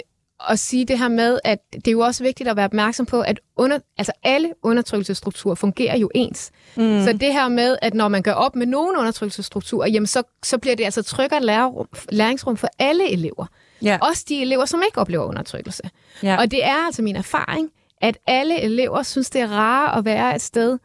at 0.50 0.58
sige 0.58 0.84
det 0.84 0.98
her 0.98 1.08
med, 1.08 1.38
at 1.44 1.58
det 1.72 1.88
er 1.88 1.92
jo 1.92 2.00
også 2.00 2.22
vigtigt 2.22 2.48
at 2.48 2.56
være 2.56 2.64
opmærksom 2.64 3.06
på, 3.06 3.20
at 3.20 3.40
under, 3.56 3.78
altså 3.98 4.12
alle 4.22 4.52
undertrykkelsesstrukturer 4.62 5.54
fungerer 5.54 5.98
jo 5.98 6.10
ens. 6.14 6.50
Mm. 6.76 7.04
Så 7.04 7.12
det 7.12 7.32
her 7.32 7.48
med, 7.48 7.76
at 7.82 7.94
når 7.94 8.08
man 8.08 8.22
gør 8.22 8.32
op 8.32 8.56
med 8.56 8.66
nogle 8.66 8.98
undertrykkelsesstrukturer, 8.98 9.88
jamen 9.88 10.06
så, 10.06 10.22
så 10.42 10.58
bliver 10.58 10.76
det 10.76 10.84
altså 10.84 11.02
tryggere 11.02 11.42
lærerum, 11.42 11.88
læringsrum 12.08 12.56
for 12.56 12.68
alle 12.78 13.10
elever. 13.10 13.46
Ja. 13.82 13.98
Også 14.02 14.24
de 14.28 14.42
elever, 14.42 14.64
som 14.64 14.82
ikke 14.86 14.98
oplever 14.98 15.24
undertrykkelse. 15.24 15.82
Ja. 16.22 16.36
Og 16.38 16.50
det 16.50 16.64
er 16.64 16.86
altså 16.86 17.02
min 17.02 17.16
erfaring, 17.16 17.70
at 18.00 18.18
alle 18.26 18.60
elever 18.60 19.02
synes, 19.02 19.30
det 19.30 19.40
er 19.40 19.48
rart 19.48 19.98
at 19.98 20.04
være 20.04 20.34
et 20.34 20.40
sted, 20.42 20.78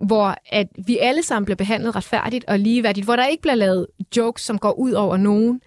hvor 0.00 0.36
at 0.46 0.66
vi 0.86 0.98
alle 0.98 1.22
sammen 1.22 1.44
bliver 1.44 1.56
behandlet 1.56 1.96
retfærdigt 1.96 2.44
og 2.48 2.58
ligeværdigt, 2.58 3.04
hvor 3.04 3.16
der 3.16 3.26
ikke 3.26 3.42
bliver 3.42 3.54
lavet 3.54 3.86
jokes, 4.16 4.42
som 4.42 4.58
går 4.58 4.72
ud 4.72 4.92
over 4.92 5.16
nogen, 5.16 5.60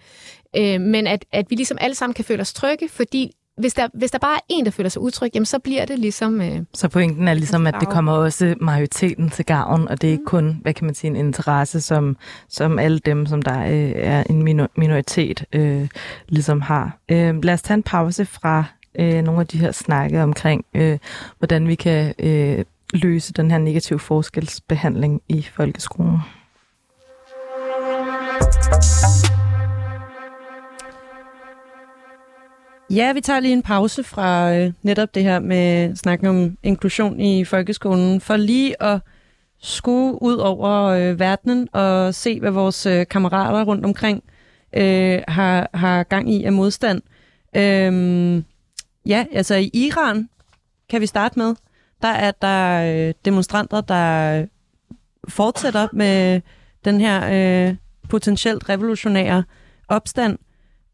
øh, 0.56 0.80
men 0.80 1.06
at, 1.06 1.24
at 1.32 1.46
vi 1.50 1.54
ligesom 1.54 1.78
alle 1.80 1.94
sammen 1.94 2.14
kan 2.14 2.24
føle 2.24 2.40
os 2.40 2.52
trygge, 2.52 2.88
fordi 2.88 3.32
hvis 3.58 3.74
der, 3.74 3.88
hvis 3.94 4.10
der 4.10 4.18
bare 4.18 4.36
er 4.36 4.40
en, 4.48 4.64
der 4.64 4.70
føler 4.70 4.90
sig 4.90 5.02
utryg, 5.02 5.30
jamen 5.34 5.46
så 5.46 5.58
bliver 5.58 5.84
det 5.84 5.98
ligesom... 5.98 6.40
Øh, 6.40 6.60
så 6.74 6.88
pointen 6.88 7.28
er 7.28 7.34
ligesom, 7.34 7.66
at 7.66 7.74
det 7.80 7.88
kommer 7.88 8.12
også 8.12 8.54
majoriteten 8.60 9.30
til 9.30 9.44
gavn, 9.44 9.88
og 9.88 10.00
det 10.02 10.08
er 10.08 10.12
ikke 10.12 10.20
mm. 10.20 10.26
kun, 10.26 10.58
hvad 10.62 10.74
kan 10.74 10.84
man 10.84 10.94
sige, 10.94 11.10
en 11.10 11.16
interesse, 11.16 11.80
som, 11.80 12.16
som 12.48 12.78
alle 12.78 12.98
dem, 12.98 13.26
som 13.26 13.42
der 13.42 13.60
øh, 13.60 13.92
er 13.96 14.22
en 14.30 14.68
minoritet, 14.76 15.44
øh, 15.52 15.88
ligesom 16.28 16.60
har. 16.60 16.98
Øh, 17.08 17.44
lad 17.44 17.54
os 17.54 17.62
tage 17.62 17.74
en 17.74 17.82
pause 17.82 18.26
fra 18.26 18.64
øh, 18.98 19.22
nogle 19.22 19.40
af 19.40 19.46
de 19.46 19.58
her 19.58 19.72
snakke 19.72 20.22
omkring, 20.22 20.64
øh, 20.74 20.98
hvordan 21.38 21.68
vi 21.68 21.74
kan 21.74 22.14
øh, 22.18 22.64
løse 22.92 23.32
den 23.32 23.50
her 23.50 23.58
negative 23.58 23.98
forskelsbehandling 23.98 25.22
i 25.28 25.42
folkeskolen. 25.42 26.18
Ja, 32.92 33.12
vi 33.12 33.20
tager 33.20 33.40
lige 33.40 33.52
en 33.52 33.62
pause 33.62 34.04
fra 34.04 34.54
øh, 34.54 34.72
netop 34.82 35.14
det 35.14 35.22
her 35.22 35.38
med 35.38 35.96
snakken 35.96 36.26
om 36.26 36.56
inklusion 36.62 37.20
i 37.20 37.44
folkeskolen, 37.44 38.20
for 38.20 38.36
lige 38.36 38.82
at 38.82 39.00
skue 39.60 40.22
ud 40.22 40.36
over 40.36 40.82
øh, 40.82 41.18
verdenen 41.20 41.68
og 41.72 42.14
se, 42.14 42.40
hvad 42.40 42.50
vores 42.50 42.86
øh, 42.86 43.06
kammerater 43.06 43.64
rundt 43.64 43.84
omkring 43.84 44.22
øh, 44.72 45.22
har, 45.28 45.70
har 45.74 46.02
gang 46.02 46.32
i 46.32 46.44
af 46.44 46.52
modstand. 46.52 47.02
Øh, 47.56 48.42
Ja, 49.06 49.24
altså 49.32 49.54
i 49.54 49.70
Iran 49.74 50.28
kan 50.88 51.00
vi 51.00 51.06
starte 51.06 51.38
med. 51.38 51.54
Der 52.02 52.08
er 52.08 52.30
der 52.30 52.82
øh, 53.08 53.14
demonstranter, 53.24 53.80
der 53.80 54.46
fortsætter 55.28 55.88
med 55.92 56.40
den 56.84 57.00
her 57.00 57.28
øh, 57.68 57.76
potentielt 58.08 58.68
revolutionære 58.68 59.44
opstand. 59.88 60.38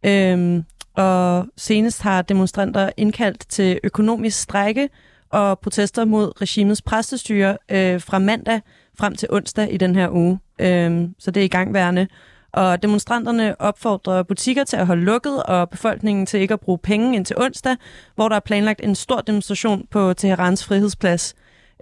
Øh, 0.06 0.62
og 0.98 1.46
senest 1.56 2.02
har 2.02 2.22
demonstranter 2.22 2.90
indkaldt 2.96 3.48
til 3.48 3.80
økonomisk 3.84 4.40
strække 4.40 4.88
og 5.30 5.58
protester 5.58 6.04
mod 6.04 6.40
regimets 6.40 6.82
præstestyre 6.82 7.58
øh, 7.68 8.00
fra 8.00 8.18
mandag 8.18 8.60
frem 8.98 9.14
til 9.14 9.28
onsdag 9.32 9.72
i 9.72 9.76
den 9.76 9.94
her 9.94 10.10
uge. 10.10 10.38
Øh, 10.58 11.08
så 11.18 11.30
det 11.30 11.40
er 11.40 11.44
i 11.44 11.48
gangværende. 11.48 12.06
Og 12.52 12.82
demonstranterne 12.82 13.60
opfordrer 13.60 14.22
butikker 14.22 14.64
til 14.64 14.76
at 14.76 14.86
holde 14.86 15.02
lukket, 15.02 15.42
og 15.42 15.70
befolkningen 15.70 16.26
til 16.26 16.40
ikke 16.40 16.54
at 16.54 16.60
bruge 16.60 16.78
penge 16.78 17.16
indtil 17.16 17.38
onsdag, 17.38 17.76
hvor 18.14 18.28
der 18.28 18.36
er 18.36 18.40
planlagt 18.40 18.80
en 18.84 18.94
stor 18.94 19.20
demonstration 19.20 19.86
på 19.90 20.14
Teherans 20.14 20.64
frihedsplads. 20.64 21.34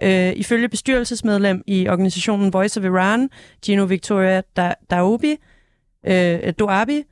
Øh, 0.03 0.33
ifølge 0.35 0.69
bestyrelsesmedlem 0.69 1.63
i 1.67 1.89
organisationen 1.89 2.53
Voice 2.53 2.79
of 2.79 2.85
Iran, 2.85 3.29
Gino 3.65 3.83
Victoria 3.83 4.41
Daubi, 4.89 5.35
øh, 6.07 6.53
Doabi, 6.59 7.03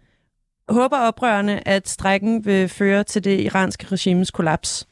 håber 0.69 0.97
oprørende, 0.97 1.59
at 1.65 1.89
strækken 1.89 2.45
vil 2.45 2.69
føre 2.69 3.03
til 3.03 3.23
det 3.23 3.39
iranske 3.39 3.85
regimes 3.91 4.31
kollaps. 4.31 4.87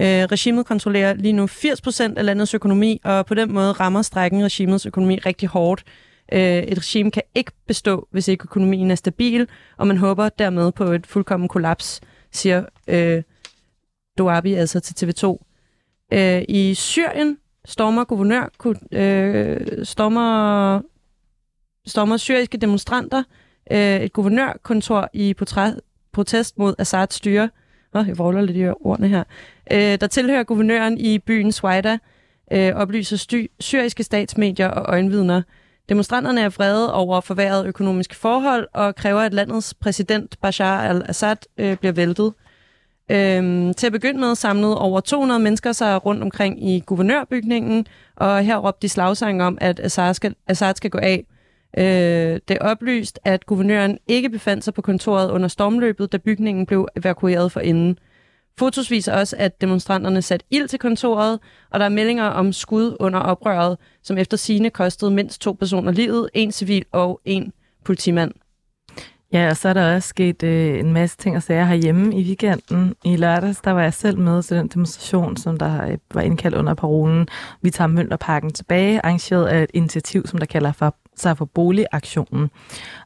Øh, 0.00 0.06
regimet 0.06 0.66
kontrollerer 0.66 1.14
lige 1.14 1.32
nu 1.32 1.46
80% 1.46 2.02
af 2.16 2.24
landets 2.24 2.54
økonomi, 2.54 3.00
og 3.04 3.26
på 3.26 3.34
den 3.34 3.52
måde 3.52 3.72
rammer 3.72 4.02
strækken 4.02 4.44
regimets 4.44 4.86
økonomi 4.86 5.18
rigtig 5.18 5.48
hårdt. 5.48 5.84
Øh, 6.32 6.40
et 6.40 6.78
regime 6.78 7.10
kan 7.10 7.22
ikke 7.34 7.52
bestå, 7.66 8.08
hvis 8.10 8.28
ikke 8.28 8.44
økonomien 8.44 8.90
er 8.90 8.94
stabil, 8.94 9.48
og 9.76 9.86
man 9.86 9.96
håber 9.96 10.28
dermed 10.28 10.72
på 10.72 10.84
et 10.84 11.06
fuldkommen 11.06 11.48
kollaps, 11.48 12.00
siger 12.32 12.64
øh, 12.88 13.22
Doabi 14.18 14.54
altså 14.54 14.80
til 14.80 15.06
TV2. 15.06 15.38
Øh, 16.12 16.42
I 16.48 16.74
Syrien 16.74 17.38
stormer 17.64 18.04
guvernør, 18.04 18.48
øh, 18.92 19.84
stormer, 19.84 20.80
stormer 21.86 22.16
syriske 22.16 22.58
demonstranter 22.58 23.22
øh, 23.70 24.00
et 24.00 24.12
guvernørkontor 24.12 25.08
i 25.12 25.34
protest 26.12 26.58
mod 26.58 26.74
Assads 26.78 27.14
styre. 27.14 27.50
Nå, 27.94 28.04
jeg 28.04 28.18
vrøvler 28.18 28.40
lidt 28.40 28.56
i 28.56 28.68
ordene 28.68 29.08
her. 29.08 29.24
Øh, 29.72 30.00
der 30.00 30.06
tilhører 30.06 30.42
guvernøren 30.42 30.98
i 30.98 31.18
byen 31.18 31.52
Swida, 31.52 31.98
øh, 32.52 32.74
oplyser 32.74 33.16
sty- 33.16 33.52
syriske 33.60 34.02
statsmedier 34.02 34.68
og 34.68 34.84
øjenvidner. 34.88 35.42
Demonstranterne 35.88 36.40
er 36.40 36.48
vrede 36.48 36.94
over 36.94 37.20
forværret 37.20 37.66
økonomiske 37.66 38.16
forhold 38.16 38.68
og 38.72 38.96
kræver, 38.96 39.20
at 39.20 39.34
landets 39.34 39.74
præsident 39.74 40.36
Bashar 40.40 40.80
al-Assad 40.82 41.36
øh, 41.58 41.76
bliver 41.76 41.92
væltet. 41.92 42.32
Øhm, 43.10 43.74
til 43.74 43.86
at 43.86 43.92
begynde 43.92 44.20
med 44.20 44.34
samlede 44.34 44.78
over 44.78 45.00
200 45.00 45.40
mennesker 45.40 45.72
sig 45.72 46.06
rundt 46.06 46.22
omkring 46.22 46.68
i 46.68 46.80
guvernørbygningen, 46.86 47.86
og 48.16 48.42
her 48.42 48.56
råbte 48.56 48.82
de 48.82 48.88
slagsang 48.88 49.42
om, 49.42 49.58
at 49.60 49.80
Assad 49.80 50.14
skal, 50.14 50.34
Assad 50.46 50.74
skal 50.74 50.90
gå 50.90 50.98
af. 50.98 51.24
Øh, 51.78 51.84
det 52.48 52.50
er 52.50 52.58
oplyst, 52.60 53.18
at 53.24 53.46
guvernøren 53.46 53.98
ikke 54.06 54.28
befandt 54.30 54.64
sig 54.64 54.74
på 54.74 54.82
kontoret 54.82 55.30
under 55.30 55.48
stormløbet, 55.48 56.12
da 56.12 56.18
bygningen 56.18 56.66
blev 56.66 56.88
evakueret 56.96 57.52
for 57.52 57.60
inden. 57.60 57.98
Fotos 58.58 58.90
viser 58.90 59.12
også, 59.12 59.36
at 59.38 59.60
demonstranterne 59.60 60.22
satte 60.22 60.46
ild 60.50 60.68
til 60.68 60.78
kontoret, 60.78 61.38
og 61.70 61.80
der 61.80 61.84
er 61.84 61.90
meldinger 61.90 62.24
om 62.24 62.52
skud 62.52 62.96
under 63.00 63.18
oprøret, 63.18 63.78
som 64.02 64.18
efter 64.18 64.36
sine 64.36 64.70
kostede 64.70 65.10
mindst 65.10 65.40
to 65.40 65.52
personer 65.52 65.92
livet, 65.92 66.30
en 66.34 66.52
civil 66.52 66.84
og 66.92 67.20
en 67.24 67.52
politimand. 67.84 68.32
Ja, 69.32 69.48
og 69.50 69.56
så 69.56 69.68
er 69.68 69.72
der 69.72 69.94
også 69.94 70.08
sket 70.08 70.42
øh, 70.42 70.78
en 70.78 70.92
masse 70.92 71.16
ting 71.16 71.36
og 71.36 71.42
sager 71.42 71.64
herhjemme 71.64 72.14
i 72.14 72.24
weekenden. 72.24 72.94
I 73.04 73.16
lørdags, 73.16 73.60
der 73.60 73.70
var 73.70 73.82
jeg 73.82 73.94
selv 73.94 74.18
med 74.18 74.42
til 74.42 74.56
den 74.56 74.68
demonstration, 74.68 75.36
som 75.36 75.58
der 75.58 75.86
øh, 75.86 75.98
var 76.14 76.20
indkaldt 76.20 76.56
under 76.56 76.74
parolen 76.74 77.28
Vi 77.62 77.70
tager 77.70 77.88
Mønterparken 77.88 78.52
tilbage, 78.52 79.00
arrangeret 79.04 79.46
af 79.46 79.62
et 79.62 79.70
initiativ, 79.74 80.26
som 80.26 80.38
der 80.38 80.46
kalder 80.46 80.72
for 80.72 80.96
sig 81.20 81.38
for 81.38 81.44
boligaktionen. 81.44 82.50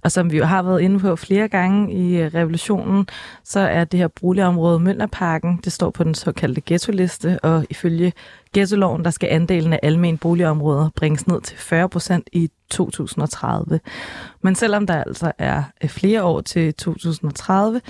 Og 0.03 0.13
som 0.13 0.33
vi 0.33 0.39
jo 0.39 0.45
har 0.45 0.63
været 0.63 0.81
inde 0.81 1.01
på 1.01 1.17
flere 1.17 1.49
gange 1.49 1.93
i 1.93 2.17
øh, 2.21 2.35
revolutionen, 2.35 3.07
så 3.45 3.61
er 3.61 3.85
det 3.85 4.01
her 4.01 4.09
boligområde 4.09 4.81
Møllerparken, 4.81 5.61
det 5.65 5.73
står 5.73 5.91
på 5.91 6.05
den 6.05 6.15
såkaldte 6.15 6.63
ghetto-liste, 6.67 7.39
og 7.43 7.67
ifølge 7.71 8.13
ghettoloven, 8.53 9.05
der 9.05 9.11
skal 9.11 9.29
andelen 9.29 9.73
af 9.73 9.81
almen 9.83 10.19
boligområder 10.19 10.91
bringes 10.97 11.27
ned 11.27 11.41
til 11.41 11.59
40 11.59 11.89
procent 11.89 12.29
i 12.33 12.51
2030. 12.71 13.81
Men 14.43 14.55
selvom 14.55 14.87
der 14.87 15.05
altså 15.05 15.33
er 15.39 15.63
øh, 15.85 15.91
flere 15.91 16.23
år 16.25 16.41
til 16.41 16.75
2030, 16.75 17.81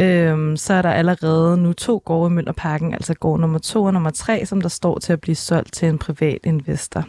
øhm, 0.00 0.56
så 0.56 0.74
er 0.74 0.82
der 0.82 0.90
allerede 0.90 1.56
nu 1.56 1.72
to 1.72 2.02
gårde 2.04 2.32
i 2.32 2.34
Møllerparken, 2.34 2.94
altså 2.94 3.14
gård 3.14 3.40
nummer 3.40 3.58
to 3.58 3.84
og 3.84 3.92
nummer 3.92 4.10
tre, 4.10 4.46
som 4.46 4.60
der 4.60 4.68
står 4.68 4.98
til 4.98 5.12
at 5.12 5.20
blive 5.20 5.36
solgt 5.36 5.72
til 5.72 5.88
en 5.88 5.98
privat 5.98 6.40
investor. 6.44 7.04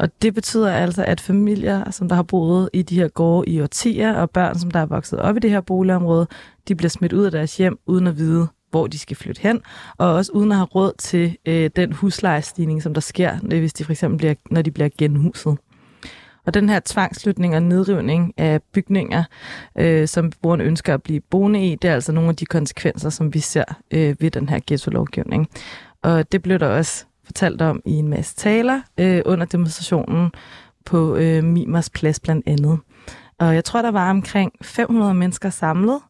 Og 0.00 0.22
det 0.22 0.34
betyder 0.34 0.72
altså, 0.72 1.04
at 1.04 1.20
familier, 1.20 1.90
som 1.90 2.08
der 2.08 2.16
har 2.16 2.22
boet 2.22 2.70
i 2.72 2.82
de 2.82 2.94
her 2.94 3.08
gårde 3.08 3.50
i 3.50 3.60
årtier, 3.60 4.14
og 4.14 4.30
børn, 4.30 4.58
som 4.58 4.70
der 4.70 4.80
er 4.80 4.86
vokset 4.86 5.18
op 5.18 5.36
i 5.36 5.40
det 5.40 5.50
her 5.50 5.60
boligområde, 5.60 6.26
de 6.68 6.74
bliver 6.74 6.90
smidt 6.90 7.12
ud 7.12 7.24
af 7.24 7.30
deres 7.30 7.56
hjem, 7.56 7.78
uden 7.86 8.06
at 8.06 8.18
vide, 8.18 8.48
hvor 8.70 8.86
de 8.86 8.98
skal 8.98 9.16
flytte 9.16 9.42
hen, 9.42 9.60
og 9.98 10.12
også 10.12 10.32
uden 10.32 10.52
at 10.52 10.56
have 10.56 10.66
råd 10.66 10.92
til 10.98 11.36
øh, 11.46 11.70
den 11.76 11.92
huslejestigning, 11.92 12.82
som 12.82 12.94
der 12.94 13.00
sker, 13.00 13.38
øh, 13.52 13.58
hvis 13.58 13.72
de 13.72 13.84
for 13.84 13.92
eksempel 13.92 14.18
bliver, 14.18 14.34
når 14.50 14.62
de 14.62 14.70
bliver 14.70 14.88
genhuset. 14.98 15.58
Og 16.46 16.54
den 16.54 16.68
her 16.68 16.80
tvangsflytning 16.84 17.54
og 17.54 17.62
nedrivning 17.62 18.34
af 18.36 18.60
bygninger, 18.72 19.24
øh, 19.78 20.08
som 20.08 20.30
beboerne 20.30 20.64
ønsker 20.64 20.94
at 20.94 21.02
blive 21.02 21.20
boende 21.20 21.66
i, 21.66 21.74
det 21.74 21.90
er 21.90 21.94
altså 21.94 22.12
nogle 22.12 22.28
af 22.30 22.36
de 22.36 22.46
konsekvenser, 22.46 23.10
som 23.10 23.34
vi 23.34 23.38
ser 23.38 23.64
øh, 23.90 24.16
ved 24.20 24.30
den 24.30 24.48
her 24.48 24.60
ghetto-lovgivning. 24.66 25.48
Og 26.02 26.32
det 26.32 26.42
blev 26.42 26.58
der 26.58 26.66
også 26.66 27.04
fortalt 27.30 27.62
om 27.62 27.82
i 27.84 27.92
en 27.92 28.08
masse 28.08 28.36
taler 28.36 28.80
øh, 28.98 29.22
under 29.26 29.46
demonstrationen 29.46 30.32
på 30.84 31.16
øh, 31.16 31.44
Mimers 31.44 31.90
Plads 31.90 32.20
blandt 32.20 32.48
andet. 32.48 32.78
Og 33.38 33.54
jeg 33.54 33.64
tror, 33.64 33.82
der 33.82 33.90
var 33.90 34.10
omkring 34.10 34.52
500 34.62 35.14
mennesker 35.14 35.50
samlet 35.50 36.00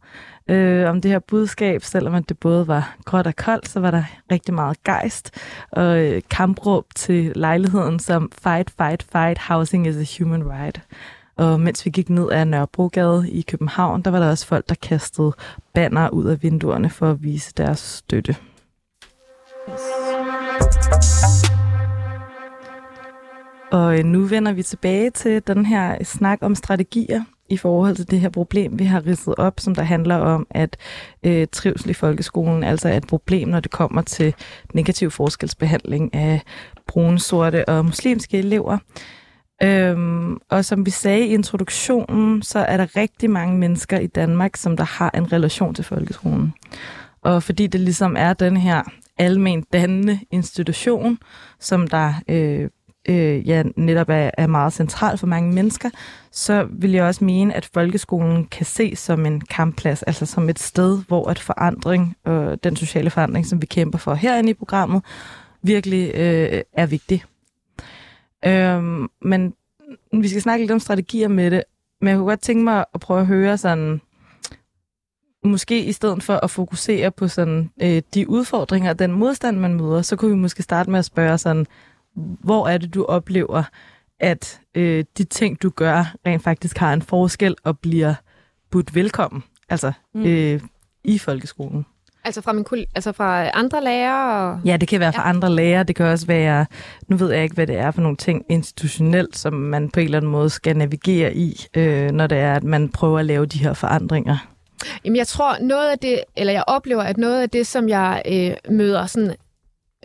øh, 0.48 0.90
om 0.90 1.00
det 1.00 1.10
her 1.10 1.18
budskab. 1.18 1.82
Selvom 1.82 2.24
det 2.24 2.38
både 2.38 2.66
var 2.68 2.96
gråt 3.04 3.26
og 3.26 3.36
koldt, 3.36 3.68
så 3.68 3.80
var 3.80 3.90
der 3.90 4.04
rigtig 4.30 4.54
meget 4.54 4.84
gejst 4.84 5.30
og 5.70 5.98
øh, 5.98 6.22
kampråb 6.30 6.84
til 6.94 7.32
lejligheden 7.36 7.98
som 7.98 8.30
Fight, 8.42 8.70
fight, 8.70 9.06
fight, 9.12 9.38
housing 9.38 9.86
is 9.86 9.96
a 9.96 10.24
human 10.24 10.42
right. 10.50 10.80
Og 11.36 11.60
mens 11.60 11.84
vi 11.84 11.90
gik 11.90 12.10
ned 12.10 12.30
ad 12.32 12.44
Nørrebrogade 12.44 13.30
i 13.30 13.40
København, 13.40 14.02
der 14.02 14.10
var 14.10 14.18
der 14.18 14.30
også 14.30 14.46
folk, 14.46 14.68
der 14.68 14.74
kastede 14.74 15.32
banner 15.74 16.08
ud 16.08 16.24
af 16.24 16.42
vinduerne 16.42 16.90
for 16.90 17.10
at 17.10 17.22
vise 17.22 17.52
deres 17.56 17.78
støtte. 17.78 18.36
Og 23.70 23.98
øh, 23.98 24.04
nu 24.04 24.20
vender 24.20 24.52
vi 24.52 24.62
tilbage 24.62 25.10
til 25.10 25.42
den 25.46 25.66
her 25.66 26.04
snak 26.04 26.38
om 26.42 26.54
strategier 26.54 27.24
i 27.48 27.56
forhold 27.56 27.96
til 27.96 28.10
det 28.10 28.20
her 28.20 28.28
problem, 28.28 28.78
vi 28.78 28.84
har 28.84 29.06
ridset 29.06 29.34
op, 29.38 29.60
som 29.60 29.74
der 29.74 29.82
handler 29.82 30.16
om, 30.16 30.46
at 30.50 30.76
øh, 31.22 31.46
trivsel 31.52 31.90
i 31.90 31.94
folkeskolen 31.94 32.64
altså 32.64 32.88
er 32.88 32.96
et 32.96 33.06
problem, 33.06 33.48
når 33.48 33.60
det 33.60 33.70
kommer 33.70 34.02
til 34.02 34.34
negativ 34.74 35.10
forskelsbehandling 35.10 36.14
af 36.14 36.42
brune, 36.86 37.18
sorte 37.18 37.68
og 37.68 37.84
muslimske 37.84 38.38
elever. 38.38 38.78
Øhm, 39.62 40.38
og 40.50 40.64
som 40.64 40.86
vi 40.86 40.90
sagde 40.90 41.26
i 41.26 41.34
introduktionen, 41.34 42.42
så 42.42 42.58
er 42.58 42.76
der 42.76 42.96
rigtig 42.96 43.30
mange 43.30 43.58
mennesker 43.58 43.98
i 43.98 44.06
Danmark, 44.06 44.56
som 44.56 44.76
der 44.76 44.84
har 44.84 45.10
en 45.14 45.32
relation 45.32 45.74
til 45.74 45.84
folkeskolen. 45.84 46.54
Og 47.22 47.42
fordi 47.42 47.66
det 47.66 47.80
ligesom 47.80 48.16
er 48.18 48.32
den 48.32 48.56
her 48.56 48.82
almen 49.18 49.64
dannende 49.72 50.20
institution, 50.30 51.18
som 51.60 51.88
der 51.88 52.14
øh, 52.28 52.68
øh, 53.10 53.48
ja, 53.48 53.62
netop 53.76 54.08
er, 54.08 54.30
er 54.38 54.46
meget 54.46 54.72
central 54.72 55.18
for 55.18 55.26
mange 55.26 55.52
mennesker, 55.52 55.90
så 56.30 56.66
vil 56.70 56.92
jeg 56.92 57.04
også 57.04 57.24
mene, 57.24 57.54
at 57.54 57.70
folkeskolen 57.74 58.44
kan 58.44 58.66
ses 58.66 58.98
som 58.98 59.26
en 59.26 59.40
kampplads, 59.40 60.02
altså 60.02 60.26
som 60.26 60.48
et 60.48 60.58
sted, 60.58 60.98
hvor 61.08 61.30
at 61.30 61.38
forandring 61.38 62.16
øh, 62.26 62.58
den 62.64 62.76
sociale 62.76 63.10
forandring, 63.10 63.46
som 63.46 63.62
vi 63.62 63.66
kæmper 63.66 63.98
for 63.98 64.14
herinde 64.14 64.50
i 64.50 64.54
programmet, 64.54 65.02
virkelig 65.62 66.14
øh, 66.14 66.62
er 66.72 66.86
vigtig. 66.86 67.24
Øh, 68.44 68.82
men 69.22 69.54
vi 70.12 70.28
skal 70.28 70.42
snakke 70.42 70.62
lidt 70.62 70.72
om 70.72 70.80
strategier 70.80 71.28
med 71.28 71.50
det, 71.50 71.62
men 72.00 72.08
jeg 72.08 72.16
kunne 72.16 72.28
godt 72.28 72.40
tænke 72.40 72.64
mig 72.64 72.84
at 72.94 73.00
prøve 73.00 73.20
at 73.20 73.26
høre 73.26 73.58
sådan, 73.58 74.00
måske 75.44 75.84
i 75.84 75.92
stedet 75.92 76.22
for 76.22 76.34
at 76.42 76.50
fokusere 76.50 77.10
på 77.10 77.28
sådan 77.28 77.70
øh, 77.82 78.02
de 78.14 78.28
udfordringer 78.28 78.90
og 78.90 78.98
den 78.98 79.12
modstand, 79.12 79.56
man 79.56 79.74
møder, 79.74 80.02
så 80.02 80.16
kunne 80.16 80.30
vi 80.30 80.36
måske 80.36 80.62
starte 80.62 80.90
med 80.90 80.98
at 80.98 81.04
spørge 81.04 81.38
sådan, 81.38 81.66
hvor 82.16 82.68
er 82.68 82.78
det, 82.78 82.94
du 82.94 83.04
oplever, 83.04 83.62
at 84.20 84.60
øh, 84.74 85.04
de 85.18 85.24
ting, 85.24 85.62
du 85.62 85.70
gør, 85.70 86.14
rent 86.26 86.42
faktisk 86.42 86.78
har 86.78 86.92
en 86.92 87.02
forskel 87.02 87.56
og 87.64 87.78
bliver 87.78 88.14
budt 88.70 88.94
velkommen, 88.94 89.42
altså 89.68 89.92
mm. 90.14 90.24
øh, 90.24 90.60
i 91.04 91.18
folkeskolen? 91.18 91.86
Altså 92.24 92.40
fra, 92.40 92.52
min, 92.52 92.64
altså 92.94 93.12
fra 93.12 93.50
andre 93.54 93.84
lærere? 93.84 94.60
Ja, 94.64 94.76
det 94.76 94.88
kan 94.88 95.00
være 95.00 95.12
fra 95.12 95.22
ja. 95.22 95.28
andre 95.28 95.50
lærere. 95.50 95.84
Det 95.84 95.96
kan 95.96 96.06
også 96.06 96.26
være, 96.26 96.66
nu 97.08 97.16
ved 97.16 97.32
jeg 97.32 97.42
ikke, 97.42 97.54
hvad 97.54 97.66
det 97.66 97.76
er 97.76 97.90
for 97.90 98.00
nogle 98.00 98.16
ting 98.16 98.44
institutionelt, 98.48 99.36
som 99.36 99.52
man 99.52 99.90
på 99.90 100.00
en 100.00 100.04
eller 100.04 100.18
anden 100.18 100.30
måde 100.30 100.50
skal 100.50 100.76
navigere 100.76 101.34
i, 101.34 101.66
øh, 101.76 102.10
når 102.10 102.26
det 102.26 102.38
er, 102.38 102.54
at 102.54 102.64
man 102.64 102.88
prøver 102.88 103.18
at 103.18 103.24
lave 103.24 103.46
de 103.46 103.58
her 103.58 103.72
forandringer. 103.72 104.36
Jamen 105.04 105.16
jeg 105.16 105.26
tror, 105.26 105.58
noget 105.60 105.90
af 105.90 105.98
det, 105.98 106.20
eller 106.36 106.52
jeg 106.52 106.64
oplever, 106.66 107.02
at 107.02 107.16
noget 107.16 107.42
af 107.42 107.50
det, 107.50 107.66
som 107.66 107.88
jeg 107.88 108.22
øh, 108.28 108.74
møder 108.74 109.06
sådan 109.06 109.34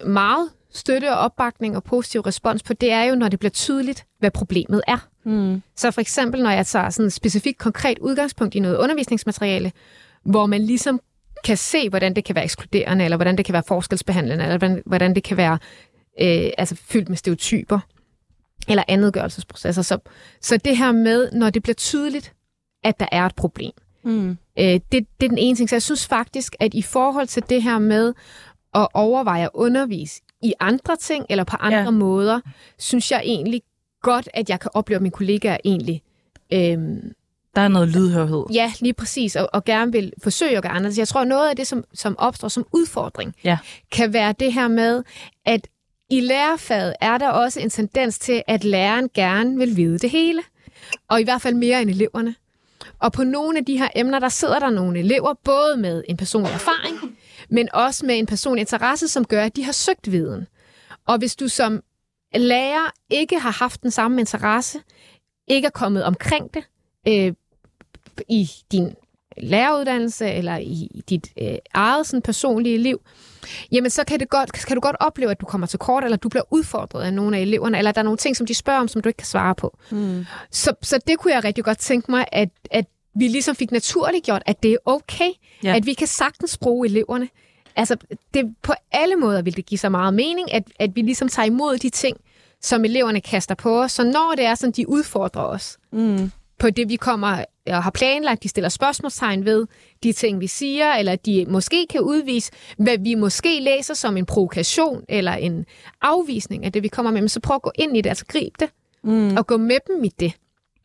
meget 0.06 0.50
støtte 0.76 1.12
og 1.12 1.18
opbakning 1.18 1.76
og 1.76 1.84
positiv 1.84 2.22
respons 2.22 2.64
på, 2.64 2.74
det 2.74 2.92
er 2.92 3.04
jo, 3.04 3.16
når 3.16 3.30
det 3.30 3.40
bliver 3.40 3.52
tydeligt, 3.52 4.06
hvad 4.20 4.32
problemet 4.32 4.82
er. 4.88 5.08
Mm. 5.24 5.62
Så 5.76 5.92
for 5.92 6.02
eksempel, 6.02 6.44
når 6.44 6.50
jeg 6.50 6.66
tager 6.66 6.90
sådan 6.90 7.08
et 7.08 7.14
specifikt 7.14 7.58
konkret 7.58 8.00
udgangspunkt 8.00 8.56
i 8.56 8.60
noget 8.60 8.78
undervisningsmateriale, 8.78 9.72
hvor 10.24 10.46
man 10.46 10.62
ligesom 10.62 11.00
kan 11.44 11.58
se, 11.58 11.90
hvordan 11.90 12.16
det 12.16 12.26
kan 12.26 12.36
være 12.36 12.44
ekskluderende, 12.44 13.06
eller 13.06 13.18
hvordan 13.18 13.38
det 13.38 13.46
kan 13.46 13.54
være 13.54 13.64
forskelsbehandlende, 13.68 14.44
eller 14.44 14.58
hvordan, 14.58 14.84
hvordan 14.86 15.16
det 15.16 15.24
kan 15.24 15.38
være 15.38 15.58
øh, 16.22 16.52
altså 16.58 16.76
fyldt 16.76 17.10
med 17.10 17.18
stereotyper, 17.18 17.80
eller 18.68 18.84
andetgørelsesprocesser. 18.88 19.82
Så, 19.82 19.98
så 20.42 20.58
det 20.58 20.78
her 20.78 20.92
med, 20.92 21.32
når 21.32 21.50
det 21.50 21.64
bliver 21.64 21.76
tydeligt, 21.76 22.34
at 22.84 23.00
der 23.00 23.08
er 23.12 23.26
et 23.26 23.36
problem, 23.36 23.72
mm. 24.04 24.30
øh, 24.60 24.66
det, 24.66 24.92
det 24.92 25.06
er 25.22 25.28
den 25.30 25.38
ene 25.38 25.56
ting. 25.56 25.70
Så 25.70 25.76
jeg 25.76 25.84
synes 25.84 26.08
faktisk, 26.08 26.56
at 26.60 26.74
i 26.74 26.82
forhold 26.82 27.28
til 27.28 27.44
det 27.50 27.64
her 27.64 27.80
med 27.80 28.14
at 28.74 28.88
overveje 28.94 29.44
at 29.44 29.50
undervise 29.54 30.22
i 30.46 30.54
andre 30.60 30.96
ting 30.96 31.26
eller 31.30 31.44
på 31.44 31.56
andre 31.60 31.80
ja. 31.80 31.90
måder, 31.90 32.40
synes 32.80 33.12
jeg 33.12 33.22
egentlig 33.26 33.62
godt, 34.02 34.30
at 34.34 34.50
jeg 34.50 34.60
kan 34.60 34.72
opleve, 34.74 34.96
at 34.96 35.02
mine 35.02 35.12
kollegaer 35.12 35.58
egentlig... 35.66 36.02
Øhm, 36.54 37.14
der 37.56 37.62
er 37.62 37.68
noget 37.68 37.88
lydhørhed. 37.90 38.46
Ja, 38.54 38.72
lige 38.82 38.94
præcis, 38.94 39.36
og, 39.36 39.50
og 39.54 39.66
gerne 39.66 39.92
vil 39.92 40.14
forsøge 40.24 40.58
at 40.58 40.64
gøre 40.64 40.72
anderledes. 40.72 40.98
Jeg 40.98 41.08
tror, 41.08 41.24
noget 41.24 41.50
af 41.50 41.56
det, 41.56 41.68
som, 41.68 41.84
som 41.94 42.16
opstår 42.18 42.48
som 42.48 42.66
udfordring, 42.74 43.36
ja. 43.44 43.58
kan 43.92 44.14
være 44.14 44.34
det 44.40 44.54
her 44.54 44.68
med, 44.68 45.04
at 45.46 45.68
i 46.10 46.20
lærerfaget 46.20 46.94
er 47.02 47.18
der 47.18 47.30
også 47.30 47.60
en 47.60 47.70
tendens 47.70 48.20
til, 48.20 48.44
at 48.48 48.64
læreren 48.64 49.10
gerne 49.14 49.58
vil 49.58 49.78
vide 49.78 49.98
det 49.98 50.10
hele. 50.10 50.42
Og 51.10 51.22
i 51.22 51.24
hvert 51.24 51.42
fald 51.42 51.56
mere 51.56 51.82
end 51.82 51.90
eleverne. 51.90 52.36
Og 53.00 53.12
på 53.12 53.24
nogle 53.24 53.58
af 53.58 53.66
de 53.66 53.78
her 53.78 53.88
emner, 53.96 54.20
der 54.20 54.30
sidder 54.30 54.60
der 54.60 54.70
nogle 54.70 55.00
elever, 55.00 55.34
både 55.44 55.78
med 55.78 56.04
en 56.10 56.18
personlig 56.18 56.54
erfaring, 56.54 57.18
men 57.56 57.70
også 57.74 58.06
med 58.06 58.20
en 58.20 58.26
personlig 58.26 58.62
interesse, 58.62 59.08
som 59.08 59.26
gør, 59.26 59.44
at 59.44 59.56
de 59.56 59.64
har 59.64 59.72
søgt 59.72 60.12
viden. 60.12 60.48
Og 61.08 61.18
hvis 61.18 61.36
du 61.36 61.48
som 61.48 61.84
lærer 62.36 62.92
ikke 63.10 63.40
har 63.40 63.52
haft 63.52 63.84
den 63.84 63.92
samme 63.92 64.20
interesse, 64.20 64.80
ikke 65.48 65.66
er 65.66 65.70
kommet 65.70 66.04
omkring 66.04 66.54
det 66.54 66.64
øh, 67.08 67.34
i 68.30 68.50
din 68.72 68.96
læreruddannelse 69.38 70.28
eller 70.28 70.58
i 70.58 71.02
dit 71.10 71.28
øh, 71.42 71.58
eget 71.74 72.08
sådan, 72.08 72.22
personlige 72.22 72.78
liv, 72.78 73.02
jamen 73.72 73.90
så 73.90 74.04
kan, 74.04 74.20
det 74.20 74.30
godt, 74.30 74.52
kan 74.52 74.76
du 74.76 74.82
godt 74.82 74.96
opleve, 75.00 75.32
at 75.32 75.42
du 75.42 75.46
kommer 75.46 75.68
til 75.68 75.80
kort, 75.80 76.04
eller 76.04 76.18
du 76.18 76.30
bliver 76.30 76.44
udfordret 76.54 77.04
af 77.04 77.14
nogle 77.14 77.38
af 77.38 77.42
eleverne, 77.42 77.78
eller 77.78 77.92
der 77.92 78.00
er 78.02 78.04
nogle 78.04 78.18
ting, 78.18 78.38
som 78.38 78.46
de 78.46 78.54
spørger 78.54 78.80
om, 78.80 78.88
som 78.88 79.02
du 79.02 79.10
ikke 79.10 79.18
kan 79.18 79.28
svare 79.28 79.56
på. 79.56 79.78
Mm. 79.92 80.26
Så, 80.52 80.74
så 80.82 81.00
det 81.08 81.20
kunne 81.20 81.34
jeg 81.34 81.44
rigtig 81.44 81.64
godt 81.64 81.78
tænke 81.78 82.12
mig, 82.12 82.26
at, 82.32 82.50
at 82.72 82.86
vi 83.16 83.28
ligesom 83.28 83.56
fik 83.56 83.72
naturligt 83.72 84.26
gjort, 84.26 84.44
at 84.46 84.64
det 84.64 84.72
er 84.72 84.78
okay, 84.86 85.30
ja. 85.64 85.76
at 85.76 85.86
vi 85.86 85.94
kan 85.94 86.08
sagtens 86.08 86.58
bruge 86.58 86.88
eleverne. 86.88 87.30
Altså, 87.76 87.98
det, 88.34 88.56
på 88.62 88.74
alle 88.92 89.16
måder 89.16 89.42
vil 89.42 89.56
det 89.56 89.66
give 89.66 89.78
så 89.78 89.90
meget 89.90 90.14
mening, 90.14 90.54
at, 90.54 90.64
at 90.80 90.96
vi 90.96 91.02
ligesom 91.02 91.28
tager 91.28 91.46
imod 91.46 91.78
de 91.78 91.90
ting, 91.90 92.18
som 92.62 92.86
eleverne 92.86 93.22
kaster 93.22 93.56
på 93.56 93.82
os. 93.82 93.92
Så 93.92 94.04
når 94.04 94.34
det 94.38 94.46
er 94.46 94.56
sådan, 94.56 94.72
de 94.72 94.90
udfordrer 94.90 95.44
os 95.44 95.78
mm. 95.92 96.32
på 96.60 96.70
det, 96.70 96.90
vi 96.90 96.96
kommer 96.96 97.44
og 97.68 97.84
har 97.84 97.92
planlagt, 97.92 98.44
de 98.44 98.48
stiller 98.48 98.70
spørgsmålstegn 98.70 99.46
ved 99.46 99.68
de 100.04 100.14
ting, 100.14 100.40
vi 100.40 100.48
siger, 100.48 100.94
eller 100.94 101.16
de 101.16 101.46
måske 101.50 101.88
kan 101.90 102.02
udvise, 102.02 102.52
hvad 102.78 102.98
vi 102.98 103.16
måske 103.16 103.60
læser 103.60 103.94
som 103.94 104.18
en 104.18 104.26
provokation 104.26 105.04
eller 105.10 105.32
en 105.32 105.66
afvisning 106.02 106.66
af 106.66 106.72
det, 106.72 106.84
vi 106.84 106.88
kommer 106.88 107.12
med, 107.12 107.22
men 107.22 107.30
så 107.30 107.40
prøv 107.40 107.56
at 107.56 107.62
gå 107.62 107.72
ind 107.76 107.98
i 107.98 108.02
det, 108.02 108.10
altså 108.10 108.26
grib 108.26 108.54
det, 108.60 108.70
mm. 109.04 109.38
og 109.38 109.48
gå 109.48 109.58
med 109.58 109.78
dem 109.88 110.04
i 110.04 110.12
det. 110.20 110.34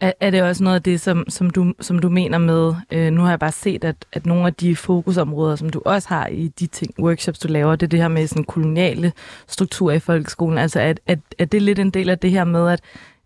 Er, 0.01 0.13
er 0.21 0.31
det 0.31 0.43
også 0.43 0.65
noget 0.65 0.77
af 0.77 0.83
det, 0.83 1.01
som, 1.01 1.25
som, 1.29 1.51
du, 1.51 1.75
som 1.81 1.99
du 1.99 2.09
mener 2.09 2.39
med, 2.39 2.75
øh, 2.91 3.13
nu 3.13 3.21
har 3.21 3.31
jeg 3.31 3.39
bare 3.39 3.53
set, 3.53 3.85
at, 3.85 3.97
at 4.13 4.27
nogle 4.27 4.47
af 4.47 4.55
de 4.55 4.77
fokusområder, 4.77 5.57
som 5.57 5.71
du 5.71 5.83
også 5.85 6.09
har 6.09 6.27
i 6.27 6.49
de 6.49 6.67
ting, 6.67 6.95
workshops, 6.99 7.39
du 7.39 7.49
laver, 7.49 7.77
det 7.77 7.87
er 7.87 7.91
det 7.91 8.01
her 8.01 8.09
med 8.09 8.27
sådan 8.27 8.45
koloniale 8.45 9.13
strukturer 9.47 9.95
i 9.95 9.99
folkeskolen. 9.99 10.59
Altså, 10.59 10.81
at, 10.81 11.01
at, 11.07 11.19
er 11.39 11.45
det 11.45 11.63
lidt 11.63 11.79
en 11.79 11.91
del 11.91 12.11
af 12.11 12.19
det 12.19 12.31
her 12.31 12.45
med, 12.45 12.69
at 12.69 12.81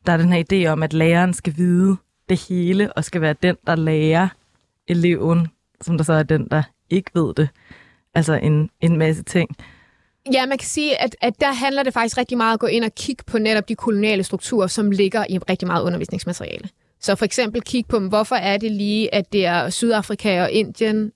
der 0.07 0.12
er 0.12 0.16
den 0.16 0.33
her 0.33 0.45
idé 0.53 0.66
om, 0.66 0.83
at 0.83 0.93
læreren 0.93 1.35
skal 1.35 1.55
vide 1.57 1.97
det 2.29 2.47
hele, 2.49 2.93
og 2.93 3.05
skal 3.05 3.20
være 3.20 3.35
den, 3.43 3.57
der 3.66 3.77
lærer 3.77 4.29
eleven, 4.89 5.49
som 5.81 5.97
der 5.97 6.05
så 6.05 6.12
er 6.12 6.22
den, 6.22 6.49
der 6.51 6.62
ikke 6.91 7.11
ved 7.14 7.35
det. 7.35 7.49
Altså 8.14 8.35
en, 8.35 8.70
en 8.81 8.99
masse 8.99 9.22
ting. 9.22 9.57
Ja, 10.33 10.47
man 10.47 10.59
kan 10.59 10.68
sige, 10.68 11.03
at, 11.03 11.16
at 11.20 11.41
der 11.41 11.53
handler 11.53 11.83
det 11.83 11.93
faktisk 11.93 12.18
rigtig 12.18 12.37
meget 12.37 12.55
at 12.55 12.61
gå 12.61 12.66
ind 12.66 12.85
og 12.85 12.95
kigge 12.95 13.25
på 13.27 13.39
netop 13.39 13.68
de 13.68 13.75
koloniale 13.75 14.22
strukturer, 14.22 14.66
som 14.66 14.91
ligger 14.91 15.25
i 15.29 15.39
rigtig 15.39 15.66
meget 15.68 15.83
undervisningsmateriale. 15.83 16.68
Så 17.01 17.14
for 17.14 17.25
eksempel 17.25 17.62
kigge 17.62 17.89
på, 17.89 17.99
hvorfor 17.99 18.37
er 18.37 18.57
det 18.57 18.70
lige, 18.70 19.14
at 19.14 19.33
det 19.33 19.47
er 19.47 19.70
Sydafrika 19.70 20.43
og 20.43 20.51
Indien, 20.51 21.12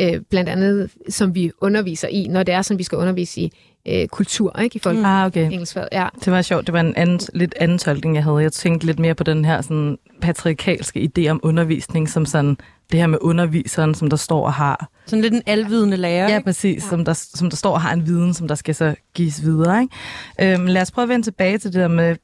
øh, 0.00 0.20
blandt 0.30 0.50
andet, 0.50 0.90
som 1.08 1.34
vi 1.34 1.50
underviser 1.60 2.08
i, 2.08 2.26
når 2.26 2.42
det 2.42 2.54
er, 2.54 2.62
som 2.62 2.78
vi 2.78 2.82
skal 2.82 2.98
undervise 2.98 3.40
i 3.40 3.52
øh, 3.88 4.08
kultur, 4.08 4.58
ikke? 4.60 4.76
I 4.76 4.78
folk 4.78 4.98
Ah, 5.04 5.26
okay. 5.26 5.50
engelskfaget. 5.52 5.88
Ja. 5.92 6.08
Det 6.24 6.32
var 6.32 6.42
sjovt. 6.42 6.66
Det 6.66 6.72
var 6.72 6.80
en 6.80 6.96
anden, 6.96 7.20
lidt 7.34 7.54
anden 7.60 7.78
tolkning, 7.78 8.14
jeg 8.14 8.24
havde. 8.24 8.38
Jeg 8.38 8.52
tænkte 8.52 8.86
lidt 8.86 8.98
mere 8.98 9.14
på 9.14 9.24
den 9.24 9.44
her 9.44 9.60
sådan, 9.60 9.98
patriarkalske 10.20 11.10
idé 11.18 11.28
om 11.28 11.40
undervisning, 11.42 12.08
som 12.08 12.26
sådan 12.26 12.56
det 12.92 13.00
her 13.00 13.06
med 13.06 13.18
underviseren, 13.20 13.94
som 13.94 14.10
der 14.10 14.16
står 14.16 14.46
og 14.46 14.52
har. 14.52 14.88
Sådan 15.06 15.22
lidt 15.22 15.34
en 15.34 15.42
alvidende 15.46 15.96
lærer. 15.96 16.28
Ja, 16.28 16.36
ikke? 16.36 16.44
præcis. 16.44 16.84
Ja. 16.84 16.88
Som, 16.88 17.04
der, 17.04 17.12
som 17.12 17.50
der 17.50 17.56
står 17.56 17.72
og 17.72 17.80
har 17.80 17.92
en 17.92 18.06
viden, 18.06 18.34
som 18.34 18.48
der 18.48 18.54
skal 18.54 18.74
så 18.74 18.94
gives 19.14 19.42
videre. 19.42 19.82
Ikke? 19.82 20.54
Øhm, 20.54 20.66
lad 20.66 20.82
os 20.82 20.90
prøve 20.90 21.02
at 21.02 21.08
vende 21.08 21.26
tilbage 21.26 21.58
til 21.58 21.72
det 21.72 21.80
der 21.80 21.88
med 21.88 22.16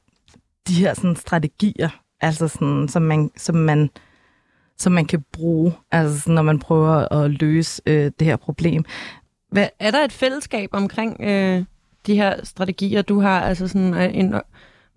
de 0.67 0.73
her 0.73 0.93
sådan, 0.93 1.15
strategier, 1.15 1.89
altså 2.21 2.47
sådan, 2.47 2.87
som, 2.87 3.01
man, 3.01 3.31
som, 3.37 3.55
man, 3.55 3.89
som 4.77 4.91
man 4.91 5.05
kan 5.05 5.23
bruge, 5.33 5.73
altså 5.91 6.19
sådan, 6.19 6.35
når 6.35 6.41
man 6.41 6.59
prøver 6.59 7.13
at 7.13 7.31
løse 7.31 7.81
øh, 7.85 8.11
det 8.19 8.27
her 8.27 8.35
problem. 8.35 8.85
Hvad, 9.53 9.67
er 9.79 9.91
der 9.91 10.03
et 10.03 10.11
fællesskab 10.11 10.69
omkring 10.71 11.21
øh, 11.21 11.63
de 12.07 12.15
her 12.15 12.45
strategier, 12.45 13.01
du 13.01 13.19
har? 13.19 13.41
Altså 13.41 13.67
sådan 13.67 13.93
øh, 13.93 14.09
en 14.17 14.33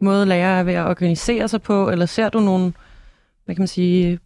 måde, 0.00 0.26
lærer 0.26 0.58
er 0.58 0.62
ved 0.62 0.74
at 0.74 0.86
organisere 0.86 1.48
sig 1.48 1.62
på, 1.62 1.90
eller 1.90 2.06
ser 2.06 2.28
du 2.28 2.40
nogle, 2.40 2.72
hvad 3.44 3.54
kan 3.54 3.60
man 3.60 3.68
sige, 3.68 4.18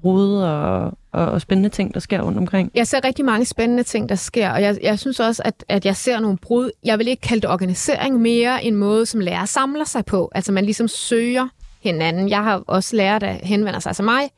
brud 0.00 0.36
og, 0.36 0.84
og, 1.12 1.26
og 1.26 1.40
spændende 1.40 1.68
ting, 1.68 1.94
der 1.94 2.00
sker 2.00 2.20
rundt 2.20 2.38
omkring? 2.38 2.70
Jeg 2.74 2.86
ser 2.86 3.04
rigtig 3.04 3.24
mange 3.24 3.44
spændende 3.44 3.82
ting, 3.82 4.08
der 4.08 4.14
sker, 4.14 4.50
og 4.50 4.62
jeg, 4.62 4.78
jeg 4.82 4.98
synes 4.98 5.20
også, 5.20 5.42
at, 5.44 5.64
at 5.68 5.86
jeg 5.86 5.96
ser 5.96 6.20
nogle 6.20 6.38
brud. 6.38 6.70
Jeg 6.84 6.98
vil 6.98 7.08
ikke 7.08 7.20
kalde 7.20 7.40
det 7.40 7.50
organisering 7.50 8.20
mere 8.20 8.64
en 8.64 8.76
måde, 8.76 9.06
som 9.06 9.20
lærer 9.20 9.44
samler 9.44 9.84
sig 9.84 10.04
på. 10.04 10.30
Altså 10.34 10.52
man 10.52 10.64
ligesom 10.64 10.88
søger 10.88 11.48
hinanden. 11.80 12.28
Jeg 12.28 12.44
har 12.44 12.62
også 12.66 12.96
lært, 12.96 13.20
der 13.20 13.32
henvender 13.42 13.80
sig 13.80 13.96
til 13.96 14.04
mig 14.04 14.30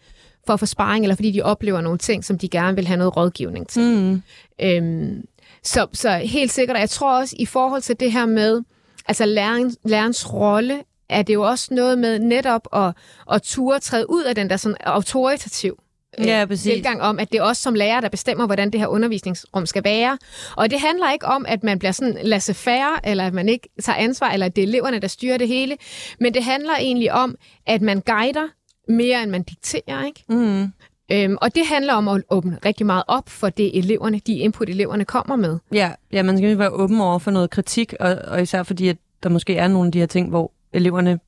for 0.46 0.52
at 0.52 0.60
få 0.60 0.66
sparring, 0.66 1.04
eller 1.04 1.14
fordi 1.14 1.30
de 1.30 1.42
oplever 1.42 1.80
nogle 1.80 1.98
ting, 1.98 2.24
som 2.24 2.38
de 2.38 2.48
gerne 2.48 2.76
vil 2.76 2.86
have 2.86 2.96
noget 2.96 3.16
rådgivning 3.16 3.68
til. 3.68 3.82
Mm. 3.82 4.22
Øhm, 4.62 5.24
så, 5.62 5.86
så 5.92 6.10
helt 6.16 6.52
sikkert, 6.52 6.76
og 6.76 6.80
jeg 6.80 6.90
tror 6.90 7.18
også 7.18 7.36
i 7.38 7.46
forhold 7.46 7.82
til 7.82 8.00
det 8.00 8.12
her 8.12 8.26
med, 8.26 8.62
altså 9.08 9.24
læring, 9.26 9.74
lærerens 9.84 10.32
rolle, 10.32 10.82
er 11.08 11.22
det 11.22 11.34
jo 11.34 11.42
også 11.42 11.74
noget 11.74 11.98
med 11.98 12.18
netop 12.18 12.68
at, 12.72 12.92
at 13.32 13.42
ture 13.42 13.78
træde 13.80 14.10
ud 14.10 14.22
af 14.22 14.34
den 14.34 14.50
der 14.50 14.56
sådan 14.56 14.76
autoritativ 14.84 15.78
øh, 16.18 16.26
Ja, 16.26 16.44
præcis. 16.48 16.72
tilgang 16.72 17.02
om, 17.02 17.18
at 17.18 17.32
det 17.32 17.38
er 17.38 17.42
os 17.42 17.58
som 17.58 17.74
lærer, 17.74 18.00
der 18.00 18.08
bestemmer, 18.08 18.46
hvordan 18.46 18.70
det 18.70 18.80
her 18.80 18.86
undervisningsrum 18.86 19.66
skal 19.66 19.84
være. 19.84 20.18
Og 20.56 20.70
det 20.70 20.80
handler 20.80 21.12
ikke 21.12 21.26
om, 21.26 21.44
at 21.48 21.64
man 21.64 21.78
bliver 21.78 21.92
sådan 21.92 22.18
laissez-faire, 22.22 23.00
eller 23.04 23.26
at 23.26 23.34
man 23.34 23.48
ikke 23.48 23.68
tager 23.82 23.96
ansvar, 23.96 24.30
eller 24.30 24.46
at 24.46 24.56
det 24.56 24.64
er 24.64 24.68
eleverne, 24.68 24.98
der 24.98 25.08
styrer 25.08 25.38
det 25.38 25.48
hele. 25.48 25.76
Men 26.20 26.34
det 26.34 26.44
handler 26.44 26.76
egentlig 26.80 27.12
om, 27.12 27.34
at 27.66 27.82
man 27.82 28.00
guider 28.00 28.48
mere, 28.88 29.22
end 29.22 29.30
man 29.30 29.42
dikterer. 29.42 30.04
Ikke? 30.06 30.24
Mm. 30.28 30.72
Øhm, 31.12 31.36
og 31.40 31.54
det 31.54 31.66
handler 31.66 31.94
om 31.94 32.08
at 32.08 32.22
åbne 32.30 32.58
rigtig 32.64 32.86
meget 32.86 33.02
op 33.08 33.28
for 33.28 33.48
det 33.48 33.78
eleverne, 33.78 34.18
de 34.26 34.34
input 34.38 34.68
eleverne 34.68 35.04
kommer 35.04 35.36
med. 35.36 35.58
Ja, 35.72 35.92
ja, 36.12 36.22
man 36.22 36.36
skal 36.36 36.50
jo 36.50 36.56
være 36.56 36.70
åben 36.70 37.00
over 37.00 37.18
for 37.18 37.30
noget 37.30 37.50
kritik, 37.50 37.94
og, 38.00 38.16
og 38.26 38.42
især 38.42 38.62
fordi, 38.62 38.88
at 38.88 38.96
der 39.22 39.28
måske 39.28 39.56
er 39.56 39.68
nogle 39.68 39.86
af 39.86 39.92
de 39.92 39.98
her 39.98 40.06
ting, 40.06 40.28
hvor 40.28 40.52
eleverne 40.72 41.20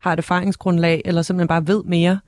har 0.00 0.12
et 0.12 0.18
erfaringsgrundlag, 0.18 1.02
eller 1.04 1.22
simpelthen 1.22 1.48
bare 1.48 1.66
ved 1.66 1.82
mere. 1.84 2.18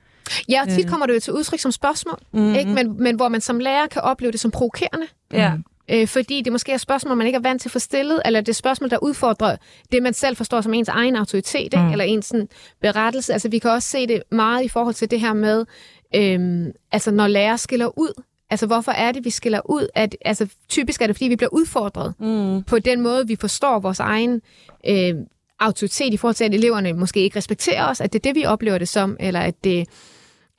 Ja, 0.49 0.61
og 0.61 0.69
tit 0.69 0.85
Øh. 0.85 0.89
kommer 0.91 1.05
det 1.05 1.13
jo 1.15 1.19
til 1.19 1.33
udtryk 1.33 1.59
som 1.59 1.71
spørgsmål, 1.71 2.19
Mm-hmm. 2.31 2.55
ikke? 2.55 2.71
Men, 2.71 3.03
men 3.03 3.15
hvor 3.15 3.27
man 3.27 3.41
som 3.41 3.59
lærer 3.59 3.87
kan 3.87 4.01
opleve 4.01 4.31
det 4.31 4.39
som 4.39 4.51
provokerende. 4.51 5.05
Ja, 5.33 5.51
Øh, 5.91 6.07
fordi 6.07 6.41
det 6.41 6.51
måske 6.51 6.71
er 6.71 6.77
spørgsmål, 6.77 7.17
man 7.17 7.27
ikke 7.27 7.37
er 7.37 7.41
vant 7.41 7.61
til 7.61 7.69
at 7.69 7.73
få 7.73 7.79
stillet, 7.79 8.21
eller 8.25 8.41
det 8.41 8.49
er 8.49 8.53
spørgsmål, 8.53 8.89
der 8.89 8.97
udfordrer 9.03 9.55
det, 9.91 10.03
man 10.03 10.13
selv 10.13 10.35
forstår 10.35 10.61
som 10.61 10.73
ens 10.73 10.89
egen 10.89 11.15
autoritet, 11.15 11.63
ikke? 11.63 11.77
Mm. 11.77 11.91
eller 11.91 12.05
ens 12.05 12.25
sådan, 12.25 12.49
berettelse. 12.81 13.33
Altså, 13.33 13.49
vi 13.49 13.59
kan 13.59 13.71
også 13.71 13.89
se 13.89 14.07
det 14.07 14.23
meget 14.31 14.63
i 14.63 14.67
forhold 14.67 14.95
til 14.95 15.11
det 15.11 15.19
her 15.19 15.33
med, 15.33 15.65
øhm, 16.15 16.71
altså 16.91 17.11
når 17.11 17.27
lærer 17.27 17.55
skiller 17.55 17.99
ud. 17.99 18.23
Altså, 18.49 18.67
hvorfor 18.67 18.91
er 18.91 19.11
det, 19.11 19.25
vi 19.25 19.29
skiller 19.29 19.61
ud? 19.69 19.87
At, 19.95 20.15
altså, 20.25 20.47
typisk 20.69 21.01
er 21.01 21.07
det, 21.07 21.15
fordi 21.15 21.27
vi 21.27 21.35
bliver 21.35 21.53
udfordret 21.53 22.13
mm. 22.19 22.63
på 22.63 22.79
den 22.79 23.01
måde, 23.01 23.27
vi 23.27 23.35
forstår 23.35 23.79
vores 23.79 23.99
egen 23.99 24.41
øh, 24.87 25.15
autoritet 25.59 26.13
i 26.13 26.17
forhold 26.17 26.35
til, 26.35 26.43
at 26.43 26.53
eleverne 26.53 26.93
måske 26.93 27.19
ikke 27.19 27.37
respekterer 27.37 27.89
os, 27.89 28.01
at 28.01 28.13
det 28.13 28.19
er 28.19 28.23
det, 28.23 28.35
vi 28.35 28.45
oplever 28.45 28.77
det 28.77 28.89
som, 28.89 29.17
eller 29.19 29.39
at, 29.39 29.63
det, 29.63 29.87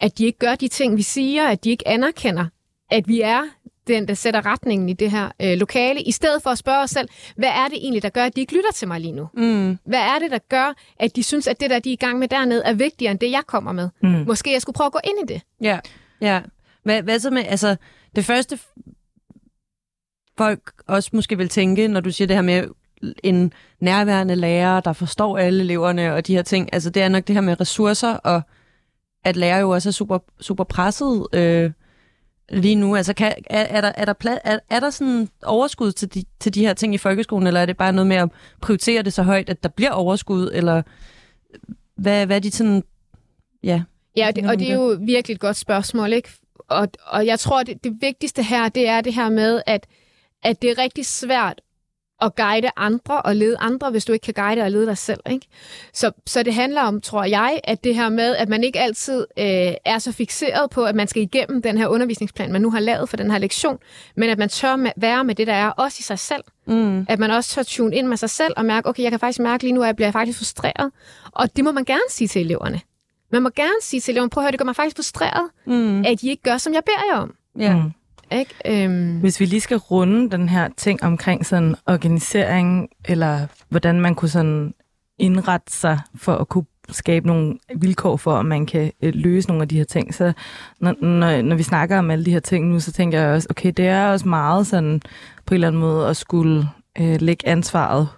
at 0.00 0.18
de 0.18 0.24
ikke 0.24 0.38
gør 0.38 0.54
de 0.54 0.68
ting, 0.68 0.96
vi 0.96 1.02
siger, 1.02 1.48
at 1.48 1.64
de 1.64 1.70
ikke 1.70 1.88
anerkender, 1.88 2.46
at 2.90 3.08
vi 3.08 3.20
er 3.20 3.42
den, 3.88 4.08
der 4.08 4.14
sætter 4.14 4.46
retningen 4.46 4.88
i 4.88 4.92
det 4.92 5.10
her 5.10 5.30
øh, 5.42 5.58
lokale, 5.58 6.02
i 6.02 6.12
stedet 6.12 6.42
for 6.42 6.50
at 6.50 6.58
spørge 6.58 6.82
os 6.82 6.90
selv, 6.90 7.08
hvad 7.36 7.48
er 7.48 7.68
det 7.68 7.76
egentlig, 7.76 8.02
der 8.02 8.08
gør, 8.08 8.24
at 8.24 8.36
de 8.36 8.40
ikke 8.40 8.54
lytter 8.54 8.72
til 8.74 8.88
mig 8.88 9.00
lige 9.00 9.12
nu? 9.12 9.28
Mm. 9.34 9.78
Hvad 9.84 10.00
er 10.00 10.18
det, 10.18 10.30
der 10.30 10.38
gør, 10.48 10.74
at 11.00 11.16
de 11.16 11.22
synes, 11.22 11.46
at 11.46 11.60
det, 11.60 11.70
der 11.70 11.78
de 11.78 11.88
er 11.88 11.92
i 11.92 11.96
gang 11.96 12.18
med 12.18 12.28
dernede, 12.28 12.62
er 12.64 12.72
vigtigere 12.72 13.10
end 13.10 13.18
det, 13.18 13.30
jeg 13.30 13.42
kommer 13.46 13.72
med? 13.72 13.88
Mm. 14.02 14.08
Måske 14.08 14.52
jeg 14.52 14.62
skulle 14.62 14.74
prøve 14.74 14.86
at 14.86 14.92
gå 14.92 15.00
ind 15.04 15.30
i 15.30 15.34
det. 15.34 15.42
Ja, 15.60 15.78
ja. 16.20 16.40
Hvad, 16.82 17.02
hvad 17.02 17.18
så 17.18 17.30
med, 17.30 17.44
altså, 17.48 17.76
det 18.16 18.24
første 18.24 18.58
folk 20.38 20.60
også 20.86 21.10
måske 21.12 21.36
vil 21.36 21.48
tænke, 21.48 21.88
når 21.88 22.00
du 22.00 22.10
siger 22.10 22.26
det 22.26 22.36
her 22.36 22.42
med 22.42 22.68
en 23.24 23.52
nærværende 23.80 24.34
lærer, 24.34 24.80
der 24.80 24.92
forstår 24.92 25.38
alle 25.38 25.60
eleverne 25.60 26.14
og 26.14 26.26
de 26.26 26.34
her 26.34 26.42
ting, 26.42 26.68
altså 26.72 26.90
det 26.90 27.02
er 27.02 27.08
nok 27.08 27.26
det 27.26 27.34
her 27.34 27.40
med 27.40 27.60
ressourcer, 27.60 28.14
og 28.14 28.42
at 29.24 29.36
lærer 29.36 29.58
jo 29.58 29.70
også 29.70 29.88
er 29.88 29.92
super, 29.92 30.18
super 30.40 30.64
presset 30.64 31.26
øh, 31.32 31.70
lige 32.50 32.74
nu. 32.74 32.96
Altså 32.96 33.14
kan, 33.14 33.34
er, 33.50 33.60
er, 33.60 33.80
der, 33.80 33.92
er, 33.94 34.04
der 34.04 34.14
pla- 34.24 34.40
er, 34.44 34.58
er 34.70 34.80
der 34.80 34.90
sådan 34.90 35.28
overskud 35.42 35.92
til 35.92 36.14
de, 36.14 36.24
til 36.40 36.54
de 36.54 36.66
her 36.66 36.74
ting 36.74 36.94
i 36.94 36.98
folkeskolen, 36.98 37.46
eller 37.46 37.60
er 37.60 37.66
det 37.66 37.76
bare 37.76 37.92
noget 37.92 38.06
med 38.06 38.16
at 38.16 38.30
prioritere 38.60 39.02
det 39.02 39.12
så 39.12 39.22
højt, 39.22 39.48
at 39.48 39.62
der 39.62 39.68
bliver 39.68 39.90
overskud, 39.90 40.50
eller 40.52 40.82
hvad, 41.96 42.26
hvad 42.26 42.36
er 42.36 42.40
de 42.40 42.50
sådan, 42.50 42.84
ja, 43.62 43.82
Ja, 44.16 44.30
det, 44.36 44.46
og 44.46 44.58
det 44.58 44.70
er 44.70 44.74
jo 44.74 44.98
virkelig 45.00 45.34
et 45.34 45.40
godt 45.40 45.56
spørgsmål, 45.56 46.12
ikke? 46.12 46.28
Og, 46.68 46.88
og 47.06 47.26
jeg 47.26 47.38
tror, 47.38 47.62
det, 47.62 47.84
det 47.84 47.96
vigtigste 48.00 48.42
her, 48.42 48.68
det 48.68 48.88
er 48.88 49.00
det 49.00 49.14
her 49.14 49.30
med, 49.30 49.62
at, 49.66 49.86
at 50.42 50.62
det 50.62 50.70
er 50.70 50.78
rigtig 50.78 51.06
svært 51.06 51.60
at 52.22 52.34
guide 52.36 52.70
andre 52.76 53.22
og 53.22 53.36
lede 53.36 53.56
andre, 53.58 53.90
hvis 53.90 54.04
du 54.04 54.12
ikke 54.12 54.24
kan 54.24 54.34
guide 54.34 54.62
og 54.62 54.70
lede 54.70 54.86
dig 54.86 54.98
selv. 54.98 55.20
Ikke? 55.30 55.46
Så, 55.92 56.10
så 56.26 56.42
det 56.42 56.54
handler 56.54 56.82
om, 56.82 57.00
tror 57.00 57.24
jeg, 57.24 57.60
at 57.64 57.84
det 57.84 57.94
her 57.94 58.08
med, 58.08 58.36
at 58.36 58.48
man 58.48 58.64
ikke 58.64 58.80
altid 58.80 59.26
øh, 59.38 59.46
er 59.84 59.98
så 59.98 60.12
fixeret 60.12 60.70
på, 60.70 60.84
at 60.84 60.94
man 60.94 61.08
skal 61.08 61.22
igennem 61.22 61.62
den 61.62 61.78
her 61.78 61.86
undervisningsplan, 61.86 62.52
man 62.52 62.62
nu 62.62 62.70
har 62.70 62.80
lavet 62.80 63.08
for 63.08 63.16
den 63.16 63.30
her 63.30 63.38
lektion, 63.38 63.78
men 64.16 64.30
at 64.30 64.38
man 64.38 64.48
tør 64.48 64.76
med, 64.76 64.90
være 64.96 65.24
med 65.24 65.34
det, 65.34 65.46
der 65.46 65.52
er, 65.52 65.70
også 65.70 65.96
i 66.00 66.02
sig 66.02 66.18
selv. 66.18 66.42
mm, 66.66 67.06
At 67.08 67.18
man 67.18 67.30
også 67.30 67.50
tør 67.50 67.62
tune 67.62 67.96
ind 67.96 68.06
med 68.06 68.16
sig 68.16 68.30
selv 68.30 68.52
og 68.56 68.64
mærke, 68.64 68.88
okay, 68.88 69.02
jeg 69.02 69.10
kan 69.10 69.20
faktisk 69.20 69.40
mærke 69.40 69.62
lige 69.62 69.72
nu, 69.72 69.82
at 69.82 69.86
jeg 69.86 69.96
bliver 69.96 70.10
faktisk 70.10 70.38
frustreret. 70.38 70.90
Og 71.32 71.56
det 71.56 71.64
må 71.64 71.72
man 71.72 71.84
gerne 71.84 72.00
sige 72.10 72.28
til 72.28 72.40
eleverne. 72.40 72.80
Man 73.32 73.42
må 73.42 73.50
gerne 73.56 73.82
sige 73.82 74.00
til 74.00 74.12
eleverne, 74.12 74.30
prøv 74.30 74.42
at 74.42 74.44
høre, 74.44 74.52
det 74.52 74.58
gør 74.58 74.64
mig 74.64 74.76
faktisk 74.76 74.96
frustreret, 74.96 75.50
mm, 75.66 76.04
at 76.06 76.22
I 76.22 76.30
ikke 76.30 76.42
gør, 76.42 76.56
som 76.58 76.74
jeg 76.74 76.82
beder 76.86 77.14
jer 77.14 77.18
om. 77.20 77.34
ja. 77.58 77.74
Mm. 77.76 77.92
Ikke? 78.32 78.84
Øhm, 78.84 79.20
Hvis 79.20 79.40
vi 79.40 79.44
lige 79.44 79.60
skal 79.60 79.76
runde 79.76 80.30
den 80.30 80.48
her 80.48 80.68
ting 80.76 81.02
omkring 81.02 81.46
sådan 81.46 81.74
organisering, 81.86 82.88
eller 83.04 83.46
hvordan 83.68 84.00
man 84.00 84.14
kunne 84.14 84.28
sådan 84.28 84.74
indrette 85.18 85.72
sig 85.72 86.00
for 86.14 86.34
at 86.34 86.48
kunne 86.48 86.64
skabe 86.90 87.26
nogle 87.26 87.58
vilkår 87.76 88.16
for, 88.16 88.32
at 88.32 88.46
man 88.46 88.66
kan 88.66 88.92
øh, 89.02 89.14
løse 89.14 89.48
nogle 89.48 89.62
af 89.62 89.68
de 89.68 89.76
her 89.76 89.84
ting. 89.84 90.14
Så 90.14 90.32
når, 90.80 90.94
når, 91.04 91.42
når 91.42 91.56
vi 91.56 91.62
snakker 91.62 91.98
om 91.98 92.10
alle 92.10 92.24
de 92.24 92.32
her 92.32 92.40
ting 92.40 92.66
nu, 92.68 92.80
så 92.80 92.92
tænker 92.92 93.20
jeg 93.20 93.34
også, 93.34 93.48
okay, 93.50 93.72
det 93.76 93.86
er 93.86 94.06
også 94.06 94.28
meget 94.28 94.66
sådan 94.66 95.00
på 95.46 95.54
en 95.54 95.56
eller 95.56 95.68
anden 95.68 95.80
måde 95.80 96.08
at 96.08 96.16
skulle 96.16 96.68
øh, 97.00 97.20
lægge 97.20 97.48
ansvaret 97.48 98.08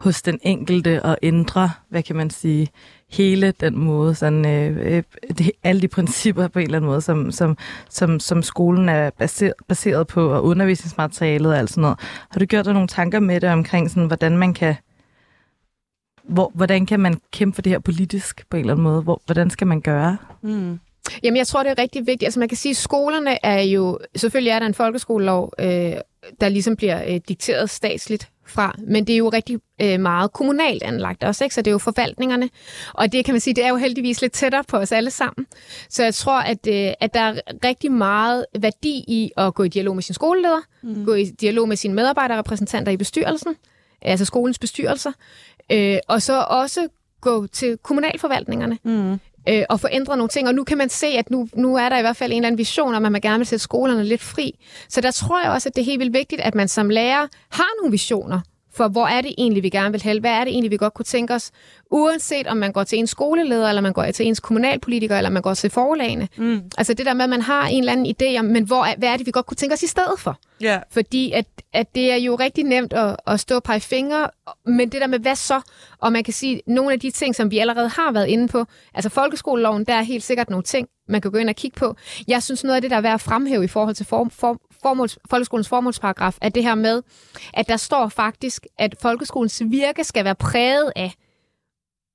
hos 0.00 0.22
den 0.22 0.38
enkelte 0.42 1.02
og 1.02 1.16
ændre, 1.22 1.70
hvad 1.88 2.02
kan 2.02 2.16
man 2.16 2.30
sige, 2.30 2.68
hele 3.12 3.52
den 3.60 3.78
måde, 3.78 4.14
sådan, 4.14 4.46
øh, 4.46 4.96
øh, 4.96 5.02
det, 5.38 5.50
alle 5.62 5.82
de 5.82 5.88
principper 5.88 6.48
på 6.48 6.58
en 6.58 6.64
eller 6.64 6.78
anden 6.78 6.90
måde, 6.90 7.00
som, 7.00 7.32
som, 7.32 7.56
som, 7.90 8.20
som 8.20 8.42
skolen 8.42 8.88
er 8.88 9.10
baseret, 9.10 9.54
baseret 9.68 10.06
på, 10.06 10.28
og 10.32 10.44
undervisningsmaterialet 10.44 11.52
og 11.52 11.58
alt 11.58 11.70
sådan 11.70 11.82
noget. 11.82 11.98
Har 12.30 12.40
du 12.40 12.44
gjort 12.44 12.64
dig 12.64 12.72
nogle 12.72 12.88
tanker 12.88 13.20
med 13.20 13.40
det 13.40 13.50
omkring, 13.50 13.90
sådan, 13.90 14.06
hvordan 14.06 14.36
man 14.38 14.54
kan 14.54 14.74
hvor, 16.22 16.52
hvordan 16.54 16.86
kan 16.86 17.00
man 17.00 17.20
kæmpe 17.32 17.54
for 17.54 17.62
det 17.62 17.72
her 17.72 17.78
politisk 17.78 18.46
på 18.50 18.56
en 18.56 18.60
eller 18.60 18.72
anden 18.72 18.84
måde? 18.84 19.02
Hvor, 19.02 19.22
hvordan 19.26 19.50
skal 19.50 19.66
man 19.66 19.80
gøre? 19.80 20.16
Mm. 20.42 20.80
Jamen, 21.22 21.36
jeg 21.36 21.46
tror, 21.46 21.62
det 21.62 21.70
er 21.70 21.78
rigtig 21.78 22.06
vigtigt. 22.06 22.22
Altså, 22.22 22.40
man 22.40 22.48
kan 22.48 22.56
sige, 22.56 22.70
at 22.70 22.76
skolerne 22.76 23.44
er 23.44 23.60
jo... 23.60 23.98
Selvfølgelig 24.16 24.50
er 24.50 24.58
der 24.58 24.66
en 24.66 24.74
folkeskolelov, 24.74 25.52
øh, 25.58 25.92
der 26.40 26.48
ligesom 26.48 26.76
bliver 26.76 27.14
øh, 27.14 27.20
dikteret 27.28 27.70
statsligt 27.70 28.31
fra, 28.46 28.74
men 28.86 29.06
det 29.06 29.12
er 29.12 29.16
jo 29.16 29.28
rigtig 29.28 29.58
øh, 29.82 30.00
meget 30.00 30.32
kommunalt 30.32 30.82
anlagt 30.82 31.24
også, 31.24 31.44
ikke? 31.44 31.54
så 31.54 31.62
det 31.62 31.66
er 31.66 31.72
jo 31.72 31.78
forvaltningerne, 31.78 32.50
og 32.92 33.12
det 33.12 33.24
kan 33.24 33.34
man 33.34 33.40
sige, 33.40 33.54
det 33.54 33.64
er 33.64 33.68
jo 33.68 33.76
heldigvis 33.76 34.20
lidt 34.22 34.32
tættere 34.32 34.64
på 34.64 34.76
os 34.76 34.92
alle 34.92 35.10
sammen. 35.10 35.46
Så 35.88 36.04
jeg 36.04 36.14
tror, 36.14 36.40
at, 36.40 36.66
øh, 36.68 36.92
at 37.00 37.14
der 37.14 37.20
er 37.20 37.34
rigtig 37.64 37.92
meget 37.92 38.46
værdi 38.60 39.04
i 39.08 39.30
at 39.36 39.54
gå 39.54 39.62
i 39.62 39.68
dialog 39.68 39.94
med 39.94 40.02
sin 40.02 40.14
skoleleder, 40.14 40.60
mm. 40.82 41.04
gå 41.04 41.14
i 41.14 41.24
dialog 41.24 41.68
med 41.68 41.76
sine 41.76 41.94
medarbejderrepræsentanter 41.94 42.92
i 42.92 42.96
bestyrelsen, 42.96 43.56
altså 44.02 44.24
skolens 44.24 44.58
bestyrelser, 44.58 45.12
øh, 45.72 45.96
og 46.08 46.22
så 46.22 46.44
også 46.48 46.88
gå 47.20 47.46
til 47.46 47.78
kommunalforvaltningerne 47.82 48.78
Mm 48.84 49.18
øh, 49.48 49.62
og 49.68 49.80
få 49.80 49.88
ændret 49.90 50.18
nogle 50.18 50.28
ting. 50.28 50.48
Og 50.48 50.54
nu 50.54 50.64
kan 50.64 50.78
man 50.78 50.88
se, 50.88 51.06
at 51.06 51.30
nu, 51.30 51.48
nu 51.54 51.76
er 51.76 51.88
der 51.88 51.98
i 51.98 52.00
hvert 52.00 52.16
fald 52.16 52.32
en 52.32 52.36
eller 52.36 52.46
anden 52.46 52.58
vision 52.58 52.94
om, 52.94 53.04
at 53.04 53.12
man 53.12 53.20
gerne 53.20 53.38
vil 53.38 53.46
sætte 53.46 53.62
skolerne 53.62 54.04
lidt 54.04 54.22
fri. 54.22 54.58
Så 54.88 55.00
der 55.00 55.10
tror 55.10 55.42
jeg 55.42 55.50
også, 55.50 55.68
at 55.68 55.76
det 55.76 55.80
er 55.80 55.84
helt 55.86 56.00
vildt 56.00 56.12
vigtigt, 56.12 56.40
at 56.40 56.54
man 56.54 56.68
som 56.68 56.90
lærer 56.90 57.26
har 57.50 57.68
nogle 57.80 57.90
visioner 57.90 58.40
for, 58.74 58.88
hvor 58.88 59.06
er 59.06 59.20
det 59.20 59.34
egentlig, 59.38 59.62
vi 59.62 59.68
gerne 59.68 59.92
vil 59.92 60.02
have? 60.02 60.20
Hvad 60.20 60.30
er 60.30 60.44
det 60.44 60.52
egentlig, 60.52 60.70
vi 60.70 60.76
godt 60.76 60.94
kunne 60.94 61.04
tænke 61.04 61.34
os? 61.34 61.50
Uanset 61.94 62.46
om 62.46 62.56
man 62.56 62.72
går 62.72 62.84
til 62.84 62.98
en 62.98 63.06
skoleleder, 63.06 63.68
eller 63.68 63.82
man 63.82 63.92
går 63.92 64.10
til 64.10 64.26
ens 64.26 64.40
kommunalpolitiker, 64.40 65.16
eller 65.16 65.30
man 65.30 65.42
går 65.42 65.54
til 65.54 65.70
forlagene. 65.70 66.28
Mm. 66.36 66.62
Altså 66.78 66.94
det 66.94 67.06
der 67.06 67.14
med, 67.14 67.24
at 67.24 67.30
man 67.30 67.42
har 67.42 67.66
en 67.66 67.78
eller 67.78 67.92
anden 67.92 68.06
idé 68.06 68.38
om, 68.38 68.44
men 68.44 68.64
hvor 68.64 68.98
hvad 68.98 69.08
er 69.08 69.16
det, 69.16 69.26
vi 69.26 69.30
godt 69.30 69.46
kunne 69.46 69.56
tænke 69.56 69.72
os 69.72 69.82
i 69.82 69.86
stedet 69.86 70.18
for? 70.18 70.38
Ja. 70.60 70.80
Fordi 70.90 71.32
at, 71.32 71.46
at 71.72 71.94
det 71.94 72.12
er 72.12 72.16
jo 72.16 72.34
rigtig 72.34 72.64
nemt 72.64 72.92
at, 72.92 73.16
at 73.26 73.40
stå 73.40 73.54
og 73.54 73.62
pege 73.62 73.80
fingre, 73.80 74.30
men 74.66 74.88
det 74.88 75.00
der 75.00 75.06
med, 75.06 75.18
hvad 75.18 75.36
så? 75.36 75.60
Og 75.98 76.12
man 76.12 76.24
kan 76.24 76.34
sige, 76.34 76.62
nogle 76.66 76.92
af 76.92 77.00
de 77.00 77.10
ting, 77.10 77.34
som 77.34 77.50
vi 77.50 77.58
allerede 77.58 77.88
har 77.88 78.12
været 78.12 78.26
inde 78.26 78.48
på, 78.48 78.64
altså 78.94 79.08
folkeskoleloven, 79.08 79.84
der 79.84 79.94
er 79.94 80.02
helt 80.02 80.24
sikkert 80.24 80.50
nogle 80.50 80.62
ting, 80.62 80.88
man 81.08 81.20
kan 81.20 81.30
gå 81.30 81.38
ind 81.38 81.48
og 81.48 81.56
kigge 81.56 81.78
på. 81.78 81.96
Jeg 82.28 82.42
synes, 82.42 82.64
noget 82.64 82.76
af 82.76 82.82
det, 82.82 82.90
der 82.90 82.96
er 82.96 83.00
værd 83.00 83.14
at 83.14 83.20
fremhæve 83.20 83.64
i 83.64 83.68
forhold 83.68 83.94
til 83.94 84.06
form, 84.06 84.30
form, 84.30 84.60
formåls, 84.82 85.18
folkeskolens 85.30 85.68
formålsparagraf, 85.68 86.36
er 86.40 86.48
det 86.48 86.62
her 86.62 86.74
med, 86.74 87.02
at 87.54 87.68
der 87.68 87.76
står 87.76 88.08
faktisk, 88.08 88.66
at 88.78 88.94
folkeskolens 89.02 89.62
virke 89.66 90.04
skal 90.04 90.24
være 90.24 90.34
præget 90.34 90.92
af 90.96 91.12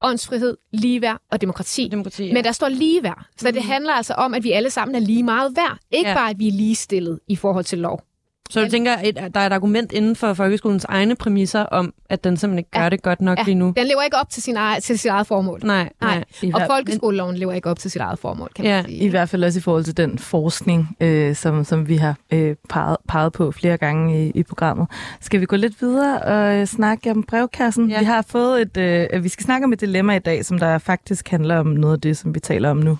åndsfrihed, 0.03 0.57
ligeværd 0.73 1.21
og 1.31 1.41
demokrati. 1.41 1.87
Demokrati. 1.91 2.25
Ja. 2.25 2.33
Men 2.33 2.43
der 2.43 2.51
står 2.51 2.69
ligeværd. 2.69 3.25
Så 3.37 3.51
det 3.51 3.63
handler 3.63 3.93
altså 3.93 4.13
om, 4.13 4.33
at 4.33 4.43
vi 4.43 4.51
alle 4.51 4.69
sammen 4.69 4.95
er 4.95 4.99
lige 4.99 5.23
meget 5.23 5.51
værd. 5.55 5.77
Ikke 5.91 6.09
Ja. 6.09 6.15
bare, 6.15 6.29
at 6.29 6.39
vi 6.39 6.47
er 6.47 6.51
ligestillet 6.51 7.19
i 7.27 7.35
forhold 7.35 7.65
til 7.65 7.77
lov. 7.77 8.01
Så 8.49 8.61
du 8.63 8.69
tænker, 8.69 8.93
at 8.93 9.33
der 9.33 9.39
er 9.39 9.45
et 9.47 9.53
argument 9.53 9.91
inden 9.91 10.15
for 10.15 10.33
folkeskolens 10.33 10.85
egne 10.89 11.15
præmisser 11.15 11.63
om, 11.63 11.93
at 12.09 12.23
den 12.23 12.37
simpelthen 12.37 12.57
ikke 12.57 12.71
gør 12.71 12.83
Ja. 12.83 12.89
det 12.89 13.01
godt 13.01 13.21
nok 13.21 13.37
Ja, 13.37 13.43
lige 13.43 13.55
nu? 13.55 13.73
Den 13.77 13.87
lever 13.87 14.01
ikke 14.01 14.17
op 14.17 14.29
til, 14.29 14.43
sin 14.43 14.57
eget, 14.57 14.83
til 14.83 14.99
sit 14.99 15.09
eget 15.09 15.27
formål. 15.27 15.59
Nej, 15.63 15.89
nej. 16.01 16.13
Nej. 16.41 16.51
Og 16.53 16.59
hver, 16.59 16.67
folkeskoleloven 16.67 17.35
lever 17.37 17.53
ikke 17.53 17.69
op 17.69 17.79
til 17.79 17.91
sit 17.91 18.01
eget 18.01 18.19
formål, 18.19 18.49
kan 18.55 18.65
man 18.65 18.71
Ja, 18.73 18.83
sige. 18.85 18.97
I 18.97 19.07
hvert 19.07 19.29
fald 19.29 19.43
også 19.43 19.59
i 19.59 19.61
forhold 19.61 19.83
til 19.83 19.97
den 19.97 20.19
forskning, 20.19 20.95
øh, 21.01 21.35
som, 21.35 21.63
som 21.63 21.87
vi 21.87 21.95
har 21.97 22.15
øh, 22.33 22.55
peget, 22.69 22.97
peget 23.07 23.33
på 23.33 23.51
flere 23.51 23.77
gange 23.77 24.27
i, 24.27 24.31
i 24.35 24.43
programmet. 24.43 24.87
Skal 25.21 25.39
vi 25.41 25.45
gå 25.45 25.55
lidt 25.55 25.81
videre 25.81 26.21
og 26.21 26.55
øh, 26.55 26.65
snakke 26.67 27.11
om 27.11 27.23
brevkassen? 27.23 27.89
Ja. 27.89 27.99
Vi 27.99 28.05
har 28.05 28.21
fået 28.27 28.61
et, 28.61 28.77
øh, 29.13 29.23
vi 29.23 29.29
skal 29.29 29.43
snakke 29.45 29.65
om 29.65 29.73
et 29.73 29.81
dilemma 29.81 30.15
i 30.15 30.19
dag, 30.19 30.45
som 30.45 30.59
der 30.59 30.77
faktisk 30.77 31.29
handler 31.29 31.57
om 31.57 31.67
noget 31.67 31.93
af 31.93 32.01
det, 32.01 32.17
som 32.17 32.35
vi 32.35 32.39
taler 32.39 32.69
om 32.69 32.77
nu. 32.77 32.97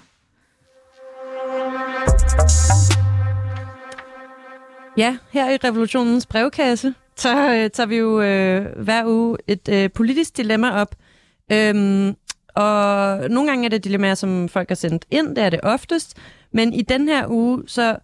Ja, 4.98 5.18
her 5.32 5.52
i 5.52 5.58
Revolutionens 5.64 6.26
brevkasse, 6.26 6.94
så 7.16 7.54
øh, 7.54 7.70
tager 7.70 7.88
vi 7.88 7.96
jo 7.96 8.22
øh, 8.22 8.66
hver 8.84 9.06
uge 9.06 9.38
et 9.48 9.70
øh, 9.70 9.90
politisk 9.96 10.38
dilemma 10.38 10.72
op. 10.72 10.96
Øhm, 11.52 12.16
og 12.56 13.20
nogle 13.30 13.50
gange 13.50 13.66
er 13.66 13.70
det 13.70 13.84
dilemmaer, 13.84 14.16
som 14.16 14.50
folk 14.50 14.70
har 14.70 14.76
sendt 14.76 15.06
ind, 15.12 15.36
det 15.36 15.44
er 15.44 15.50
det 15.50 15.60
oftest. 15.64 16.18
Men 16.52 16.74
i 16.74 16.82
den 16.82 17.08
her 17.08 17.28
uge, 17.30 17.64
så 17.68 17.98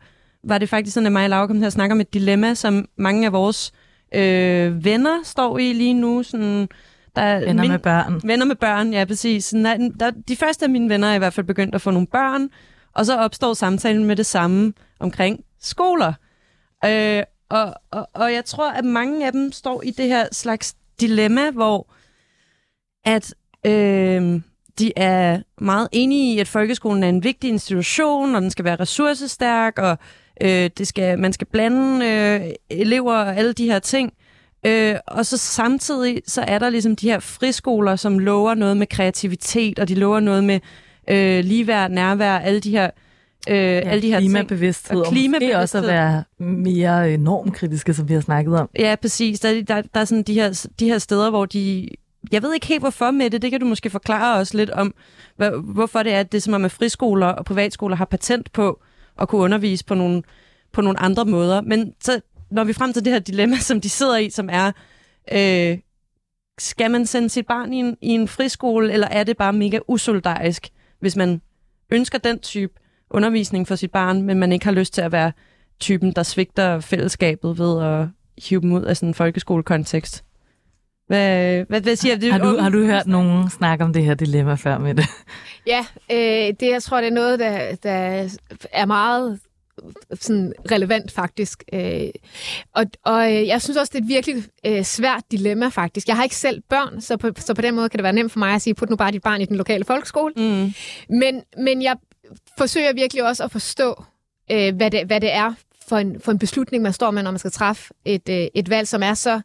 var 0.43 0.57
det 0.57 0.69
faktisk 0.69 0.93
sådan, 0.93 1.07
at 1.07 1.11
mig 1.11 1.23
og 1.23 1.29
Laura 1.29 1.47
kom 1.47 1.59
til 1.59 1.65
at 1.65 1.73
snakke 1.73 1.93
om 1.93 2.01
et 2.01 2.13
dilemma, 2.13 2.53
som 2.53 2.87
mange 2.97 3.25
af 3.25 3.33
vores 3.33 3.71
øh, 4.15 4.85
venner 4.85 5.19
står 5.23 5.57
i 5.57 5.73
lige 5.73 5.93
nu. 5.93 6.23
Sådan, 6.23 6.67
der 7.15 7.21
er 7.21 7.39
Venner 7.45 7.67
med 7.67 7.79
børn. 7.79 8.21
Venner 8.23 8.45
med 8.45 8.55
børn, 8.55 8.93
ja 8.93 9.05
præcis. 9.05 9.45
Sådan, 9.45 9.65
der, 9.65 9.89
der, 9.99 10.11
de 10.27 10.35
første 10.35 10.65
af 10.65 10.69
mine 10.69 10.89
venner 10.89 11.07
er 11.07 11.15
i 11.15 11.17
hvert 11.17 11.33
fald 11.33 11.45
begyndt 11.45 11.75
at 11.75 11.81
få 11.81 11.91
nogle 11.91 12.07
børn, 12.07 12.49
og 12.95 13.05
så 13.05 13.17
opstår 13.17 13.53
samtalen 13.53 14.05
med 14.05 14.15
det 14.15 14.25
samme 14.25 14.73
omkring 14.99 15.39
skoler. 15.61 16.13
Øh, 16.86 17.23
og, 17.49 17.73
og, 17.91 18.07
og 18.13 18.34
jeg 18.34 18.45
tror, 18.45 18.71
at 18.71 18.86
mange 18.86 19.25
af 19.25 19.31
dem 19.31 19.51
står 19.51 19.84
i 19.84 19.91
det 19.91 20.07
her 20.07 20.27
slags 20.31 20.75
dilemma, 20.99 21.51
hvor 21.51 21.88
at 23.05 23.34
øh, 23.65 24.41
de 24.79 24.91
er 24.95 25.41
meget 25.57 25.88
enige 25.91 26.36
i, 26.36 26.39
at 26.39 26.47
folkeskolen 26.47 27.03
er 27.03 27.09
en 27.09 27.23
vigtig 27.23 27.49
institution, 27.49 28.36
og 28.36 28.41
den 28.41 28.51
skal 28.51 28.65
være 28.65 28.75
ressourcestærk, 28.75 29.79
og 29.79 29.97
øh, 30.41 30.69
det 30.77 30.88
skal, 30.88 31.19
man 31.19 31.34
skal 31.34 31.47
blande 31.47 32.05
øh, 32.05 32.53
elever 32.69 33.13
og 33.13 33.36
alle 33.38 33.53
de 33.53 33.65
her 33.65 33.79
ting. 33.79 34.13
Øh, 34.65 34.95
og 35.07 35.25
så 35.25 35.38
samtidig, 35.38 36.21
så 36.27 36.41
er 36.41 36.59
der 36.59 36.69
ligesom 36.69 36.95
de 36.95 37.09
her 37.09 37.19
friskoler, 37.19 37.95
som 37.95 38.19
lover 38.19 38.53
noget 38.53 38.77
med 38.77 38.88
kreativitet, 38.88 39.79
og 39.79 39.88
de 39.88 39.95
lover 39.95 40.19
noget 40.19 40.43
med 40.43 40.59
øh, 41.09 41.43
ligeværd, 41.43 41.91
nærvær, 41.91 42.39
alle 42.39 42.59
de 42.59 42.71
her, 42.71 42.89
øh, 43.49 43.55
ja, 43.55 43.61
alle 43.61 44.01
de 44.01 44.07
her 44.07 44.19
ting. 44.19 44.31
klimabevidsthed, 44.31 44.97
Og 44.97 45.01
og, 45.01 45.07
og 45.07 45.13
måske 45.13 45.57
også 45.57 45.77
at 45.77 45.83
klimabevidsthed. 45.83 45.87
være 45.87 46.23
mere 46.39 47.17
normkritiske, 47.17 47.93
som 47.93 48.09
vi 48.09 48.13
har 48.13 48.21
snakket 48.21 48.59
om. 48.59 48.69
Ja, 48.79 48.95
præcis. 49.01 49.39
Der, 49.39 49.61
der, 49.61 49.81
der 49.81 49.99
er 49.99 50.05
sådan 50.05 50.23
de 50.23 50.33
her, 50.33 50.67
de 50.79 50.85
her 50.87 50.97
steder, 50.97 51.29
hvor 51.29 51.45
de... 51.45 51.89
Jeg 52.31 52.43
ved 52.43 52.53
ikke 52.53 52.67
helt, 52.67 52.81
hvorfor 52.81 53.11
med 53.11 53.29
det. 53.29 53.41
Det 53.41 53.51
kan 53.51 53.59
du 53.59 53.65
måske 53.65 53.89
forklare 53.89 54.39
os 54.39 54.53
lidt 54.53 54.69
om, 54.69 54.93
hvor, 55.35 55.61
hvorfor 55.73 56.03
det 56.03 56.13
er, 56.13 56.19
at 56.19 56.31
det 56.31 56.43
som 56.43 56.53
om, 56.53 56.65
at 56.65 56.71
friskoler 56.71 57.27
og 57.27 57.45
privatskoler 57.45 57.95
har 57.95 58.05
patent 58.05 58.51
på 58.53 58.81
at 59.21 59.27
kunne 59.29 59.41
undervise 59.41 59.85
på 59.85 59.95
nogle, 59.95 60.23
på 60.73 60.81
nogle 60.81 60.99
andre 60.99 61.25
måder. 61.25 61.61
Men 61.61 61.93
så 62.03 62.21
når 62.51 62.63
vi 62.63 62.73
frem 62.73 62.93
til 62.93 63.05
det 63.05 63.13
her 63.13 63.19
dilemma, 63.19 63.55
som 63.57 63.81
de 63.81 63.89
sidder 63.89 64.17
i, 64.17 64.29
som 64.29 64.49
er, 64.51 64.71
øh, 65.33 65.77
skal 66.59 66.91
man 66.91 67.05
sende 67.05 67.29
sit 67.29 67.47
barn 67.47 67.73
i 67.73 67.77
en, 67.77 67.97
i 68.01 68.09
en 68.09 68.27
friskole, 68.27 68.93
eller 68.93 69.07
er 69.07 69.23
det 69.23 69.37
bare 69.37 69.53
mega 69.53 69.79
usolidarisk, 69.87 70.69
hvis 70.99 71.15
man 71.15 71.41
ønsker 71.91 72.17
den 72.17 72.39
type 72.39 72.73
undervisning 73.09 73.67
for 73.67 73.75
sit 73.75 73.91
barn, 73.91 74.21
men 74.21 74.39
man 74.39 74.51
ikke 74.51 74.65
har 74.65 74.71
lyst 74.71 74.93
til 74.93 75.01
at 75.01 75.11
være 75.11 75.31
typen, 75.79 76.11
der 76.11 76.23
svigter 76.23 76.79
fællesskabet 76.79 77.59
ved 77.59 77.83
at 77.83 78.07
hive 78.47 78.61
dem 78.61 78.71
ud 78.71 78.81
af 78.83 78.97
sådan 78.97 79.09
en 79.09 79.13
folkeskolekontekst. 79.13 80.23
Hvad, 81.07 81.63
hvad, 81.69 81.81
hvad 81.81 81.95
siger 81.95 82.17
du? 82.17 82.31
Har 82.31 82.37
du, 82.37 82.57
har 82.57 82.69
du 82.69 82.85
hørt 82.85 83.07
nogen 83.07 83.49
snakke 83.49 83.83
om 83.83 83.93
det 83.93 84.03
her 84.03 84.13
dilemma 84.13 84.53
før 84.53 84.77
med 84.77 84.95
det? 84.95 85.05
Ja, 85.67 85.85
øh, 86.11 86.53
det 86.59 86.71
jeg 86.71 86.83
tror, 86.83 87.01
det 87.01 87.07
er 87.07 87.13
noget, 87.13 87.39
der, 87.39 87.75
der 87.75 88.29
er 88.71 88.85
meget 88.85 89.39
sådan 90.13 90.53
relevant 90.71 91.11
faktisk. 91.11 91.63
Øh, 91.73 92.09
og 92.75 92.85
og 93.03 93.33
øh, 93.33 93.47
jeg 93.47 93.61
synes 93.61 93.77
også, 93.77 93.91
det 93.93 93.99
er 93.99 94.03
et 94.03 94.09
virkelig 94.09 94.43
øh, 94.65 94.83
svært 94.83 95.23
dilemma 95.31 95.67
faktisk. 95.67 96.07
Jeg 96.07 96.15
har 96.15 96.23
ikke 96.23 96.35
selv 96.35 96.61
børn, 96.69 97.01
så 97.01 97.17
på, 97.17 97.29
så 97.37 97.53
på 97.53 97.61
den 97.61 97.75
måde 97.75 97.89
kan 97.89 97.97
det 97.97 98.03
være 98.03 98.13
nemt 98.13 98.31
for 98.31 98.39
mig 98.39 98.53
at 98.53 98.61
sige, 98.61 98.73
put 98.73 98.89
nu 98.89 98.95
bare 98.95 99.11
dit 99.11 99.21
barn 99.21 99.41
i 99.41 99.45
den 99.45 99.55
lokale 99.55 99.85
folkeskole. 99.85 100.33
Mm. 100.37 100.73
Men, 101.09 101.41
men 101.57 101.81
jeg 101.81 101.95
forsøger 102.57 102.93
virkelig 102.93 103.23
også 103.23 103.43
at 103.43 103.51
forstå, 103.51 104.03
øh, 104.51 104.75
hvad, 104.75 104.91
det, 104.91 105.05
hvad 105.05 105.21
det 105.21 105.34
er 105.34 105.53
for 105.88 105.97
en, 105.97 106.19
for 106.19 106.31
en 106.31 106.39
beslutning, 106.39 106.84
man 106.84 106.93
står 106.93 107.11
med, 107.11 107.23
når 107.23 107.31
man 107.31 107.39
skal 107.39 107.51
træffe 107.51 107.93
et, 108.05 108.29
øh, 108.29 108.47
et 108.53 108.69
valg, 108.69 108.88
som 108.88 109.03
er 109.03 109.13
så 109.13 109.41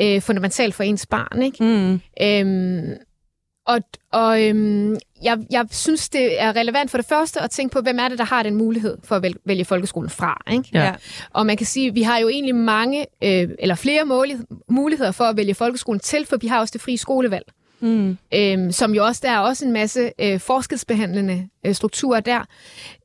øh, 0.00 0.20
fundamentalt 0.22 0.74
for 0.74 0.82
ens 0.82 1.06
barn. 1.06 1.42
Ikke? 1.42 1.64
Mm. 1.64 2.00
Øhm, 2.22 2.96
og 3.66 3.80
og 4.12 4.42
øhm, 4.42 4.96
jeg, 5.22 5.38
jeg 5.50 5.66
synes, 5.70 6.08
det 6.08 6.42
er 6.42 6.56
relevant 6.56 6.90
for 6.90 6.98
det 6.98 7.06
første 7.06 7.40
at 7.40 7.50
tænke 7.50 7.72
på, 7.72 7.80
hvem 7.80 7.98
er 7.98 8.08
det, 8.08 8.18
der 8.18 8.24
har 8.24 8.42
den 8.42 8.54
mulighed 8.54 8.98
for 9.04 9.16
at 9.16 9.34
vælge, 9.44 9.64
folkeskolen 9.64 10.10
fra. 10.10 10.42
Ikke? 10.52 10.68
Ja. 10.72 10.84
Ja. 10.84 10.92
Og 11.30 11.46
man 11.46 11.56
kan 11.56 11.66
sige, 11.66 11.88
at 11.88 11.94
vi 11.94 12.02
har 12.02 12.18
jo 12.18 12.28
egentlig 12.28 12.54
mange, 12.54 13.06
øh, 13.24 13.48
eller 13.58 13.74
flere 13.74 14.04
mulighed, 14.04 14.44
muligheder 14.68 15.12
for 15.12 15.24
at 15.24 15.36
vælge 15.36 15.54
folkeskolen 15.54 16.00
til, 16.00 16.26
for 16.26 16.36
vi 16.36 16.46
har 16.46 16.60
også 16.60 16.72
det 16.72 16.80
frie 16.80 16.98
skolevalg. 16.98 17.44
Mm. 17.82 18.18
Øhm, 18.34 18.72
som 18.72 18.94
jo 18.94 19.04
også, 19.04 19.20
der 19.24 19.30
er 19.30 19.38
også 19.38 19.64
en 19.64 19.72
masse 19.72 20.12
øh, 20.20 20.40
forskelsbehandlende 20.40 21.48
øh, 21.66 21.74
strukturer 21.74 22.20
der. 22.20 22.44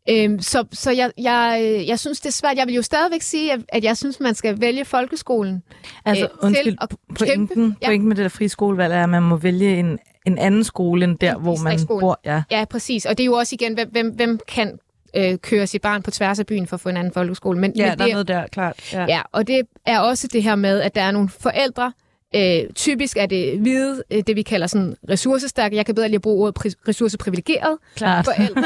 Øhm, 0.09 0.39
så 0.39 0.63
så 0.71 0.91
jeg, 0.91 1.11
jeg, 1.17 1.59
øh, 1.63 1.87
jeg 1.87 1.99
synes, 1.99 2.19
det 2.19 2.29
er 2.29 2.33
svært. 2.33 2.57
Jeg 2.57 2.67
vil 2.67 2.75
jo 2.75 2.81
stadigvæk 2.81 3.21
sige, 3.21 3.53
at, 3.53 3.59
at 3.69 3.83
jeg 3.83 3.97
synes, 3.97 4.19
man 4.19 4.35
skal 4.35 4.61
vælge 4.61 4.85
folkeskolen. 4.85 5.63
Altså, 6.05 6.23
Øh, 6.25 6.29
undskyld, 6.41 6.75
at 6.81 6.89
pointen, 7.17 7.47
kæmpe. 7.47 7.75
Ja. 7.81 7.87
pointen 7.87 8.07
med 8.07 8.15
det 8.15 8.23
der 8.23 8.29
frie 8.29 8.49
skolevalg 8.49 8.93
er, 8.93 9.03
at 9.03 9.09
man 9.09 9.23
må 9.23 9.35
vælge 9.35 9.79
en, 9.79 9.99
en 10.25 10.37
anden 10.37 10.63
skole 10.63 11.03
end 11.03 11.17
der, 11.17 11.35
En 11.35 11.41
hvor 11.41 11.57
man 11.63 11.79
bor. 11.87 12.19
Ja. 12.25 12.43
Ja, 12.51 12.65
præcis. 12.65 13.05
Og 13.05 13.17
det 13.17 13.23
er 13.23 13.25
jo 13.25 13.33
også 13.33 13.55
igen, 13.55 13.73
hvem, 13.73 13.89
hvem, 13.91 14.09
hvem 14.09 14.39
kan 14.47 14.79
øh, 15.15 15.37
køre 15.37 15.67
sit 15.67 15.81
barn 15.81 16.01
på 16.01 16.11
tværs 16.11 16.39
af 16.39 16.45
byen 16.45 16.67
for 16.67 16.73
at 16.75 16.81
få 16.81 16.89
en 16.89 16.97
anden 16.97 17.13
folkeskole. 17.13 17.59
Men, 17.59 17.73
Ja, 17.75 17.89
men 17.89 17.99
der 17.99 18.03
det, 18.05 18.11
er 18.11 18.15
noget 18.15 18.27
der, 18.27 18.47
klart. 18.47 18.93
Ja. 18.93 19.05
Ja, 19.09 19.21
og 19.31 19.47
det 19.47 19.61
er 19.85 19.99
også 19.99 20.27
det 20.27 20.43
her 20.43 20.55
med, 20.55 20.81
at 20.81 20.95
der 20.95 21.01
er 21.01 21.11
nogle 21.11 21.29
forældre, 21.29 21.91
øh, 22.37 22.69
typisk 22.75 23.17
er 23.17 23.25
det 23.25 23.59
hvide, 23.59 24.03
øh, 24.11 24.23
det 24.27 24.35
vi 24.35 24.41
kalder 24.41 24.67
sådan 24.67 24.95
ressourcestærke, 25.09 25.75
jeg 25.75 25.85
kan 25.85 25.95
bedre 25.95 26.07
lige 26.07 26.15
at 26.15 26.21
bruge 26.21 26.47
ordet 26.47 26.59
pri- 26.59 26.87
ressourceprivilegeret 26.87 27.77
Klart. 27.95 28.25
forældre, 28.25 28.63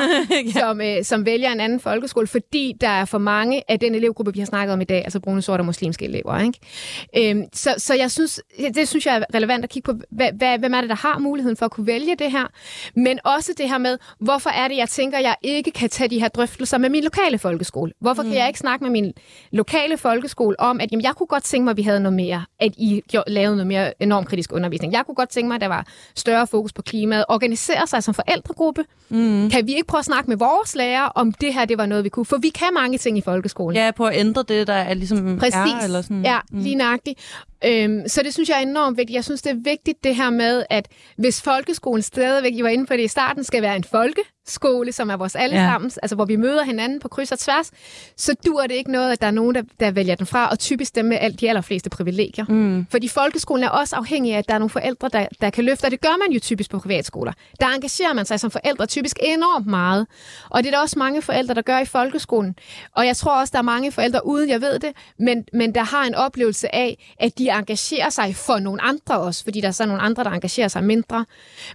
som, 0.59 0.82
øh, 0.82 1.03
som 1.03 1.26
vælger 1.26 1.51
en 1.51 1.59
anden 1.59 1.80
folkeskole, 1.80 2.28
fordi 2.28 2.76
der 2.82 2.89
er 2.89 3.05
for 3.05 3.17
mange 3.17 3.63
af 3.67 3.80
den 3.80 3.95
elevgruppe, 3.95 4.34
vi 4.34 4.39
har 4.39 4.45
snakket 4.45 4.74
om 4.74 4.82
i 4.82 4.84
dag, 4.84 4.97
altså 5.03 5.19
brune, 5.19 5.41
sorte 5.41 5.61
og 5.61 5.65
muslimske 5.65 6.05
elever. 6.05 6.39
Ikke? 6.39 7.30
Øhm, 7.30 7.43
så, 7.53 7.74
så 7.78 7.93
jeg 7.93 8.11
synes, 8.11 8.41
det 8.76 8.88
synes 8.88 9.05
jeg 9.05 9.17
er 9.17 9.24
relevant 9.36 9.63
at 9.63 9.69
kigge 9.69 9.93
på, 9.93 9.99
hvad, 10.11 10.30
hvad, 10.34 10.59
hvem 10.59 10.74
er 10.74 10.82
det, 10.82 10.89
der 10.89 10.95
har 10.95 11.19
muligheden 11.19 11.57
for 11.57 11.65
at 11.65 11.72
kunne 11.72 11.88
vælge 11.88 12.15
det 12.15 12.32
her, 12.32 12.47
men 12.95 13.19
også 13.24 13.53
det 13.57 13.69
her 13.69 13.78
med, 13.78 13.97
hvorfor 14.19 14.49
er 14.49 14.67
det, 14.67 14.78
jeg 14.78 14.89
tænker, 14.89 15.19
jeg 15.19 15.36
ikke 15.41 15.72
kan 15.72 15.89
tage 15.89 16.09
de 16.09 16.19
her 16.19 16.28
drøftelser 16.28 16.78
med 16.78 16.89
min 16.89 17.03
lokale 17.03 17.38
folkeskole? 17.38 17.91
Hvorfor 17.99 18.24
mm. 18.24 18.30
kan 18.30 18.38
jeg 18.38 18.47
ikke 18.47 18.59
snakke 18.59 18.84
med 18.84 18.91
min 18.91 19.13
lokale 19.51 19.97
folkeskole 19.97 20.59
om, 20.59 20.80
at 20.80 20.91
jamen, 20.91 21.03
jeg 21.03 21.13
kunne 21.15 21.28
godt 21.28 21.43
tænke 21.43 21.63
mig, 21.63 21.72
at 21.72 21.78
vi 21.78 21.82
havde 21.82 21.99
noget 21.99 22.15
mere, 22.15 22.45
at 22.59 22.72
I 22.78 23.01
lavede 23.28 23.61
noget 23.64 23.68
mere 23.68 24.03
enormt 24.03 24.28
kritisk 24.28 24.51
undervisning. 24.53 24.93
Jeg 24.93 25.03
kunne 25.05 25.16
godt 25.16 25.30
tænke 25.30 25.47
mig, 25.47 25.55
at 25.55 25.62
der 25.62 25.68
var 25.68 25.86
større 26.16 26.47
fokus 26.47 26.74
på 26.74 26.82
klimaet. 26.82 27.26
Organisere 27.30 27.88
sig 27.88 28.03
som 28.03 28.14
forældregruppe. 28.14 28.86
Mm. 29.09 29.49
Kan 29.49 29.68
vi 29.68 29.72
ikke 29.74 29.88
prøve 29.88 29.99
at 29.99 30.05
snakke 30.05 30.30
med 30.30 30.38
vores 30.38 30.76
lærere, 30.76 31.12
om 31.16 31.32
det 31.34 31.53
her 31.53 31.66
det 31.66 31.78
var 31.78 31.86
noget, 31.86 32.03
vi 32.03 32.09
kunne? 32.09 32.26
For 32.26 32.38
vi 32.38 32.49
kan 32.49 32.68
mange 32.74 32.97
ting 32.97 33.18
i 33.18 33.22
folkeskolen. 33.22 33.76
ja, 33.78 33.91
på 33.91 34.05
at 34.05 34.18
ændre 34.20 34.43
det, 34.47 34.68
der 34.68 34.74
er 34.74 34.93
ligesom 34.93 35.38
Præcis. 35.39 35.55
er, 35.55 35.84
eller 35.84 36.01
sådan. 36.01 36.26
Ja, 36.26 36.39
lige 36.51 36.76
nøjagtigt. 36.76 37.20
Øhm, 37.66 38.07
så 38.07 38.24
det 38.24 38.34
synes 38.34 38.49
jeg 38.49 38.57
er 38.57 38.62
enormt 38.62 38.97
vigtigt. 38.97 39.16
Jeg 39.16 39.24
synes, 39.24 39.41
det 39.41 39.49
er 39.49 39.59
vigtigt 39.64 40.03
det 40.03 40.16
her 40.16 40.30
med, 40.30 40.64
at 40.70 40.88
hvis 41.18 41.41
folkeskolen 41.41 42.01
stadigvæk, 42.01 42.53
I 42.53 42.64
var 42.64 42.70
inde 42.70 42.86
på 42.86 42.93
det 42.93 43.03
i 43.03 43.07
starten, 43.07 43.43
skal 43.43 43.62
være 43.62 43.76
en 43.76 43.84
folkeskole, 43.84 44.91
som 44.91 45.09
er 45.09 45.18
vores 45.18 45.36
allesammens, 45.36 45.95
ja. 45.95 45.99
altså 46.03 46.16
hvor 46.16 46.26
vi 46.26 46.36
møder 46.36 46.64
hinanden 46.64 46.99
på 46.99 47.07
kryds 47.07 47.32
og 47.32 47.39
tværs, 47.39 47.72
så 48.18 48.36
dur 48.45 48.62
det 48.62 48.72
ikke 48.72 48.91
noget, 48.91 49.12
at 49.12 49.22
der 49.22 49.28
er 49.28 49.32
nogen, 49.32 49.55
der, 49.55 49.62
der 49.80 49.91
vælger 49.91 50.16
den 50.16 50.26
fra, 50.26 50.47
og 50.47 50.59
typisk 50.59 50.95
dem 50.95 51.05
med 51.05 51.18
alt 51.22 51.41
de 51.41 51.49
allerfleste 51.49 51.89
privilegier. 51.89 52.45
Mm. 52.49 52.86
Fordi 52.91 53.07
folkeskolen 53.07 53.64
er 53.64 53.70
også 53.70 53.95
afhængig 53.95 54.34
af, 54.34 54.38
at 54.38 54.47
der 54.47 54.53
er 54.53 54.59
nogle 54.59 54.70
forældre, 54.70 55.09
der, 55.09 55.26
der 55.41 55.49
kan 55.49 55.64
løfte, 55.64 55.86
og 55.86 55.91
det 55.91 56.01
gør 56.01 56.18
man 56.26 56.32
jo 56.32 56.39
typisk 56.39 56.72
på 56.72 56.80
privatskoler. 56.80 57.34
Der 57.59 57.68
engagerer 57.68 58.14
man 58.14 58.26
sig 58.26 58.39
som 58.39 58.51
forældre 58.51 58.86
typisk 58.86 59.20
enormt 59.22 59.68
meget. 59.68 60.07
Og 60.49 60.64
det 60.64 60.68
er 60.68 60.72
der 60.72 60.82
også 60.82 60.99
mange 60.99 61.22
forældre, 61.22 61.53
der 61.53 61.62
gør 61.62 61.80
i 61.80 61.86
folkeskolen. 61.86 62.55
Og 62.95 63.05
jeg 63.05 63.18
tror 63.18 63.39
også, 63.39 63.51
der 63.51 63.57
er 63.57 63.64
mange 63.64 63.91
forældre 63.91 64.26
uden, 64.26 64.49
jeg 64.49 64.62
ved 64.62 64.80
det, 64.80 64.89
men, 65.20 65.45
men 65.53 65.76
der 65.76 65.84
har 65.84 66.03
en 66.03 66.16
oplevelse 66.16 66.76
af, 66.76 67.14
at 67.20 67.38
de 67.38 67.51
engagerer 67.58 68.10
sig 68.10 68.36
for 68.36 68.60
nogle 68.60 68.82
andre 68.82 69.20
også, 69.20 69.43
fordi 69.43 69.62
der 69.62 69.68
er 69.68 69.72
så 69.72 69.86
nogle 69.86 70.02
andre, 70.02 70.24
der 70.24 70.30
engagerer 70.30 70.68
sig 70.68 70.84
mindre. 70.84 71.26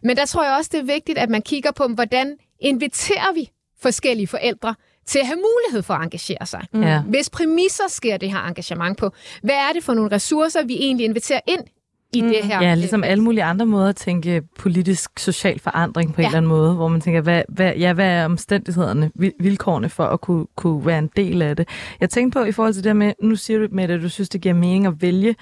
Men 0.02 0.16
der 0.16 0.26
tror 0.26 0.44
jeg 0.44 0.56
også, 0.56 0.70
det 0.72 0.80
er 0.80 0.84
vigtigt, 0.84 1.18
at 1.18 1.30
man 1.30 1.42
kigger 1.42 1.70
på, 1.70 1.88
hvordan 1.88 2.36
inviterer 2.60 3.34
vi 3.34 3.50
forskellige 3.82 4.26
forældre 4.26 4.74
til 5.06 5.18
at 5.18 5.26
have 5.26 5.36
mulighed 5.36 5.82
for 5.82 5.94
at 5.94 6.02
engagere 6.02 6.46
sig. 6.46 6.66
Mm. 6.72 6.82
Ja. 6.82 7.00
Hvis 7.00 7.30
præmisser 7.30 7.88
sker 7.88 8.16
det 8.16 8.32
her 8.32 8.38
engagement 8.38 8.98
på, 8.98 9.10
hvad 9.42 9.54
er 9.54 9.72
det 9.72 9.84
for 9.84 9.94
nogle 9.94 10.10
ressourcer, 10.10 10.64
vi 10.64 10.74
egentlig 10.74 11.04
inviterer 11.04 11.40
ind 11.46 11.64
i 12.16 12.22
mm. 12.22 12.28
det 12.28 12.38
her? 12.42 12.62
Ja, 12.62 12.74
ligesom 12.74 13.04
alle 13.04 13.24
mulige 13.24 13.44
andre 13.44 13.66
måder 13.66 13.88
at 13.88 13.96
tænke 13.96 14.42
politisk 14.58 15.18
social 15.18 15.58
forandring 15.58 16.14
på 16.14 16.20
ja. 16.20 16.24
en 16.24 16.28
eller 16.28 16.36
anden 16.36 16.48
måde, 16.48 16.74
hvor 16.74 16.88
man 16.88 17.00
tænker, 17.00 17.20
hvad, 17.20 17.42
hvad, 17.48 17.72
ja, 17.74 17.92
hvad 17.92 18.06
er 18.06 18.24
omstændighederne, 18.24 19.10
vilkårene 19.40 19.88
for 19.88 20.04
at 20.04 20.20
kunne, 20.20 20.46
kunne 20.56 20.86
være 20.86 20.98
en 20.98 21.10
del 21.16 21.42
af 21.42 21.56
det? 21.56 21.68
Jeg 22.00 22.10
tænkte 22.10 22.38
på 22.38 22.44
i 22.44 22.52
forhold 22.52 22.74
til 22.74 22.84
det 22.84 22.96
med, 22.96 23.12
nu 23.22 23.36
siger 23.36 23.58
du 23.58 23.68
med 23.72 23.90
at 23.90 24.02
du 24.02 24.08
synes, 24.08 24.28
det 24.28 24.40
giver 24.40 24.54
mening 24.54 24.86
at 24.86 25.02
vælge 25.02 25.34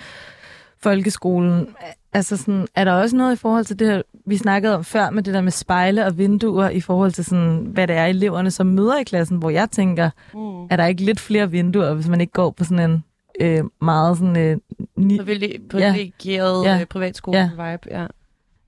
folkeskolen. 0.82 1.66
Altså 2.12 2.36
sådan, 2.36 2.66
er 2.74 2.84
der 2.84 2.92
også 2.92 3.16
noget 3.16 3.32
i 3.32 3.36
forhold 3.38 3.64
til 3.64 3.78
det 3.78 3.86
her, 3.86 4.02
vi 4.26 4.36
snakkede 4.36 4.74
om 4.74 4.84
før 4.84 5.10
med 5.10 5.22
det 5.22 5.34
der 5.34 5.40
med 5.40 5.52
spejle 5.52 6.06
og 6.06 6.18
vinduer 6.18 6.68
i 6.68 6.80
forhold 6.80 7.12
til 7.12 7.24
sådan, 7.24 7.66
hvad 7.72 7.86
det 7.86 7.96
er 7.96 8.06
eleverne, 8.06 8.50
som 8.50 8.66
møder 8.66 8.98
i 8.98 9.02
klassen, 9.02 9.36
hvor 9.36 9.50
jeg 9.50 9.70
tænker, 9.70 10.10
mm. 10.34 10.64
er 10.70 10.76
der 10.76 10.86
ikke 10.86 11.04
lidt 11.04 11.20
flere 11.20 11.50
vinduer, 11.50 11.94
hvis 11.94 12.08
man 12.08 12.20
ikke 12.20 12.32
går 12.32 12.50
på 12.50 12.64
sådan 12.64 12.90
en 12.90 13.04
øh, 13.40 13.64
meget 13.82 14.18
sådan... 14.18 14.36
Øh, 14.36 14.56
ni- 14.96 15.18
privilegeret 15.18 16.64
ja. 16.64 16.76
ja. 16.76 16.84
privatskole-vibe, 16.84 17.88
ja. 17.90 18.06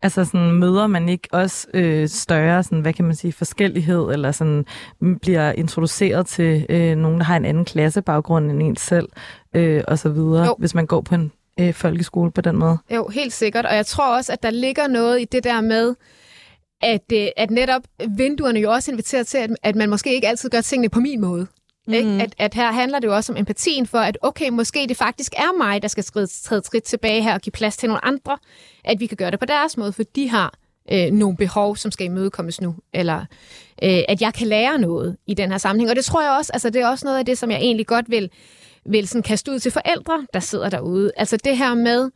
Altså 0.03 0.25
sådan, 0.25 0.53
møder 0.53 0.87
man 0.87 1.09
ikke 1.09 1.29
også 1.33 1.67
øh, 1.75 2.09
større, 2.09 2.62
sådan, 2.62 2.81
hvad 2.81 2.93
kan 2.93 3.05
man 3.05 3.14
sige, 3.14 3.33
forskellighed, 3.33 4.03
eller 4.12 4.33
sådan 4.33 4.64
bliver 5.23 5.53
introduceret 5.53 6.27
til 6.27 6.67
øh, 6.69 6.97
nogen, 6.97 7.19
der 7.19 7.25
har 7.25 7.37
en 7.37 7.45
anden 7.45 7.64
klassebaggrund 7.64 8.51
end 8.51 8.62
en 8.62 8.77
selv, 8.77 9.09
øh, 9.55 9.85
og 9.89 9.99
så 9.99 10.09
videre, 10.09 10.45
jo. 10.45 10.55
hvis 10.59 10.75
man 10.75 10.87
går 10.87 11.01
på 11.01 11.14
en 11.14 11.33
øh, 11.61 11.75
folkeskole 11.75 12.31
på 12.31 12.41
den 12.41 12.57
måde. 12.57 12.79
Jo, 12.95 13.09
helt 13.09 13.33
sikkert. 13.33 13.67
Og 13.67 13.75
jeg 13.75 13.87
tror 13.87 14.17
også, 14.17 14.33
at 14.33 14.43
der 14.43 14.51
ligger 14.51 14.87
noget 14.87 15.21
i 15.21 15.25
det 15.25 15.45
der 15.45 15.61
med, 15.61 15.95
at, 16.83 17.12
øh, 17.12 17.27
at 17.37 17.51
netop 17.51 17.83
vinduerne 18.17 18.61
jo 18.61 18.71
også 18.73 18.91
inviterer 18.91 19.23
til, 19.23 19.39
at, 19.39 19.51
at 19.62 19.77
man 19.77 19.91
måske 19.91 20.14
ikke 20.14 20.29
altid 20.29 20.51
gør 20.51 20.61
tingene 20.61 20.89
på 20.89 21.01
min 21.01 21.21
måde. 21.21 21.47
Mm. 21.87 21.93
Ikke? 21.93 22.11
At, 22.22 22.34
at 22.39 22.55
her 22.55 22.72
handler 22.72 22.99
det 22.99 23.09
jo 23.09 23.14
også 23.14 23.32
om 23.32 23.37
empatien 23.37 23.87
for, 23.87 23.99
at 23.99 24.18
okay, 24.22 24.49
måske 24.49 24.87
det 24.89 24.97
faktisk 24.97 25.32
er 25.37 25.57
mig, 25.59 25.82
der 25.82 25.89
skal 25.89 26.05
skride, 26.05 26.26
træde 26.26 26.62
skridt 26.64 26.84
tilbage 26.84 27.22
her 27.22 27.34
og 27.34 27.41
give 27.41 27.53
plads 27.53 27.76
til 27.76 27.89
nogle 27.89 28.05
andre, 28.05 28.39
at 28.84 29.01
vi 29.01 29.07
kan 29.07 29.16
gøre 29.16 29.30
det 29.30 29.39
på 29.39 29.47
deres 29.47 29.76
måde, 29.76 29.93
for 29.93 30.03
de 30.03 30.28
har 30.28 30.55
øh, 30.93 31.11
nogle 31.11 31.37
behov, 31.37 31.76
som 31.76 31.91
skal 31.91 32.07
imødekommes 32.07 32.61
nu, 32.61 32.74
eller 32.93 33.20
øh, 33.82 34.01
at 34.09 34.22
jeg 34.22 34.34
kan 34.34 34.47
lære 34.47 34.78
noget 34.78 35.16
i 35.26 35.34
den 35.34 35.51
her 35.51 35.59
sammenhæng. 35.59 35.91
Og 35.91 35.97
det 35.97 36.05
tror 36.05 36.22
jeg 36.22 36.30
også, 36.39 36.53
altså 36.53 36.70
det 36.70 36.82
er 36.82 36.89
også 36.89 37.07
noget 37.07 37.18
af 37.18 37.26
det, 37.26 37.39
som 37.39 37.51
jeg 37.51 37.59
egentlig 37.59 37.87
godt 37.87 38.11
vil 38.11 38.30
vil 38.89 39.09
sådan 39.09 39.22
kaste 39.22 39.53
ud 39.53 39.59
til 39.59 39.72
forældre, 39.72 40.26
der 40.34 40.41
sidder 40.41 40.68
derude. 40.68 41.12
Altså 41.16 41.37
det 41.37 41.57
her 41.57 41.74
med, 41.74 42.11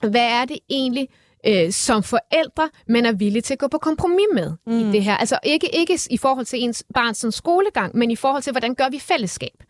hvad 0.00 0.26
er 0.30 0.44
det 0.44 0.58
egentlig, 0.70 1.08
øh, 1.46 1.72
som 1.72 2.02
forældre, 2.02 2.68
men 2.88 3.06
er 3.06 3.12
villige 3.12 3.42
til 3.42 3.52
at 3.52 3.58
gå 3.58 3.68
på 3.68 3.78
kompromis 3.78 4.26
med 4.34 4.52
mm. 4.66 4.78
i 4.78 4.92
det 4.92 5.04
her. 5.04 5.16
Altså 5.16 5.38
ikke, 5.42 5.76
ikke 5.76 5.98
i 6.10 6.16
forhold 6.16 6.46
til 6.46 6.62
ens 6.62 6.84
barns 6.94 7.18
sådan, 7.18 7.32
skolegang, 7.32 7.96
men 7.96 8.10
i 8.10 8.16
forhold 8.16 8.42
til, 8.42 8.50
hvordan 8.50 8.74
gør 8.74 8.88
vi 8.90 8.98
fællesskab. 8.98 9.62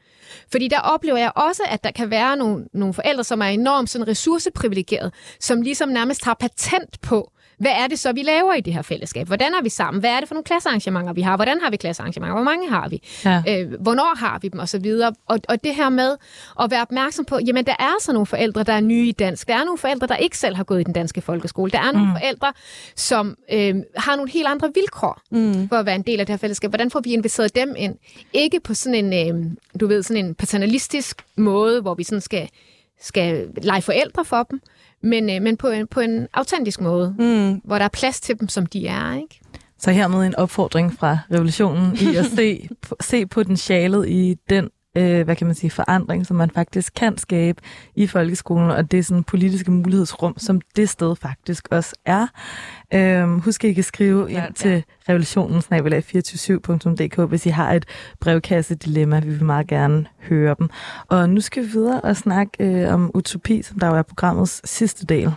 Fordi 0.53 0.69
der 0.69 0.81
oplever 0.81 1.19
jeg 1.19 1.33
også, 1.37 1.63
at 1.69 1.85
der 1.85 1.91
kan 1.91 2.11
være 2.11 2.37
nogle, 2.37 2.65
nogle 2.75 2.95
forældre, 2.95 3.25
som 3.25 3.41
er 3.41 3.47
enormt 3.47 3.91
sådan 3.91 4.09
ressourceprivilegeret, 4.09 5.15
som 5.41 5.63
ligesom 5.63 5.89
nærmest 5.89 6.25
har 6.25 6.35
patent 6.35 7.01
på, 7.01 7.33
hvad 7.59 7.71
er 7.71 7.87
det 7.87 7.99
så, 7.99 8.13
vi 8.13 8.23
laver 8.23 8.55
i 8.55 8.61
det 8.61 8.75
her 8.75 8.83
fællesskab? 8.83 9.27
Hvordan 9.27 9.55
er 9.55 9.63
vi 9.63 9.69
sammen? 9.69 10.01
Hvad 10.01 10.11
er 10.11 10.19
det 10.21 10.29
for 10.29 10.35
nogle 10.35 10.45
klassearrangementer, 10.45 11.13
vi 11.13 11.21
har? 11.21 11.37
Hvordan 11.37 11.61
har 11.61 11.71
vi 11.71 11.77
klassearrangementer? 11.77 12.35
Hvor 12.35 12.45
mange 12.45 12.71
har 12.71 12.89
vi? 12.89 13.03
Ja. 13.25 13.43
Øh, 13.49 13.81
hvornår 13.81 14.17
har 14.17 14.39
vi 14.43 14.49
dem? 14.49 14.61
Og 14.61 14.69
så 14.69 14.79
videre. 14.79 15.13
Og, 15.27 15.39
og 15.49 15.65
det 15.65 15.75
her 15.75 15.89
med 15.89 16.17
at 16.61 16.71
være 16.71 16.83
opmærksom 16.83 17.25
på, 17.25 17.39
jamen 17.47 17.67
der 17.67 17.75
er 17.79 17.95
så 18.01 18.13
nogle 18.13 18.27
forældre, 18.27 18.63
der 18.63 18.73
er 18.73 18.81
nye 18.81 19.09
i 19.09 19.13
dansk. 19.13 19.49
Der 19.49 19.55
er 19.55 19.65
nogle 19.65 19.79
forældre, 19.79 20.07
der 20.07 20.17
ikke 20.17 20.39
selv 20.39 20.57
har 20.57 20.65
gået 20.65 20.81
i 20.81 20.85
den 20.85 20.93
danske 20.93 21.21
folkeskole. 21.21 21.71
Der 21.71 21.79
er 21.79 21.93
nogle 21.93 22.07
mm. 22.07 22.13
forældre, 22.13 22.53
som 22.97 23.37
øh, 23.53 23.75
har 23.97 24.17
nogle 24.17 24.31
helt 24.31 24.47
andre 24.47 24.71
vilkår 24.75 25.21
mm. 25.31 25.69
for 25.69 25.77
at 25.77 25.87
være 25.87 25.95
en 25.95 26.03
del 26.03 26.21
af 26.21 26.27
det 26.27 26.33
her 26.33 26.39
fællesskab. 26.39 26.71
Hvordan 26.71 26.91
får 26.91 27.01
vi 27.01 27.13
inviteret 27.13 27.55
dem 27.55 27.75
ind? 27.79 27.95
Ikke 28.33 28.61
på 28.61 28.75
sådan 28.75 29.15
en, 29.15 29.37
øh, 29.37 29.51
du 29.81 29.87
ved, 29.87 30.03
sådan 30.03 30.25
en 30.25 30.35
paternalistisk 30.35 31.25
måde, 31.37 31.81
hvor 31.81 31.95
vi 31.95 32.05
sådan 32.05 32.21
skal 32.21 32.49
skal 33.01 33.49
lege 33.63 33.83
forældre 33.83 34.25
for 34.25 34.43
dem, 34.43 34.61
men, 35.01 35.31
øh, 35.31 35.43
men 35.43 35.57
på, 35.57 35.69
en, 35.69 35.87
på 35.87 36.01
en 36.01 36.27
autentisk 36.35 36.81
måde, 36.81 37.15
mm. 37.19 37.61
hvor 37.65 37.79
der 37.79 37.85
er 37.85 37.89
plads 37.89 38.21
til 38.21 38.41
dem, 38.41 38.49
som 38.49 38.67
de 38.67 38.87
er. 38.87 39.15
ikke? 39.15 39.41
Så 39.79 39.91
hermed 39.91 40.27
en 40.27 40.35
opfordring 40.35 40.93
fra 40.99 41.19
revolutionen 41.33 41.97
i 42.01 42.17
at 42.17 42.27
se, 42.27 42.69
se 43.01 43.27
potentialet 43.27 44.09
i 44.09 44.37
den 44.51 44.69
øh, 44.99 45.25
hvad 45.25 45.37
kan 45.37 45.47
man 45.47 45.55
sige, 45.55 45.71
forandring, 45.71 46.27
som 46.27 46.37
man 46.37 46.51
faktisk 46.51 46.93
kan 46.95 47.19
skabe 47.19 47.63
i 47.97 48.07
folkeskolen, 48.07 48.71
og 48.71 48.91
det 48.91 48.99
er 48.99 49.03
sådan 49.03 49.25
politiske 49.25 49.71
mulighedsrum, 49.71 50.35
som 50.39 50.61
det 50.77 50.89
sted 50.89 51.17
faktisk 51.17 51.69
også 51.71 51.95
er. 52.05 52.27
Øh, 52.95 53.29
husk 53.29 53.65
ikke 53.65 53.79
at 53.79 53.85
skrive 53.85 54.31
ind 54.31 54.55
til 54.55 54.85
revolutionen 55.09 55.59
247dk 55.59 57.25
hvis 57.25 57.47
I 57.47 57.49
har 57.49 57.73
et 57.73 57.85
brevkasse-dilemma. 58.21 59.21
Vi 59.21 59.29
vil 59.29 59.45
meget 59.45 59.67
gerne 59.67 60.07
høre 60.21 60.55
dem. 60.59 60.69
Og 61.09 61.31
nu 61.31 61.41
skal 61.41 61.63
vi 61.63 61.69
videre 61.69 62.01
og 62.01 62.17
snakke 62.17 62.53
øh, 62.61 62.95
om 62.95 63.11
utopi, 63.15 63.63
som 63.63 63.79
der 63.79 63.87
jo 63.87 63.95
er 63.95 64.03
programmets 64.03 64.71
sidste 64.71 65.07
del. 65.07 65.33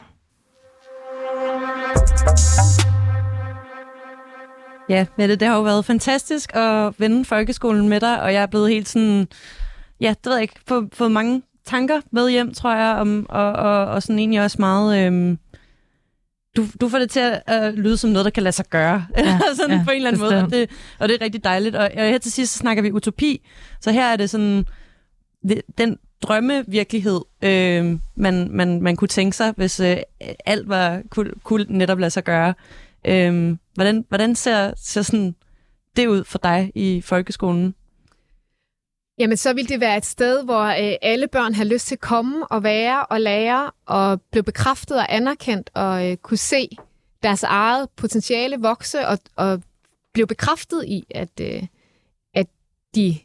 Ja, 4.91 5.05
Mette, 5.17 5.35
det 5.35 5.47
har 5.47 5.55
jo 5.55 5.61
været 5.61 5.85
fantastisk 5.85 6.55
at 6.55 6.93
vende 6.97 7.25
folkeskolen 7.25 7.89
med 7.89 7.99
dig, 7.99 8.21
og 8.21 8.33
jeg 8.33 8.41
er 8.41 8.45
blevet 8.45 8.69
helt 8.69 8.89
sådan, 8.89 9.27
ja, 10.01 10.09
det 10.09 10.25
ved 10.25 10.33
jeg 10.33 10.41
ikke, 10.41 10.59
fået, 10.67 10.89
fået 10.93 11.11
mange 11.11 11.41
tanker 11.65 12.01
med 12.11 12.29
hjem, 12.29 12.53
tror 12.53 12.75
jeg, 12.75 12.95
om, 12.95 13.25
og, 13.29 13.53
og, 13.53 13.85
og 13.85 14.03
sådan 14.03 14.19
egentlig 14.19 14.41
også 14.41 14.57
meget... 14.59 15.05
Øhm, 15.05 15.37
du, 16.57 16.65
du 16.81 16.89
får 16.89 16.99
det 16.99 17.09
til 17.09 17.19
at, 17.19 17.43
at 17.47 17.73
lyde 17.73 17.97
som 17.97 18.09
noget, 18.09 18.25
der 18.25 18.31
kan 18.31 18.43
lade 18.43 18.55
sig 18.55 18.65
gøre, 18.69 19.05
ja, 19.17 19.39
sådan 19.55 19.77
ja, 19.77 19.83
på 19.85 19.91
en 19.91 19.95
eller 19.95 20.09
anden 20.09 20.21
måde, 20.21 20.43
og 20.43 20.51
det, 20.51 20.69
og 20.99 21.09
det 21.09 21.15
er 21.15 21.25
rigtig 21.25 21.43
dejligt. 21.43 21.75
Og, 21.75 21.83
og 21.83 22.03
her 22.03 22.17
til 22.17 22.31
sidst 22.31 22.53
så 22.53 22.57
snakker 22.57 22.83
vi 22.83 22.91
utopi, 22.91 23.47
så 23.81 23.91
her 23.91 24.05
er 24.05 24.15
det 24.15 24.29
sådan, 24.29 24.65
den 25.77 25.97
drømmevirkelighed, 26.21 27.21
øh, 27.41 27.99
man, 28.15 28.47
man, 28.51 28.81
man 28.81 28.95
kunne 28.95 29.07
tænke 29.07 29.37
sig, 29.37 29.53
hvis 29.57 29.79
øh, 29.79 29.97
alt 30.45 30.69
var 30.69 31.01
kunne, 31.09 31.31
kunne 31.43 31.65
netop 31.69 31.99
lade 31.99 32.11
sig 32.11 32.23
gøre. 32.23 32.53
Øhm, 33.07 33.59
hvordan, 33.73 34.05
hvordan 34.09 34.35
ser, 34.35 34.73
ser 34.77 35.01
sådan 35.01 35.35
det 35.95 36.07
ud 36.07 36.23
for 36.23 36.37
dig 36.37 36.71
i 36.75 37.01
folkeskolen? 37.01 37.75
Jamen, 39.19 39.37
så 39.37 39.53
vil 39.53 39.69
det 39.69 39.79
være 39.79 39.97
et 39.97 40.05
sted, 40.05 40.43
hvor 40.43 40.63
øh, 40.63 40.93
alle 41.01 41.27
børn 41.27 41.53
har 41.53 41.63
lyst 41.63 41.87
til 41.87 41.95
at 41.95 41.99
komme 41.99 42.47
og 42.47 42.63
være 42.63 43.05
og 43.05 43.21
lære 43.21 43.71
og 43.85 44.21
blive 44.21 44.43
bekræftet 44.43 44.97
og 44.97 45.15
anerkendt 45.15 45.69
og 45.73 46.09
øh, 46.09 46.17
kunne 46.17 46.37
se 46.37 46.69
deres 47.23 47.43
eget 47.43 47.89
potentiale 47.89 48.57
vokse 48.59 49.07
og, 49.07 49.17
og 49.35 49.61
blive 50.13 50.27
bekræftet 50.27 50.85
i, 50.87 51.03
at, 51.09 51.29
øh, 51.41 51.63
at 52.33 52.47
de 52.95 53.17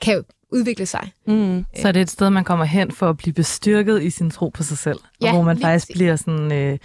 kan 0.00 0.24
udvikle 0.52 0.86
sig. 0.86 1.12
Mm. 1.26 1.64
Så 1.76 1.88
er 1.88 1.92
det 1.92 2.02
et 2.02 2.10
sted, 2.10 2.30
man 2.30 2.44
kommer 2.44 2.64
hen 2.64 2.92
for 2.92 3.10
at 3.10 3.16
blive 3.16 3.34
bestyrket 3.34 4.02
i 4.02 4.10
sin 4.10 4.30
tro 4.30 4.48
på 4.48 4.62
sig 4.62 4.78
selv, 4.78 4.98
ja, 5.22 5.26
og 5.26 5.34
hvor 5.34 5.42
man 5.42 5.58
faktisk 5.58 5.92
bliver 5.92 6.16
sådan, 6.16 6.52
øh, 6.52 6.78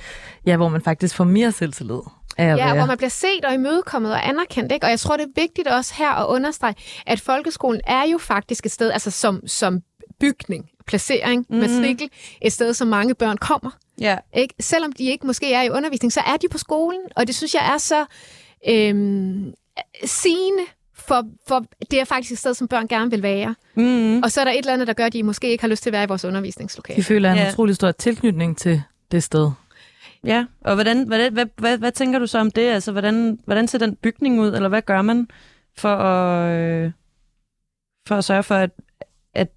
ja, 0.45 0.57
hvor 0.57 0.69
man 0.69 0.81
faktisk 0.81 1.15
får 1.15 1.23
mere 1.23 1.51
selvtillid 1.51 2.01
Ja, 2.37 2.55
være. 2.55 2.75
hvor 2.75 2.85
man 2.85 2.97
bliver 2.97 3.09
set 3.09 3.45
og 3.45 3.53
imødekommet 3.53 4.11
og 4.11 4.27
anerkendt. 4.27 4.71
Ikke? 4.71 4.85
Og 4.85 4.89
jeg 4.89 4.99
tror, 4.99 5.17
det 5.17 5.23
er 5.23 5.41
vigtigt 5.41 5.67
også 5.67 5.93
her 5.97 6.09
at 6.11 6.27
understrege, 6.27 6.75
at 7.05 7.19
folkeskolen 7.19 7.81
er 7.87 8.03
jo 8.11 8.17
faktisk 8.17 8.65
et 8.65 8.71
sted, 8.71 8.91
altså 8.91 9.11
som, 9.11 9.47
som 9.47 9.81
bygning, 10.19 10.69
placering, 10.87 11.45
mm. 11.49 11.57
matrikel, 11.57 12.09
et 12.41 12.53
sted, 12.53 12.73
som 12.73 12.87
mange 12.87 13.15
børn 13.15 13.37
kommer. 13.37 13.71
Ja. 14.01 14.17
Ikke? 14.33 14.53
Selvom 14.59 14.91
de 14.91 15.03
ikke 15.03 15.27
måske 15.27 15.53
er 15.53 15.61
i 15.61 15.69
undervisning, 15.69 16.13
så 16.13 16.19
er 16.19 16.37
de 16.37 16.47
på 16.51 16.57
skolen, 16.57 17.01
og 17.15 17.27
det 17.27 17.35
synes 17.35 17.53
jeg 17.53 17.73
er 17.73 17.77
så 17.77 18.05
øhm, 18.69 19.53
sigende 20.05 20.63
for, 20.95 21.25
for 21.47 21.65
det 21.91 21.99
er 21.99 22.05
faktisk 22.05 22.31
et 22.31 22.37
sted, 22.37 22.53
som 22.53 22.67
børn 22.67 22.87
gerne 22.87 23.11
vil 23.11 23.23
være. 23.23 23.55
Mm. 23.75 24.23
Og 24.23 24.31
så 24.31 24.41
er 24.41 24.45
der 24.45 24.51
et 24.51 24.57
eller 24.57 24.73
andet, 24.73 24.87
der 24.87 24.93
gør, 24.93 25.05
at 25.05 25.13
de 25.13 25.23
måske 25.23 25.51
ikke 25.51 25.61
har 25.61 25.67
lyst 25.67 25.83
til 25.83 25.89
at 25.89 25.93
være 25.93 26.03
i 26.03 26.07
vores 26.07 26.25
undervisningslokale. 26.25 26.97
De 26.97 27.03
føler 27.03 27.31
en 27.31 27.37
ja. 27.37 27.49
utrolig 27.49 27.75
stor 27.75 27.91
tilknytning 27.91 28.57
til 28.57 28.81
det 29.11 29.23
sted. 29.23 29.51
Ja, 30.23 30.45
og 30.61 30.75
hvordan, 30.75 31.07
hvad, 31.07 31.31
hvad, 31.31 31.45
hvad, 31.57 31.77
hvad 31.77 31.91
tænker 31.91 32.19
du 32.19 32.27
så 32.27 32.39
om 32.39 32.51
det? 32.51 32.69
Altså, 32.69 32.91
hvordan, 32.91 33.39
hvordan 33.45 33.67
ser 33.67 33.79
den 33.79 33.95
bygning 33.95 34.41
ud, 34.41 34.53
eller 34.53 34.69
hvad 34.69 34.81
gør 34.81 35.01
man 35.01 35.27
for 35.77 35.95
at, 35.95 36.51
øh, 36.59 36.91
for 38.07 38.15
at 38.15 38.23
sørge 38.23 38.43
for, 38.43 38.55
at, 38.55 38.69
at 39.33 39.49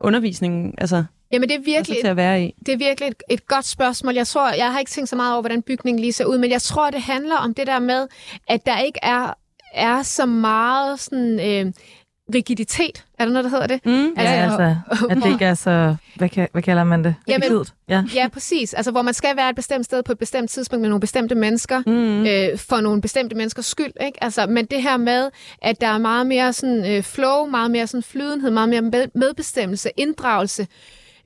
undervisningen, 0.00 0.74
altså 0.78 1.04
Jamen, 1.32 1.48
det 1.48 1.56
er 1.56 1.60
virkelig, 1.60 1.98
til 2.00 2.06
at 2.06 2.16
være 2.16 2.44
i. 2.44 2.54
det 2.66 2.74
er 2.74 2.78
virkelig 2.78 3.08
et, 3.08 3.22
et 3.30 3.46
godt 3.46 3.64
spørgsmål. 3.64 4.14
Jeg 4.14 4.26
tror, 4.26 4.52
jeg 4.52 4.72
har 4.72 4.78
ikke 4.78 4.90
tænkt 4.90 5.08
så 5.08 5.16
meget 5.16 5.32
over, 5.32 5.42
hvordan 5.42 5.62
bygningen 5.62 6.00
lige 6.00 6.12
ser 6.12 6.24
ud, 6.24 6.38
men 6.38 6.50
jeg 6.50 6.62
tror, 6.62 6.90
det 6.90 7.02
handler 7.02 7.36
om 7.36 7.54
det 7.54 7.66
der 7.66 7.78
med, 7.78 8.08
at 8.48 8.66
der 8.66 8.78
ikke 8.78 8.98
er, 9.02 9.34
er 9.74 10.02
så 10.02 10.26
meget 10.26 11.00
sådan, 11.00 11.40
øh, 11.40 11.72
rigiditet. 12.34 13.04
Er 13.18 13.24
der 13.24 13.32
noget, 13.32 13.44
der 13.44 13.50
hedder 13.50 13.66
det? 13.66 13.86
Mm, 13.86 14.12
Ja, 14.16 14.22
altså, 14.22 14.76
at 15.10 15.16
det 15.16 15.32
ikke 15.32 15.44
er 15.44 15.54
så... 15.54 15.96
Hvad, 16.16 16.28
kan, 16.28 16.48
hvad 16.52 16.62
kalder 16.62 16.84
man 16.84 17.04
det? 17.04 17.14
Jamen-. 17.28 17.64
Ja. 17.88 18.04
Ja, 18.14 18.28
præcis. 18.28 18.74
Altså, 18.74 18.90
hvor 18.90 19.02
man 19.02 19.14
skal 19.14 19.36
være 19.36 19.50
et 19.50 19.56
bestemt 19.56 19.84
sted 19.84 20.02
på 20.02 20.12
et 20.12 20.18
bestemt 20.18 20.50
tidspunkt 20.50 20.80
med 20.80 20.88
nogle 20.88 21.00
bestemte 21.00 21.34
mennesker, 21.34 21.82
Mm. 21.86 22.26
øh, 22.26 22.58
for 22.58 22.80
nogle 22.80 23.00
bestemte 23.02 23.36
menneskers 23.36 23.66
skyld. 23.66 23.92
Ikke? 24.06 24.24
Altså, 24.24 24.46
men 24.46 24.66
det 24.66 24.82
her 24.82 24.96
med, 24.96 25.30
at 25.62 25.80
der 25.80 25.86
er 25.86 25.98
meget 25.98 26.26
mere 26.26 26.52
sådan, 26.52 26.90
øh, 26.96 27.02
flow, 27.02 27.46
meget 27.46 27.70
mere 27.70 27.86
sådan, 27.86 28.02
flydenhed, 28.02 28.50
meget 28.50 28.68
mere 28.68 28.82
med, 28.82 29.06
medbestemmelse, 29.14 29.90
inddragelse, 29.96 30.66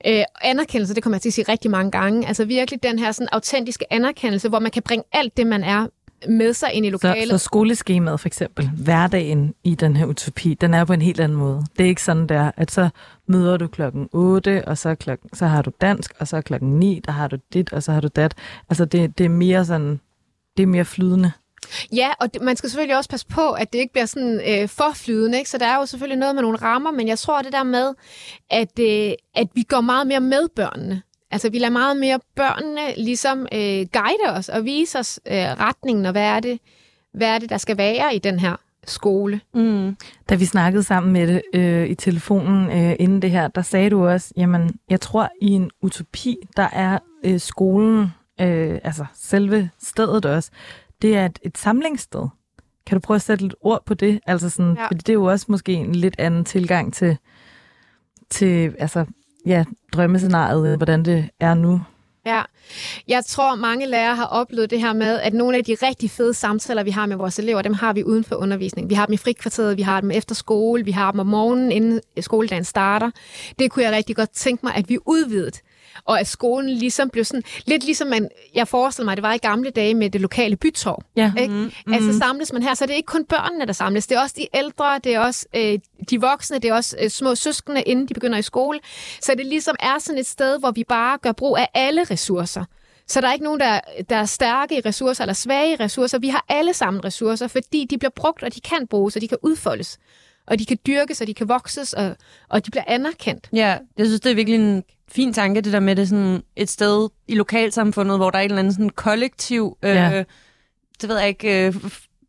øh, 0.07 0.23
anerkendelse, 0.41 0.93
det 0.95 1.03
kommer 1.03 1.15
jeg 1.15 1.21
til 1.21 1.29
at 1.29 1.33
sige 1.33 1.45
rigtig 1.49 1.71
mange 1.71 1.91
gange. 1.91 2.27
Altså 2.27 2.45
virkelig 2.45 2.83
den 2.83 2.99
her 2.99 3.11
sådan, 3.11 3.27
autentiske 3.31 3.93
anerkendelse, 3.93 4.49
hvor 4.49 4.59
man 4.59 4.71
kan 4.71 4.81
bringe 4.83 5.03
alt 5.11 5.37
det, 5.37 5.47
man 5.47 5.63
er, 5.63 5.87
med 6.29 6.53
sig 6.53 6.73
ind 6.73 6.85
i 6.85 6.89
Så, 6.89 6.91
lokalet. 6.91 7.29
så 7.29 7.37
skoleskemaet 7.37 8.19
for 8.19 8.27
eksempel, 8.27 8.69
hverdagen 8.77 9.53
i 9.63 9.75
den 9.75 9.95
her 9.97 10.05
utopi, 10.05 10.53
den 10.53 10.73
er 10.73 10.85
på 10.85 10.93
en 10.93 11.01
helt 11.01 11.19
anden 11.19 11.37
måde. 11.37 11.61
Det 11.77 11.83
er 11.83 11.87
ikke 11.89 12.03
sådan 12.03 12.27
der, 12.27 12.51
at 12.57 12.71
så 12.71 12.89
møder 13.27 13.57
du 13.57 13.67
klokken 13.67 14.09
8, 14.11 14.67
og 14.67 14.77
så, 14.77 14.95
klokken, 14.95 15.29
så 15.33 15.45
har 15.45 15.61
du 15.61 15.71
dansk, 15.81 16.13
og 16.19 16.27
så 16.27 16.41
klokken 16.41 16.79
9, 16.79 17.01
der 17.05 17.11
har 17.11 17.27
du 17.27 17.37
dit, 17.53 17.73
og 17.73 17.83
så 17.83 17.91
har 17.91 18.01
du 18.01 18.07
dat. 18.07 18.33
Altså 18.69 18.85
det, 18.85 19.17
det 19.17 19.25
er 19.25 19.29
mere 19.29 19.65
sådan, 19.65 19.99
det 20.57 20.63
er 20.63 20.67
mere 20.67 20.85
flydende. 20.85 21.31
Ja, 21.95 22.09
og 22.19 22.33
det, 22.33 22.41
man 22.41 22.55
skal 22.55 22.69
selvfølgelig 22.69 22.97
også 22.97 23.09
passe 23.09 23.27
på, 23.27 23.51
at 23.51 23.73
det 23.73 23.79
ikke 23.79 23.93
bliver 23.93 24.05
sådan 24.05 24.41
øh, 24.47 24.69
for 24.69 24.91
flydende. 24.95 25.37
Ikke? 25.37 25.49
Så 25.49 25.57
der 25.57 25.65
er 25.65 25.75
jo 25.75 25.85
selvfølgelig 25.85 26.19
noget 26.19 26.35
med 26.35 26.41
nogle 26.41 26.57
rammer, 26.57 26.91
men 26.91 27.07
jeg 27.07 27.19
tror 27.19 27.41
det 27.41 27.53
der 27.53 27.63
med, 27.63 27.93
at, 28.49 28.79
øh, 28.79 29.11
at 29.35 29.47
vi 29.55 29.63
går 29.63 29.81
meget 29.81 30.07
mere 30.07 30.19
med 30.19 30.47
børnene. 30.55 31.01
Altså 31.33 31.49
vi 31.49 31.59
lader 31.59 31.71
meget 31.71 31.97
mere 31.97 32.19
børnene 32.35 32.95
ligesom 33.05 33.39
øh, 33.53 33.85
guide 33.93 34.37
os 34.37 34.49
og 34.49 34.65
vise 34.65 34.99
os 34.99 35.19
øh, 35.27 35.33
retningen, 35.35 36.05
og 36.05 36.11
hvad 36.11 36.23
er, 36.23 36.39
det, 36.39 36.59
hvad 37.13 37.27
er 37.27 37.39
det, 37.39 37.49
der 37.49 37.57
skal 37.57 37.77
være 37.77 38.15
i 38.15 38.19
den 38.19 38.39
her 38.39 38.55
skole. 38.87 39.41
Mm. 39.53 39.97
Da 40.29 40.35
vi 40.35 40.45
snakkede 40.45 40.83
sammen 40.83 41.13
med 41.13 41.27
det 41.27 41.41
øh, 41.53 41.87
i 41.87 41.95
telefonen 41.95 42.69
øh, 42.71 42.95
inden 42.99 43.21
det 43.21 43.31
her, 43.31 43.47
der 43.47 43.61
sagde 43.61 43.89
du 43.89 44.07
også, 44.07 44.33
jamen, 44.37 44.71
jeg 44.89 45.01
tror 45.01 45.29
i 45.41 45.47
en 45.51 45.71
utopi, 45.81 46.37
der 46.57 46.67
er 46.73 46.99
øh, 47.23 47.39
skolen, 47.39 48.07
øh, 48.41 48.79
altså 48.83 49.05
selve 49.15 49.69
stedet 49.81 50.25
også, 50.25 50.51
det 51.01 51.17
er 51.17 51.25
et, 51.25 51.39
et 51.43 51.57
samlingssted. 51.57 52.27
Kan 52.85 52.95
du 52.95 52.99
prøve 52.99 53.15
at 53.15 53.21
sætte 53.21 53.43
lidt 53.43 53.55
ord 53.61 53.85
på 53.85 53.93
det? 53.93 54.19
Altså 54.27 54.49
sådan, 54.49 54.77
Ja. 54.77 54.87
det 54.89 55.09
er 55.09 55.13
jo 55.13 55.23
også 55.23 55.45
måske 55.49 55.73
en 55.73 55.95
lidt 55.95 56.15
anden 56.19 56.45
tilgang 56.45 56.93
til, 56.93 57.17
til 58.29 58.75
altså, 58.79 59.05
ja, 59.45 59.65
drømmescenariet, 59.93 60.77
hvordan 60.77 61.05
det 61.05 61.29
er 61.39 61.53
nu. 61.53 61.81
Ja, 62.25 62.41
jeg 63.07 63.25
tror, 63.25 63.55
mange 63.55 63.85
lærere 63.85 64.15
har 64.15 64.25
oplevet 64.25 64.69
det 64.69 64.79
her 64.79 64.93
med, 64.93 65.19
at 65.19 65.33
nogle 65.33 65.57
af 65.57 65.63
de 65.63 65.75
rigtig 65.83 66.11
fede 66.11 66.33
samtaler, 66.33 66.83
vi 66.83 66.91
har 66.91 67.05
med 67.05 67.15
vores 67.15 67.39
elever, 67.39 67.61
dem 67.61 67.73
har 67.73 67.93
vi 67.93 68.03
uden 68.03 68.23
for 68.23 68.35
undervisning. 68.35 68.89
Vi 68.89 68.95
har 68.95 69.05
dem 69.05 69.13
i 69.13 69.17
frikvarteret, 69.17 69.77
vi 69.77 69.81
har 69.81 70.01
dem 70.01 70.11
efter 70.11 70.35
skole, 70.35 70.85
vi 70.85 70.91
har 70.91 71.11
dem 71.11 71.19
om 71.19 71.27
morgenen, 71.27 71.71
inden 71.71 72.01
skoledagen 72.19 72.63
starter. 72.63 73.11
Det 73.59 73.71
kunne 73.71 73.85
jeg 73.85 73.91
rigtig 73.91 74.15
godt 74.15 74.29
tænke 74.29 74.65
mig, 74.65 74.75
at 74.75 74.89
vi 74.89 74.97
udvidede. 75.05 75.59
Og 76.05 76.19
at 76.19 76.27
skolen 76.27 76.69
ligesom 76.69 77.09
blev 77.09 77.25
sådan, 77.25 77.43
lidt 77.65 77.83
ligesom 77.83 78.07
man, 78.07 78.29
jeg 78.53 78.67
forestiller 78.67 79.05
mig, 79.05 79.17
det 79.17 79.23
var 79.23 79.33
i 79.33 79.37
gamle 79.37 79.69
dage 79.69 79.93
med 79.93 80.09
det 80.09 80.21
lokale 80.21 80.55
bytorv. 80.55 81.03
Ja. 81.15 81.31
Ikke? 81.39 81.53
Mm, 81.53 81.93
Altså 81.93 82.17
samles 82.19 82.53
man 82.53 82.63
her, 82.63 82.73
så 82.73 82.85
det 82.85 82.91
er 82.91 82.97
ikke 82.97 83.07
kun 83.07 83.25
børnene, 83.25 83.65
der 83.65 83.73
samles. 83.73 84.07
Det 84.07 84.15
er 84.17 84.21
også 84.21 84.35
de 84.37 84.47
ældre, 84.53 84.99
det 85.03 85.15
er 85.15 85.19
også 85.19 85.45
øh, 85.55 85.79
de 86.09 86.21
voksne, 86.21 86.59
det 86.59 86.69
er 86.69 86.73
også 86.73 86.95
øh, 87.01 87.09
små 87.09 87.35
søskende, 87.35 87.81
inden 87.81 88.07
de 88.07 88.13
begynder 88.13 88.37
i 88.37 88.41
skole. 88.41 88.79
Så 89.21 89.35
det 89.37 89.45
ligesom 89.45 89.75
er 89.79 89.99
sådan 89.99 90.19
et 90.19 90.27
sted, 90.27 90.59
hvor 90.59 90.71
vi 90.71 90.83
bare 90.83 91.17
gør 91.17 91.31
brug 91.31 91.57
af 91.57 91.67
alle 91.73 92.03
ressourcer. 92.03 92.65
Så 93.07 93.21
der 93.21 93.27
er 93.27 93.33
ikke 93.33 93.45
nogen, 93.45 93.59
der, 93.59 93.79
der 94.09 94.15
er 94.15 94.25
stærke 94.25 94.77
i 94.77 94.79
ressourcer 94.79 95.23
eller 95.23 95.33
svage 95.33 95.73
i 95.73 95.75
ressourcer. 95.75 96.19
Vi 96.19 96.27
har 96.29 96.45
alle 96.49 96.73
sammen 96.73 97.05
ressourcer, 97.05 97.47
fordi 97.47 97.85
de 97.89 97.97
bliver 97.97 98.11
brugt, 98.15 98.43
og 98.43 98.55
de 98.55 98.61
kan 98.61 98.87
bruges, 98.87 99.15
og 99.15 99.21
de 99.21 99.27
kan 99.27 99.37
udfoldes. 99.41 99.99
Og 100.47 100.59
de 100.59 100.65
kan 100.65 100.77
dyrkes, 100.87 101.21
og 101.21 101.27
de 101.27 101.33
kan 101.33 101.47
vokses, 101.47 101.93
og, 101.93 102.15
og 102.49 102.65
de 102.65 102.71
bliver 102.71 102.83
anerkendt. 102.87 103.49
Ja, 103.53 103.77
jeg 103.97 104.05
synes, 104.05 104.21
det 104.21 104.31
er 104.31 104.35
virkelig 104.35 104.59
en 104.59 104.83
fin 105.15 105.33
tanke, 105.33 105.61
det 105.61 105.73
der 105.73 105.79
med 105.79 105.95
det 105.95 106.09
sådan 106.09 106.41
et 106.55 106.69
sted 106.69 107.09
i 107.27 107.35
lokalsamfundet, 107.35 108.17
hvor 108.17 108.29
der 108.29 108.37
er 108.37 108.41
en 108.43 108.49
eller 108.49 108.59
anden 108.59 108.73
sådan 108.73 108.89
kollektiv, 108.89 109.77
øh, 109.83 109.89
Ja. 109.95 110.23
det 111.01 111.09
ved 111.09 111.17
jeg 111.19 111.27
ikke, 111.27 111.67
øh, 111.67 111.75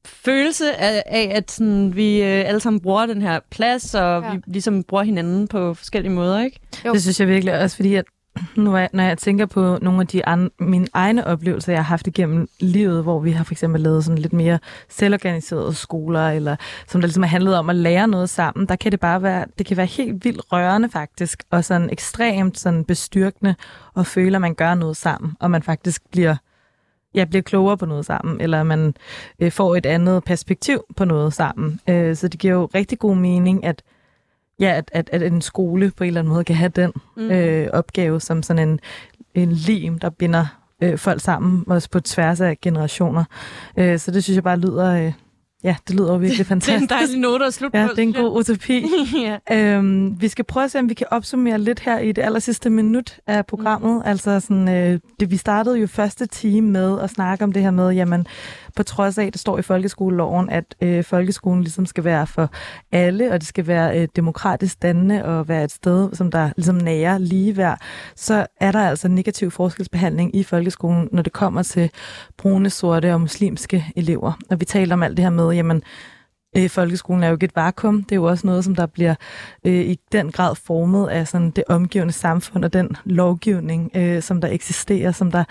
følelse 0.07 0.76
af, 0.80 1.03
af 1.07 1.30
at 1.35 1.51
sådan, 1.51 1.97
vi 1.97 2.22
øh, 2.22 2.49
alle 2.49 2.61
sammen 2.61 2.80
bruger 2.80 3.07
den 3.07 3.22
her 3.22 3.41
plads, 3.51 3.95
og 3.95 4.22
ja. 4.22 4.30
vi 4.35 4.41
ligesom 4.47 4.82
bruger 4.85 5.03
hinanden 5.03 5.49
på 5.49 5.74
forskellige 5.74 6.12
måder, 6.12 6.45
ikke? 6.45 6.61
Jo. 6.87 6.93
Det 6.93 7.03
synes 7.03 7.20
jeg 7.20 7.28
virkelig 7.28 7.59
også, 7.61 7.76
fordi 7.76 7.95
at 7.95 8.05
nu 8.57 8.76
er, 8.76 8.87
når 8.93 9.03
jeg 9.03 9.18
tænker 9.18 9.47
på 9.47 9.78
nogle 9.82 10.01
af 10.01 10.07
de 10.07 10.28
an, 10.28 10.51
mine 10.59 10.87
egne 10.95 11.26
oplevelser, 11.26 11.72
jeg 11.72 11.78
har 11.78 11.89
haft 11.89 12.07
igennem 12.07 12.49
livet, 12.61 13.03
hvor 13.03 13.20
vi 13.20 13.30
har 13.30 13.45
for 13.45 13.53
eksempel 13.53 13.80
lavet 13.80 14.05
sådan 14.05 14.18
lidt 14.18 14.32
mere 14.32 14.59
selvorganiserede 14.89 15.74
skoler, 15.74 16.28
eller 16.28 16.57
som 16.89 17.01
der 17.01 17.07
ligesom 17.07 17.22
har 17.22 17.30
handlet 17.30 17.57
om 17.59 17.70
at 17.70 17.76
lære 17.76 18.09
noget 18.09 18.30
sammen, 18.30 18.66
der 18.66 18.76
kan 18.76 18.93
det 18.93 19.01
bare 19.01 19.22
være, 19.22 19.45
det 19.59 19.66
kan 19.66 19.76
være 19.76 19.87
helt 19.87 20.24
vildt 20.24 20.53
rørende 20.53 20.89
faktisk, 20.89 21.43
og 21.51 21.64
sådan 21.64 21.91
ekstremt 21.91 22.59
sådan 22.59 22.85
bestyrkende 22.85 23.55
at 23.97 24.07
føle, 24.07 24.37
at 24.37 24.41
man 24.41 24.55
gør 24.55 24.74
noget 24.74 24.97
sammen, 24.97 25.32
og 25.41 25.51
man 25.51 25.62
faktisk 25.62 26.03
bliver 26.11 26.37
ja, 27.14 27.24
bliver 27.24 27.43
klogere 27.43 27.76
på 27.76 27.87
noget 27.87 28.07
sammen, 28.07 28.41
eller 28.41 28.62
man 28.62 28.95
øh, 29.41 29.53
får 29.53 29.76
et 29.76 29.87
andet 29.87 30.24
perspektiv 30.24 30.85
på 30.97 31.05
noget 31.05 31.32
sammen. 31.32 31.80
Øh, 31.89 32.16
så 32.16 32.28
det 32.28 32.41
giver 32.41 32.55
jo 32.55 32.68
rigtig 32.74 32.99
god 32.99 33.16
mening, 33.16 33.64
at 33.64 33.82
ja, 34.61 34.73
at, 34.77 34.91
at, 34.93 35.09
at 35.13 35.23
en 35.23 35.43
skole 35.43 35.93
på 35.97 36.05
en 36.05 36.09
eller 36.09 36.21
anden 36.21 36.33
måde 36.33 36.45
kan 36.45 36.57
have 36.57 36.73
den 36.77 36.93
mm. 37.17 37.31
øh, 37.31 37.69
opgave 37.73 38.21
som 38.21 38.43
sådan 38.43 38.69
en, 38.69 38.81
en 39.35 39.53
lim, 39.53 39.99
der 39.99 40.11
binder 40.11 40.47
øh, 40.83 40.99
folk 40.99 41.21
sammen, 41.21 41.65
også 41.67 41.91
på 41.91 42.01
tværs 42.01 42.41
af 42.41 42.59
generationer. 42.63 43.25
Øh, 43.77 43.99
så 43.99 44.11
det 44.11 44.25
synes 44.25 44.35
jeg 44.35 44.45
bare 44.45 44.59
lyder, 44.59 45.07
øh, 45.07 45.13
ja, 45.65 45.77
det 45.89 45.97
lyder 45.97 46.13
jo 46.13 46.19
virkelig 46.25 46.39
Det 46.39 46.51
er 46.51 46.55
en 46.55 46.61
fantastisk. 46.61 46.91
dejlig 46.91 47.19
note 47.19 47.45
at 47.45 47.55
slutte 47.55 47.79
Ja, 47.79 47.87
på. 47.87 47.91
det 47.91 47.99
er 47.99 48.03
en 48.03 48.13
god 48.13 48.39
utopi. 48.41 48.87
ja. 49.51 49.77
Øhm, 49.77 50.21
vi 50.21 50.29
skal 50.29 50.45
prøve 50.45 50.65
at 50.65 50.71
se, 50.71 50.79
om 50.79 50.89
vi 50.89 50.95
kan 50.95 51.07
opsummere 51.11 51.59
lidt 51.59 51.81
her 51.81 51.99
i 51.99 52.13
det 52.13 52.23
aller 52.23 52.39
sidste 52.41 52.71
minut 52.71 53.19
af 53.27 53.47
programmet. 53.47 53.95
Mm. 53.95 54.03
Altså 54.05 54.41
sådan, 54.41 54.69
øh, 54.69 55.01
det, 55.21 55.31
vi 55.31 55.37
startede 55.37 55.79
jo 55.79 55.87
første 55.87 56.27
time 56.27 56.71
med 56.71 57.01
at 57.01 57.11
snakke 57.11 57.45
om 57.45 57.53
det 57.53 57.63
her 57.63 57.71
med, 57.71 57.91
jamen 57.91 58.27
på 58.77 58.83
trods 58.83 59.18
af, 59.18 59.25
at 59.25 59.33
det 59.33 59.41
står 59.41 59.59
i 59.59 59.62
folkeskoleloven, 59.62 60.51
at 60.51 60.75
øh, 60.81 61.05
folkeskolen 61.05 61.62
ligesom 61.62 61.87
skal 61.87 62.05
være 62.05 62.27
for 62.27 62.51
alle, 62.93 63.33
og 63.33 63.41
det 63.41 63.49
skal 63.49 63.66
være 63.66 64.01
øh, 64.01 64.09
demokratisk 64.16 64.83
dannende 64.83 65.25
og 65.25 65.49
være 65.49 65.64
et 65.64 65.72
sted, 65.72 66.14
som 66.14 66.31
der 66.31 66.51
ligesom 66.57 66.77
nærer 66.77 67.18
ligeværd, 67.18 67.81
så 68.16 68.47
er 68.61 68.72
der 68.72 68.89
altså 68.89 69.09
negativ 69.09 69.51
forskelsbehandling 69.51 70.37
i 70.37 70.43
folkeskolen, 70.43 71.09
når 71.12 71.22
det 71.22 71.33
kommer 71.33 71.62
til 71.62 71.91
brune, 72.39 72.70
sorte 72.70 73.14
og 73.14 73.20
muslimske 73.20 73.87
elever. 73.97 74.33
Og 74.51 74.61
vi 74.61 74.64
taler 74.64 74.95
om 74.95 75.03
alt 75.03 75.16
det 75.16 75.22
her 75.22 75.31
med, 75.31 75.53
jamen 75.53 75.83
øh, 76.57 76.71
folkeskolen 76.71 77.23
er 77.23 77.29
jo 77.29 77.35
ikke 77.35 77.45
et 77.45 77.57
vakuum. 77.57 78.03
Det 78.03 78.13
er 78.13 78.17
jo 78.17 78.25
også 78.25 78.47
noget, 78.47 78.65
som 78.65 78.75
der 78.75 78.87
bliver 78.87 79.15
øh, 79.65 79.73
i 79.73 79.99
den 80.13 80.33
grad 80.33 80.55
formet 80.55 81.09
af 81.09 81.29
sådan 81.29 81.51
det 81.51 81.65
omgivende 81.69 82.13
samfund 82.13 82.65
og 82.65 82.73
den 82.73 82.97
lovgivning, 83.05 83.91
øh, 83.95 84.23
som 84.23 84.41
der 84.41 84.49
eksisterer, 84.49 85.13
som 85.13 85.31
der 85.31 85.45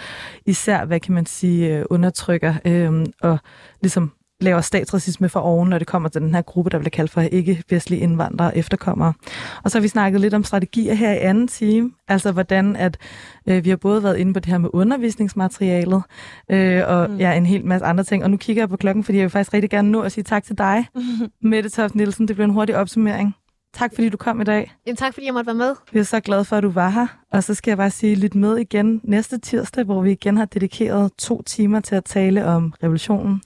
især, 0.45 0.85
hvad 0.85 0.99
kan 0.99 1.13
man 1.13 1.25
sige, 1.25 1.77
øh, 1.77 1.85
undertrykker 1.89 2.53
øh, 2.65 3.05
og 3.21 3.37
ligesom 3.81 4.11
laver 4.43 4.61
statsracisme 4.61 5.29
for 5.29 5.39
oven, 5.39 5.69
når 5.69 5.77
det 5.77 5.87
kommer 5.87 6.09
til 6.09 6.21
den 6.21 6.35
her 6.35 6.41
gruppe, 6.41 6.69
der 6.69 6.79
bliver 6.79 6.89
kaldt 6.89 7.11
for 7.11 7.21
ikke-vestlige 7.21 8.01
indvandrere 8.01 8.47
og 8.47 8.57
efterkommere. 8.57 9.13
Og 9.63 9.71
så 9.71 9.77
har 9.77 9.81
vi 9.81 9.87
snakket 9.87 10.21
lidt 10.21 10.33
om 10.33 10.43
strategier 10.43 10.93
her 10.93 11.11
i 11.11 11.17
anden 11.17 11.47
time, 11.47 11.91
altså 12.07 12.31
hvordan 12.31 12.75
at 12.75 12.97
øh, 13.47 13.65
vi 13.65 13.69
har 13.69 13.77
både 13.77 14.03
været 14.03 14.17
inde 14.17 14.33
på 14.33 14.39
det 14.39 14.51
her 14.51 14.57
med 14.57 14.69
undervisningsmaterialet, 14.73 16.03
øh, 16.49 16.81
og 16.87 17.09
mm. 17.09 17.17
ja, 17.17 17.33
en 17.33 17.45
hel 17.45 17.65
masse 17.65 17.85
andre 17.85 18.03
ting. 18.03 18.23
Og 18.23 18.31
nu 18.31 18.37
kigger 18.37 18.61
jeg 18.61 18.69
på 18.69 18.77
klokken, 18.77 19.03
fordi 19.03 19.17
jeg 19.17 19.23
vil 19.23 19.29
faktisk 19.31 19.53
rigtig 19.53 19.69
gerne 19.69 19.91
nå 19.91 20.01
at 20.01 20.11
sige 20.11 20.23
tak 20.23 20.43
til 20.43 20.57
dig, 20.57 20.87
Mette 21.41 21.69
Toft 21.69 21.95
Nielsen. 21.95 22.27
Det 22.27 22.35
blev 22.35 22.43
en 22.43 22.53
hurtig 22.53 22.77
opsummering. 22.77 23.35
Tak 23.73 23.91
fordi 23.95 24.09
du 24.09 24.17
kom 24.17 24.41
i 24.41 24.43
dag. 24.43 24.73
Jamen, 24.85 24.97
tak 24.97 25.13
fordi 25.13 25.25
jeg 25.25 25.33
måtte 25.33 25.47
være 25.47 25.55
med. 25.55 25.75
Vi 25.91 25.99
er 25.99 26.03
så 26.03 26.19
glade 26.19 26.45
for, 26.45 26.55
at 26.55 26.63
du 26.63 26.69
var 26.69 26.89
her. 26.89 27.07
Og 27.31 27.43
så 27.43 27.53
skal 27.53 27.71
jeg 27.71 27.77
bare 27.77 27.89
sige, 27.91 28.15
lyt 28.15 28.35
med 28.35 28.57
igen 28.57 29.01
næste 29.03 29.37
tirsdag, 29.37 29.83
hvor 29.83 30.01
vi 30.01 30.11
igen 30.11 30.37
har 30.37 30.45
dedikeret 30.45 31.11
to 31.17 31.41
timer 31.41 31.79
til 31.79 31.95
at 31.95 32.03
tale 32.05 32.45
om 32.45 32.73
revolutionen. 32.83 33.41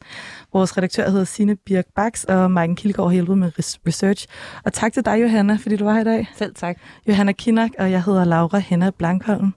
Vores 0.53 0.78
redaktør 0.78 1.09
hedder 1.09 1.23
Sine 1.25 1.55
Birk 1.55 1.86
Bax, 1.95 2.23
og 2.23 2.51
Marken 2.51 2.75
Kildgaard 2.75 3.07
har 3.09 3.13
hjulpet 3.13 3.38
med 3.38 3.51
res- 3.59 3.80
research. 3.88 4.28
Og 4.65 4.73
tak 4.73 4.93
til 4.93 5.05
dig, 5.05 5.21
Johanna, 5.21 5.55
fordi 5.61 5.75
du 5.75 5.84
var 5.86 5.93
her 5.93 6.01
i 6.01 6.03
dag. 6.03 6.30
Selv 6.36 6.55
tak. 6.55 6.78
Johanna 7.07 7.32
Kinnock, 7.32 7.71
og 7.80 7.91
jeg 7.91 8.03
hedder 8.03 8.23
Laura 8.25 8.57
Henna 8.57 8.89
Blankholm. 8.89 9.53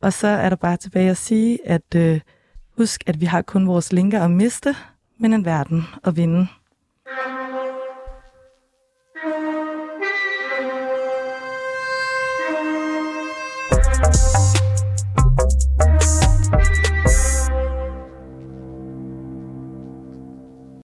Og 0.00 0.12
så 0.12 0.26
er 0.28 0.48
der 0.48 0.56
bare 0.56 0.76
tilbage 0.76 1.10
at 1.10 1.16
sige, 1.16 1.58
at 1.68 1.94
øh, 1.96 2.20
husk, 2.78 3.02
at 3.06 3.20
vi 3.20 3.26
har 3.26 3.42
kun 3.42 3.66
vores 3.66 3.92
linker 3.92 4.22
at 4.24 4.30
miste, 4.30 4.74
men 5.20 5.32
en 5.34 5.44
verden 5.44 5.84
at 6.04 6.16
vinde. 6.16 6.46